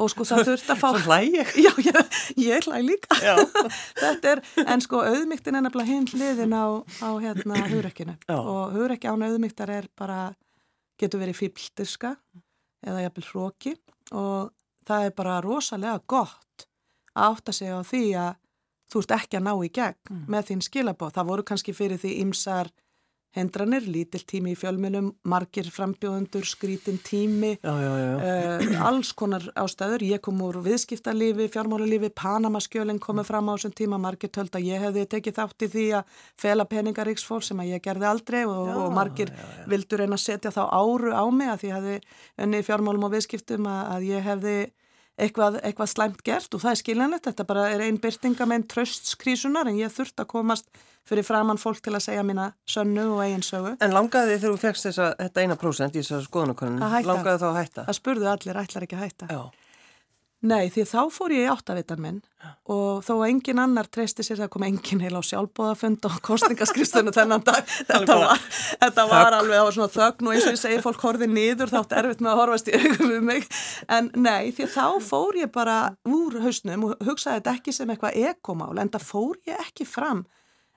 Og 0.00 0.08
sko 0.08 0.24
það 0.26 0.46
þurft 0.48 0.70
að 0.72 0.78
fá... 0.80 0.86
Svo 0.94 1.02
hlæg 1.04 1.34
ég. 1.36 1.50
Já, 1.66 1.72
ég, 1.84 2.20
ég 2.40 2.68
hlæg 2.68 2.86
líka. 2.86 3.18
Já. 3.22 3.34
Þetta 4.02 4.30
er, 4.32 4.42
en 4.64 4.84
sko 4.84 5.02
auðmygtin 5.04 5.58
er 5.58 5.66
nefnilega 5.66 5.90
hinn 5.90 6.08
hliðin 6.08 6.56
á, 6.56 6.66
á 6.80 7.10
hérna 7.22 7.60
hugrekkinu 7.72 8.16
og 8.38 8.72
hugrekki 8.76 9.10
án 9.10 9.26
auðmygtar 9.26 9.74
er 9.74 9.90
bara, 9.98 10.32
getur 11.00 11.22
verið 11.22 11.42
fíbldirska 11.42 12.16
eða 12.82 13.04
jafnvel 13.04 13.28
hróki 13.28 13.76
og 14.16 14.50
það 14.88 15.06
er 15.06 15.14
bara 15.18 15.40
rosalega 15.44 16.00
gott 16.10 16.66
að 17.12 17.36
átta 17.36 17.54
sig 17.54 17.70
á 17.70 17.78
því 17.86 18.04
að 18.18 18.32
þú 18.92 19.02
ert 19.06 19.16
ekki 19.18 19.40
að 19.40 19.46
ná 19.48 19.52
í 19.64 19.72
gegn 19.80 20.22
með 20.30 20.48
þín 20.52 20.64
skilabóð. 20.68 21.14
Það 21.16 21.30
voru 21.32 21.48
kannski 21.52 21.72
fyrir 21.76 22.00
því 22.02 22.16
ymsar 22.26 22.70
hindranir, 23.32 23.86
lítill 23.88 24.20
tími 24.28 24.52
í 24.52 24.56
fjölmunum, 24.60 25.06
margir 25.24 25.64
frambjóðundur, 25.72 26.44
skrítin 26.44 26.98
tími, 27.00 27.54
Já, 27.62 27.72
já, 27.80 27.92
já. 27.96 28.10
uh, 28.20 28.82
alls 28.90 29.14
konar 29.16 29.46
ástæður. 29.56 30.04
Ég 30.04 30.20
kom 30.20 30.42
úr 30.44 30.58
viðskiptarlífi, 30.66 31.46
fjármálalífi, 31.54 32.10
Panamaskjölinn 32.12 33.00
komið 33.00 33.30
fram 33.30 33.48
á 33.48 33.56
þessum 33.56 33.72
tíma, 33.78 33.96
margir 33.96 34.28
töld 34.36 34.52
að 34.52 34.68
ég 34.68 34.84
hefði 34.84 35.06
tekið 35.16 35.38
þátt 35.38 35.64
í 35.64 35.70
því 35.72 35.86
að 35.96 36.20
fela 36.44 36.68
peningaríksfólk 36.68 37.46
sem 37.48 37.64
að 37.64 37.72
ég 37.72 37.84
gerði 37.88 38.10
aldrei 38.10 38.42
og, 38.44 38.68
og 38.68 38.92
margir 38.92 39.32
vildur 39.64 40.04
reyna 40.04 40.20
að 40.20 40.26
setja 40.26 40.52
þá 40.52 40.68
áru 40.68 41.16
á 41.16 41.24
mig 41.32 41.48
að 41.54 41.64
því 41.64 41.72
að 41.78 42.62
fjármálum 42.68 43.08
og 43.08 43.16
viðskiptum 43.16 43.64
að, 43.64 43.82
að 43.96 44.08
ég 44.12 44.28
hefði 44.28 44.56
eitthvað, 45.22 45.58
eitthvað 45.62 45.92
slæmt 45.92 46.22
gert 46.26 46.54
og 46.54 46.62
það 46.62 46.74
er 46.74 46.80
skiljanlegt, 46.82 47.26
þetta 47.28 47.46
bara 47.48 47.66
er 47.72 47.84
einn 47.86 48.00
byrtinga 48.02 48.46
með 48.48 48.58
einn 48.58 48.66
tröstskrísunar 48.72 49.70
en 49.70 49.78
ég 49.80 49.94
þurft 49.94 50.22
að 50.22 50.30
komast 50.34 50.68
fyrir 51.08 51.26
framann 51.26 51.58
fólk 51.58 51.82
til 51.82 51.94
að 51.96 52.04
segja 52.04 52.22
mína 52.26 52.52
sönnu 52.68 53.08
og 53.16 53.24
eigin 53.24 53.42
sögu. 53.46 53.74
En 53.82 53.94
langaði 53.94 54.36
þegar 54.36 54.54
þú 54.54 54.62
fegst 54.62 54.88
þessa, 54.88 55.08
þetta 55.18 55.42
eina 55.46 55.58
prósent 55.58 55.96
í 55.96 56.02
þessar 56.02 56.26
skoðanakonun, 56.28 56.84
langaði 57.08 57.42
þá 57.42 57.48
að 57.48 57.58
hætta? 57.58 57.86
Það 57.88 57.98
spurðu 57.98 58.30
allir, 58.32 58.62
ætlar 58.62 58.86
ekki 58.86 58.98
að 58.98 59.04
hætta. 59.06 59.30
Já. 59.32 59.42
Nei, 60.42 60.72
því 60.74 60.82
þá 60.90 61.00
fór 61.14 61.32
ég 61.36 61.44
í 61.44 61.50
áttavitan 61.52 62.00
minn 62.02 62.16
og 62.72 63.04
þó 63.06 63.12
að 63.14 63.28
engin 63.28 63.60
annar 63.62 63.86
treysti 63.86 64.24
sér 64.26 64.40
það 64.40 64.48
kom 64.50 64.64
engin 64.66 65.02
heil 65.04 65.14
á 65.14 65.22
sjálfbóðafund 65.22 66.08
og 66.08 66.16
kostingaskristunum 66.26 67.14
þennan 67.14 67.44
dag. 67.46 67.62
Þetta 67.92 68.16
var, 68.18 68.42
þetta 68.82 69.04
var 69.06 69.36
alveg 69.38 69.62
á 69.62 69.66
svona 69.70 69.92
þögn 69.94 70.26
og 70.26 70.34
eins 70.34 70.48
og 70.48 70.56
ég 70.56 70.60
segi 70.64 70.82
fólk 70.82 71.06
horfið 71.06 71.30
niður 71.36 71.70
þátt 71.70 71.96
erfitt 72.00 72.24
með 72.24 72.32
að 72.32 72.40
horfast 72.42 72.72
í 72.72 72.74
augum 72.80 73.14
við 73.14 73.24
mig. 73.30 73.48
En 73.86 74.10
nei, 74.18 74.50
því 74.50 74.68
þá 74.74 74.86
fór 75.06 75.38
ég 75.44 75.54
bara 75.54 75.78
úr 76.10 76.40
hausnum 76.42 76.88
og 76.88 77.06
hugsaði 77.06 77.38
þetta 77.38 77.56
ekki 77.60 77.76
sem 77.78 77.94
eitthvað 77.94 78.18
ekomál 78.32 78.74
en 78.82 78.90
það 78.90 79.10
fór 79.12 79.38
ég 79.46 79.62
ekki 79.62 79.86
fram 79.86 80.26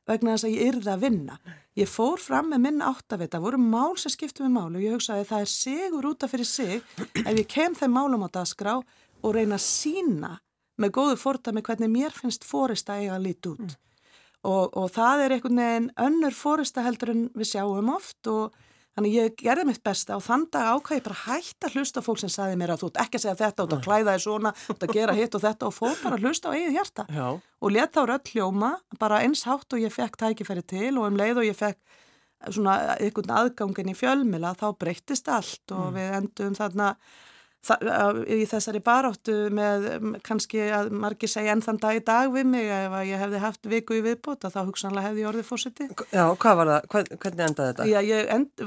vegna 0.06 0.36
þess 0.36 0.46
að 0.46 0.54
ég 0.54 0.74
yrði 0.76 0.92
að 0.94 1.06
vinna. 1.08 1.40
Ég 1.76 1.90
fór 1.92 2.22
fram 2.22 2.52
með 2.54 2.62
minn 2.64 2.84
áttavita, 2.86 3.42
voru 3.44 3.58
mál 3.60 3.98
sem 4.00 4.14
skiptum 4.14 4.46
við 4.46 4.54
mál 4.54 4.70
og 4.70 4.84
ég 4.84 4.94
hugsaði 4.96 5.26
það 5.28 5.46
er 5.46 5.52
sigur 5.52 6.08
út 6.12 6.24
af 6.24 6.32
fyrir 6.32 6.48
sig 6.48 6.78
ef 7.26 7.34
ég 7.34 7.48
kem 7.52 7.76
þeim 7.76 7.98
málum 7.98 8.24
á 8.24 8.30
dagskrá 8.38 8.78
og 9.24 9.34
reyna 9.38 9.56
að 9.60 9.66
sína 9.68 10.34
með 10.82 10.92
góðu 10.98 11.16
fordæmi 11.22 11.62
hvernig 11.64 11.92
mér 11.94 12.12
finnst 12.16 12.44
fórista 12.44 12.98
eiga 13.00 13.16
að 13.16 13.28
líti 13.30 13.54
út. 13.54 13.76
Og, 14.46 14.76
og 14.78 14.92
það 14.94 15.24
er 15.26 15.34
einhvern 15.38 15.58
veginn 15.62 15.92
önnur 16.06 16.36
fórista 16.38 16.84
heldur 16.86 17.14
en 17.16 17.28
við 17.34 17.48
sjáum 17.56 17.88
oft 17.96 18.28
og 18.30 18.54
þannig 18.96 19.16
ég 19.16 19.34
gerði 19.42 19.64
mitt 19.72 19.82
besta 19.84 20.16
og 20.16 20.22
þann 20.24 20.44
dag 20.54 20.68
ákvæði 20.76 21.02
bara 21.08 21.18
hægt 21.26 21.66
að 21.68 21.74
hlusta 21.80 22.00
á 22.00 22.06
fólk 22.06 22.20
sem 22.22 22.30
saði 22.32 22.60
mér 22.60 22.76
að 22.76 22.84
þú 22.84 22.90
ert 22.92 23.00
ekki 23.06 23.18
að 23.20 23.24
segja 23.26 23.40
þetta, 23.42 23.64
þú 23.64 23.66
ert 23.66 23.74
að 23.80 23.84
klæða 23.88 24.14
þig 24.16 24.24
svona, 24.28 24.52
þú 24.62 24.76
ert 24.76 24.86
að 24.88 24.94
gera 25.00 25.16
hitt 25.18 25.36
og 25.40 25.44
þetta 25.48 25.68
og 25.72 25.76
fór 25.76 25.98
bara 26.04 26.16
að 26.20 26.24
hlusta 26.28 26.48
á 26.48 26.56
eigið 26.56 26.78
hjarta 26.78 27.06
Já. 27.18 27.26
og 27.36 27.74
let 27.76 27.92
þá 27.98 28.02
rödd 28.12 28.32
hljóma 28.36 28.72
bara 29.02 29.20
eins 29.26 29.44
hátt 29.50 29.76
og 29.76 29.84
ég 29.84 29.92
fekk 29.98 30.16
tækifæri 30.22 30.64
til 30.70 30.94
og 31.02 31.10
um 31.10 31.20
leið 31.20 31.42
og 31.42 31.50
ég 31.50 31.58
fekk 31.60 31.82
svona 32.56 32.78
einhvern 33.02 33.36
aðgangin 33.42 33.92
í 33.92 33.98
fjölmila 33.98 34.54
þá 34.60 34.68
breyttist 34.80 35.28
allt 35.34 35.74
og 35.76 35.92
við 35.98 36.16
endum 36.22 36.56
þarna 36.56 36.94
þa- 36.94 37.34
í 37.66 38.46
þessari 38.50 38.82
baráttu 38.86 39.36
með 39.54 39.88
kannski 40.26 40.62
að 40.76 40.92
margir 40.94 41.32
segja 41.32 41.56
enn 41.56 41.64
þann 41.66 41.80
dag 41.82 41.98
í 41.98 42.04
dag 42.06 42.30
við 42.34 42.50
mig 42.52 42.68
ef 42.70 42.94
að 42.94 43.08
ég 43.10 43.22
hefði 43.24 43.42
haft 43.42 43.70
viku 43.72 43.98
í 43.98 44.04
viðbóta 44.06 44.52
þá 44.54 44.60
hugsanlega 44.68 45.10
hefði 45.10 45.24
ég 45.24 45.30
orðið 45.32 45.48
fósiti. 45.50 45.88
Já, 46.14 46.26
hvað 46.42 46.60
var 46.60 46.72
það? 46.72 46.88
Hvern, 46.94 47.10
hvernig 47.24 47.46
endaði 47.48 47.72
þetta? 47.72 47.88
Já, 47.90 48.00
ég 48.06 48.30
end, 48.36 48.66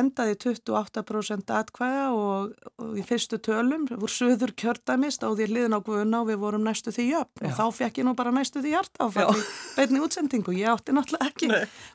endaði 0.00 0.36
28% 0.44 1.54
atkvæða 1.60 2.04
og, 2.18 2.52
og 2.84 3.00
í 3.00 3.06
fyrstu 3.08 3.40
tölum 3.44 3.88
úr 3.94 4.12
söður 4.12 4.54
kjördæmi 4.60 5.12
stóð 5.14 5.44
ég 5.46 5.54
liðin 5.54 5.78
á 5.78 5.80
guðuna 5.84 6.20
og 6.24 6.30
við 6.32 6.42
vorum 6.44 6.68
næstu 6.68 6.92
því 6.94 7.08
jöfn 7.14 7.48
og 7.48 7.56
þá 7.56 7.64
fekk 7.80 8.02
ég 8.02 8.08
nú 8.08 8.16
bara 8.18 8.34
næstu 8.34 8.60
því 8.60 8.76
hjarta 8.76 9.08
og 9.08 9.16
fekk 9.16 9.48
beinni 9.78 10.04
útsendingu. 10.04 10.54
Ég 10.58 10.70
átti 10.74 10.94
náttúrulega 10.94 11.32
ekki 11.32 11.50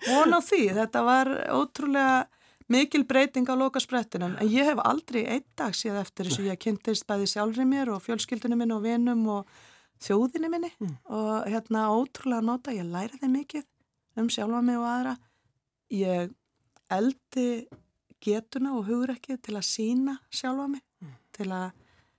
von 0.09 0.33
á 0.33 0.39
því. 0.41 0.65
Þetta 0.79 1.05
var 1.05 1.33
ótrúlega 1.53 2.19
mikil 2.69 3.03
breyting 3.09 3.49
á 3.49 3.55
lokasprettinum 3.57 4.37
en 4.37 4.51
ég 4.51 4.67
hef 4.69 4.79
aldrei 4.83 5.23
einn 5.25 5.45
dag 5.57 5.75
síðan 5.75 6.03
eftir 6.03 6.29
þess 6.29 6.41
að 6.43 6.49
ég 6.51 6.61
kynntist 6.61 7.07
bæði 7.09 7.27
sjálfri 7.33 7.65
mér 7.65 7.91
og 7.95 8.03
fjölskyldunum 8.05 8.61
minn 8.61 8.75
og 8.75 8.83
vinum 8.85 9.25
og 9.39 9.53
þjóðinni 10.03 10.51
minni. 10.51 10.71
Og 11.09 11.47
hérna 11.49 11.89
ótrúlega 11.91 12.45
nota, 12.45 12.75
ég 12.75 12.87
læriði 12.87 13.31
mikið 13.31 13.65
um 14.19 14.29
sjálfa 14.31 14.61
mig 14.65 14.79
og 14.79 14.87
aðra. 14.89 15.15
Ég 15.89 16.31
eldi 16.93 17.49
getuna 18.23 18.75
og 18.77 18.87
hugrekkið 18.89 19.41
til 19.47 19.57
að 19.57 19.67
sína 19.67 20.17
sjálfa 20.29 20.67
mig, 20.75 20.83
til 21.35 21.49
að 21.55 21.69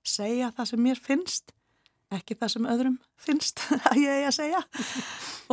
segja 0.07 0.51
það 0.57 0.71
sem 0.71 0.85
mér 0.85 1.01
finnst 1.01 1.55
ekki 2.15 2.37
það 2.39 2.53
sem 2.55 2.69
öðrum 2.73 2.97
finnst 3.21 3.63
að 3.91 4.01
ég 4.03 4.27
að 4.29 4.37
segja. 4.37 4.63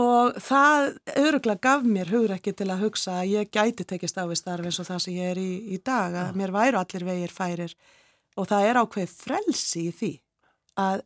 Og 0.01 0.37
það 0.43 0.87
öruglega 1.17 1.63
gaf 1.67 1.85
mér 1.85 2.11
hugrekki 2.13 2.53
til 2.57 2.69
að 2.73 2.85
hugsa 2.85 3.19
að 3.21 3.33
ég 3.35 3.51
gæti 3.53 3.85
tekist 3.87 4.17
á 4.17 4.25
við 4.25 4.41
starf 4.41 4.67
eins 4.67 4.79
og 4.81 4.89
það 4.89 5.03
sem 5.05 5.17
ég 5.17 5.33
er 5.33 5.41
í, 5.41 5.51
í 5.75 5.79
dag 5.85 6.17
að 6.23 6.39
mér 6.39 6.53
væru 6.55 6.81
allir 6.81 7.07
vegir 7.07 7.33
færir. 7.33 7.77
Og 8.37 8.49
það 8.49 8.69
er 8.69 8.81
ákveð 8.81 9.13
frelsi 9.13 9.87
í 9.87 9.95
því 9.99 10.11
að, 10.81 11.01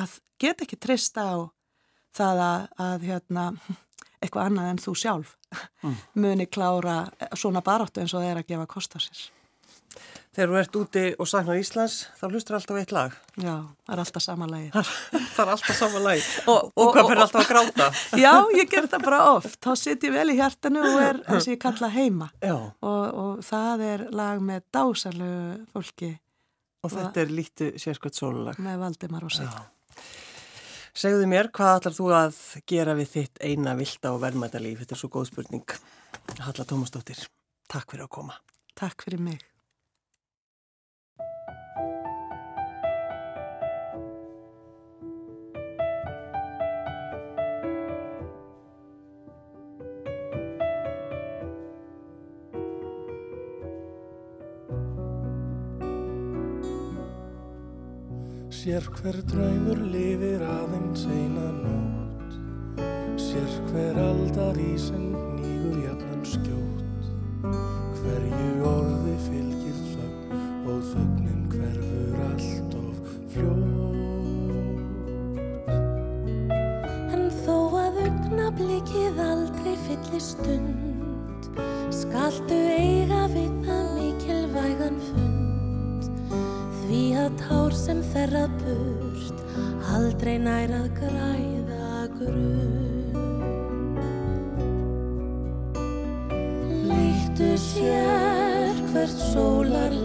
að 0.00 0.18
get 0.40 0.64
ekki 0.64 0.80
trista 0.80 1.24
á 1.24 1.36
það 2.14 2.42
að, 2.44 2.66
að 2.84 3.08
hérna, 3.08 3.46
eitthvað 4.20 4.50
annað 4.50 4.70
en 4.72 4.82
þú 4.84 4.98
sjálf 5.00 5.36
muni 6.18 6.46
klára 6.50 7.04
svona 7.38 7.62
baráttu 7.64 8.02
eins 8.02 8.14
og 8.14 8.22
það 8.22 8.30
er 8.30 8.40
að 8.40 8.52
gefa 8.52 8.68
kost 8.70 8.96
á 8.96 9.00
sér. 9.02 9.24
Þegar 10.34 10.50
þú 10.50 10.56
ert 10.58 10.76
úti 10.80 11.02
og 11.22 11.28
saknar 11.30 11.58
Íslands, 11.60 11.96
þá 12.18 12.24
hlustur 12.32 12.56
alltaf 12.58 12.78
eitt 12.80 12.90
lag. 12.94 13.12
Já, 13.38 13.52
það 13.86 13.92
er 13.94 14.00
alltaf 14.02 14.22
sama 14.24 14.48
lagi. 14.50 14.70
það 14.74 15.42
er 15.44 15.52
alltaf 15.52 15.76
sama 15.78 16.00
lag. 16.02 16.24
Og- 16.46 16.48
Og, 16.54 16.72
og- 16.82 16.90
hvað 16.96 17.08
fyrir 17.12 17.22
alltaf 17.22 17.44
að 17.44 17.52
gráta? 17.52 17.86
Já, 18.24 18.32
ég 18.58 18.70
ger 18.72 18.88
það 18.90 19.04
bara 19.06 19.20
oft. 19.36 19.60
Þá 19.62 19.70
sitt 19.78 20.06
ég 20.08 20.16
vel 20.16 20.26
í 20.34 20.36
hjartanu 20.40 20.82
og 20.88 20.98
er 21.04 21.20
eins 21.28 21.46
og 21.46 21.52
ég 21.54 21.60
kalla 21.62 21.92
heima. 21.94 22.28
Já, 22.42 22.56
Og, 22.82 23.04
og 23.24 23.44
það 23.46 23.86
er 23.92 24.04
lag 24.10 24.42
með 24.42 24.66
dásalegu 24.74 25.62
fólki 25.76 26.10
og 26.84 26.92
þetta 26.98 27.22
er 27.22 27.30
lítið 27.38 27.78
sérskvært 27.80 28.18
sólulag. 28.18 28.58
með 28.60 28.82
Valdimar 28.82 29.24
og 29.24 29.32
sig. 29.38 29.48
Segðu 30.94 31.24
mér, 31.30 31.48
hvað 31.54 31.78
ætlar 31.80 31.94
þú 31.96 32.10
að 32.14 32.36
gera 32.70 32.92
við 32.98 33.08
þitt 33.14 33.40
eina 33.42 33.72
vilda 33.78 34.12
og 34.14 34.20
verðmættalíf? 34.22 34.82
Þetta 34.82 34.94
er 34.94 35.00
svo 35.00 35.08
góð 35.14 35.30
spurning. 35.30 35.64
Halla 36.44 36.66
Tómasdóttir, 36.70 37.22
takk 37.70 37.90
fyrir 37.90 38.06
að 38.06 38.12
koma. 38.18 38.36
Takk 38.78 39.02
fyrir 39.06 39.22
mig. 39.22 39.42
Sér 58.64 58.86
hver 58.96 59.18
draumur 59.28 59.76
lifir 59.92 60.40
aðeins 60.40 61.02
eina 61.12 61.50
nót 61.52 62.30
Sér 63.20 63.50
hver 63.66 63.98
aldar 64.00 64.56
í 64.56 64.70
sem 64.80 65.02
nýgur 65.36 65.82
jafnan 65.82 66.22
skjót 66.24 66.80
Hverju 67.98 68.64
orði 68.70 69.16
fylgir 69.26 69.82
þögn 69.90 70.40
og 70.72 70.80
þögnin 70.94 71.44
hverfur 71.52 72.16
allt 72.30 72.72
of 72.80 72.96
fljót 73.34 73.76
En 77.12 77.28
þó 77.44 77.58
að 77.82 78.00
augnablikið 78.06 79.20
aldrei 79.28 79.76
fyllir 79.90 80.24
stund 80.30 81.52
Skaltu 82.00 82.64
eiga 82.80 83.28
við 83.36 83.52
það 83.68 83.84
mikilvægan 84.00 84.98
fund. 85.10 85.34
Því 86.84 87.02
að 87.16 87.36
tár 87.40 87.72
sem 87.76 88.00
þerra 88.12 88.44
burt 88.64 89.38
Aldrei 89.94 90.38
nær 90.42 90.72
að 90.74 90.88
græða 90.98 91.90
grunn 92.18 93.12
Líktu 96.88 97.50
sér 97.60 98.82
hvert 98.90 99.20
sólarlag 99.32 100.03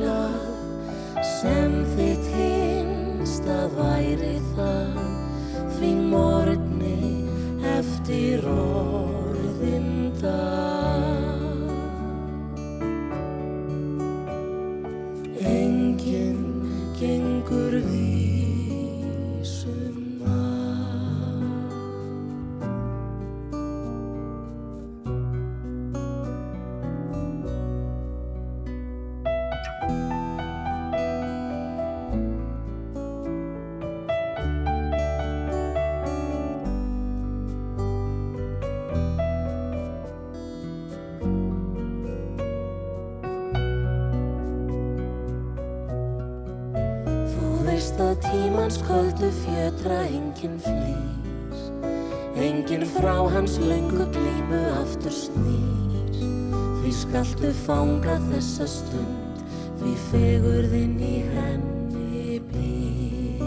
þessa 58.40 58.66
stund 58.72 59.40
því 59.82 59.94
fegurðin 60.06 60.94
í 61.04 61.18
henni 61.34 62.38
býr. 62.48 63.42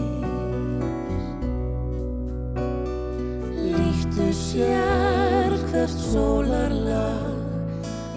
Líktu 3.73 4.27
sér 4.37 5.57
hvert 5.71 5.97
sólarlag 5.97 7.33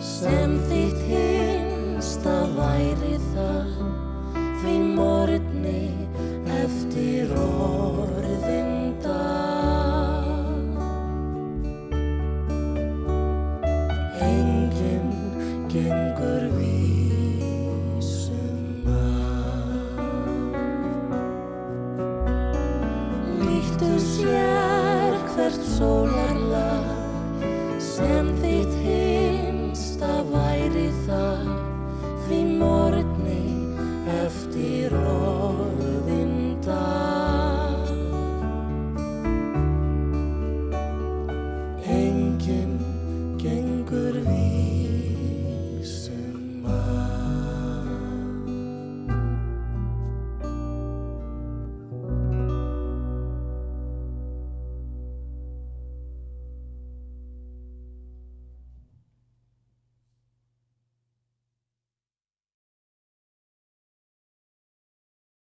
sem 0.04 0.58
þitt 0.68 1.00
hinst 1.08 2.28
að 2.28 2.56
væri 2.60 3.16
það 3.32 3.82
því 4.60 4.78
morgunni 5.00 5.84
eftir 6.60 7.32
ó. 7.40 7.95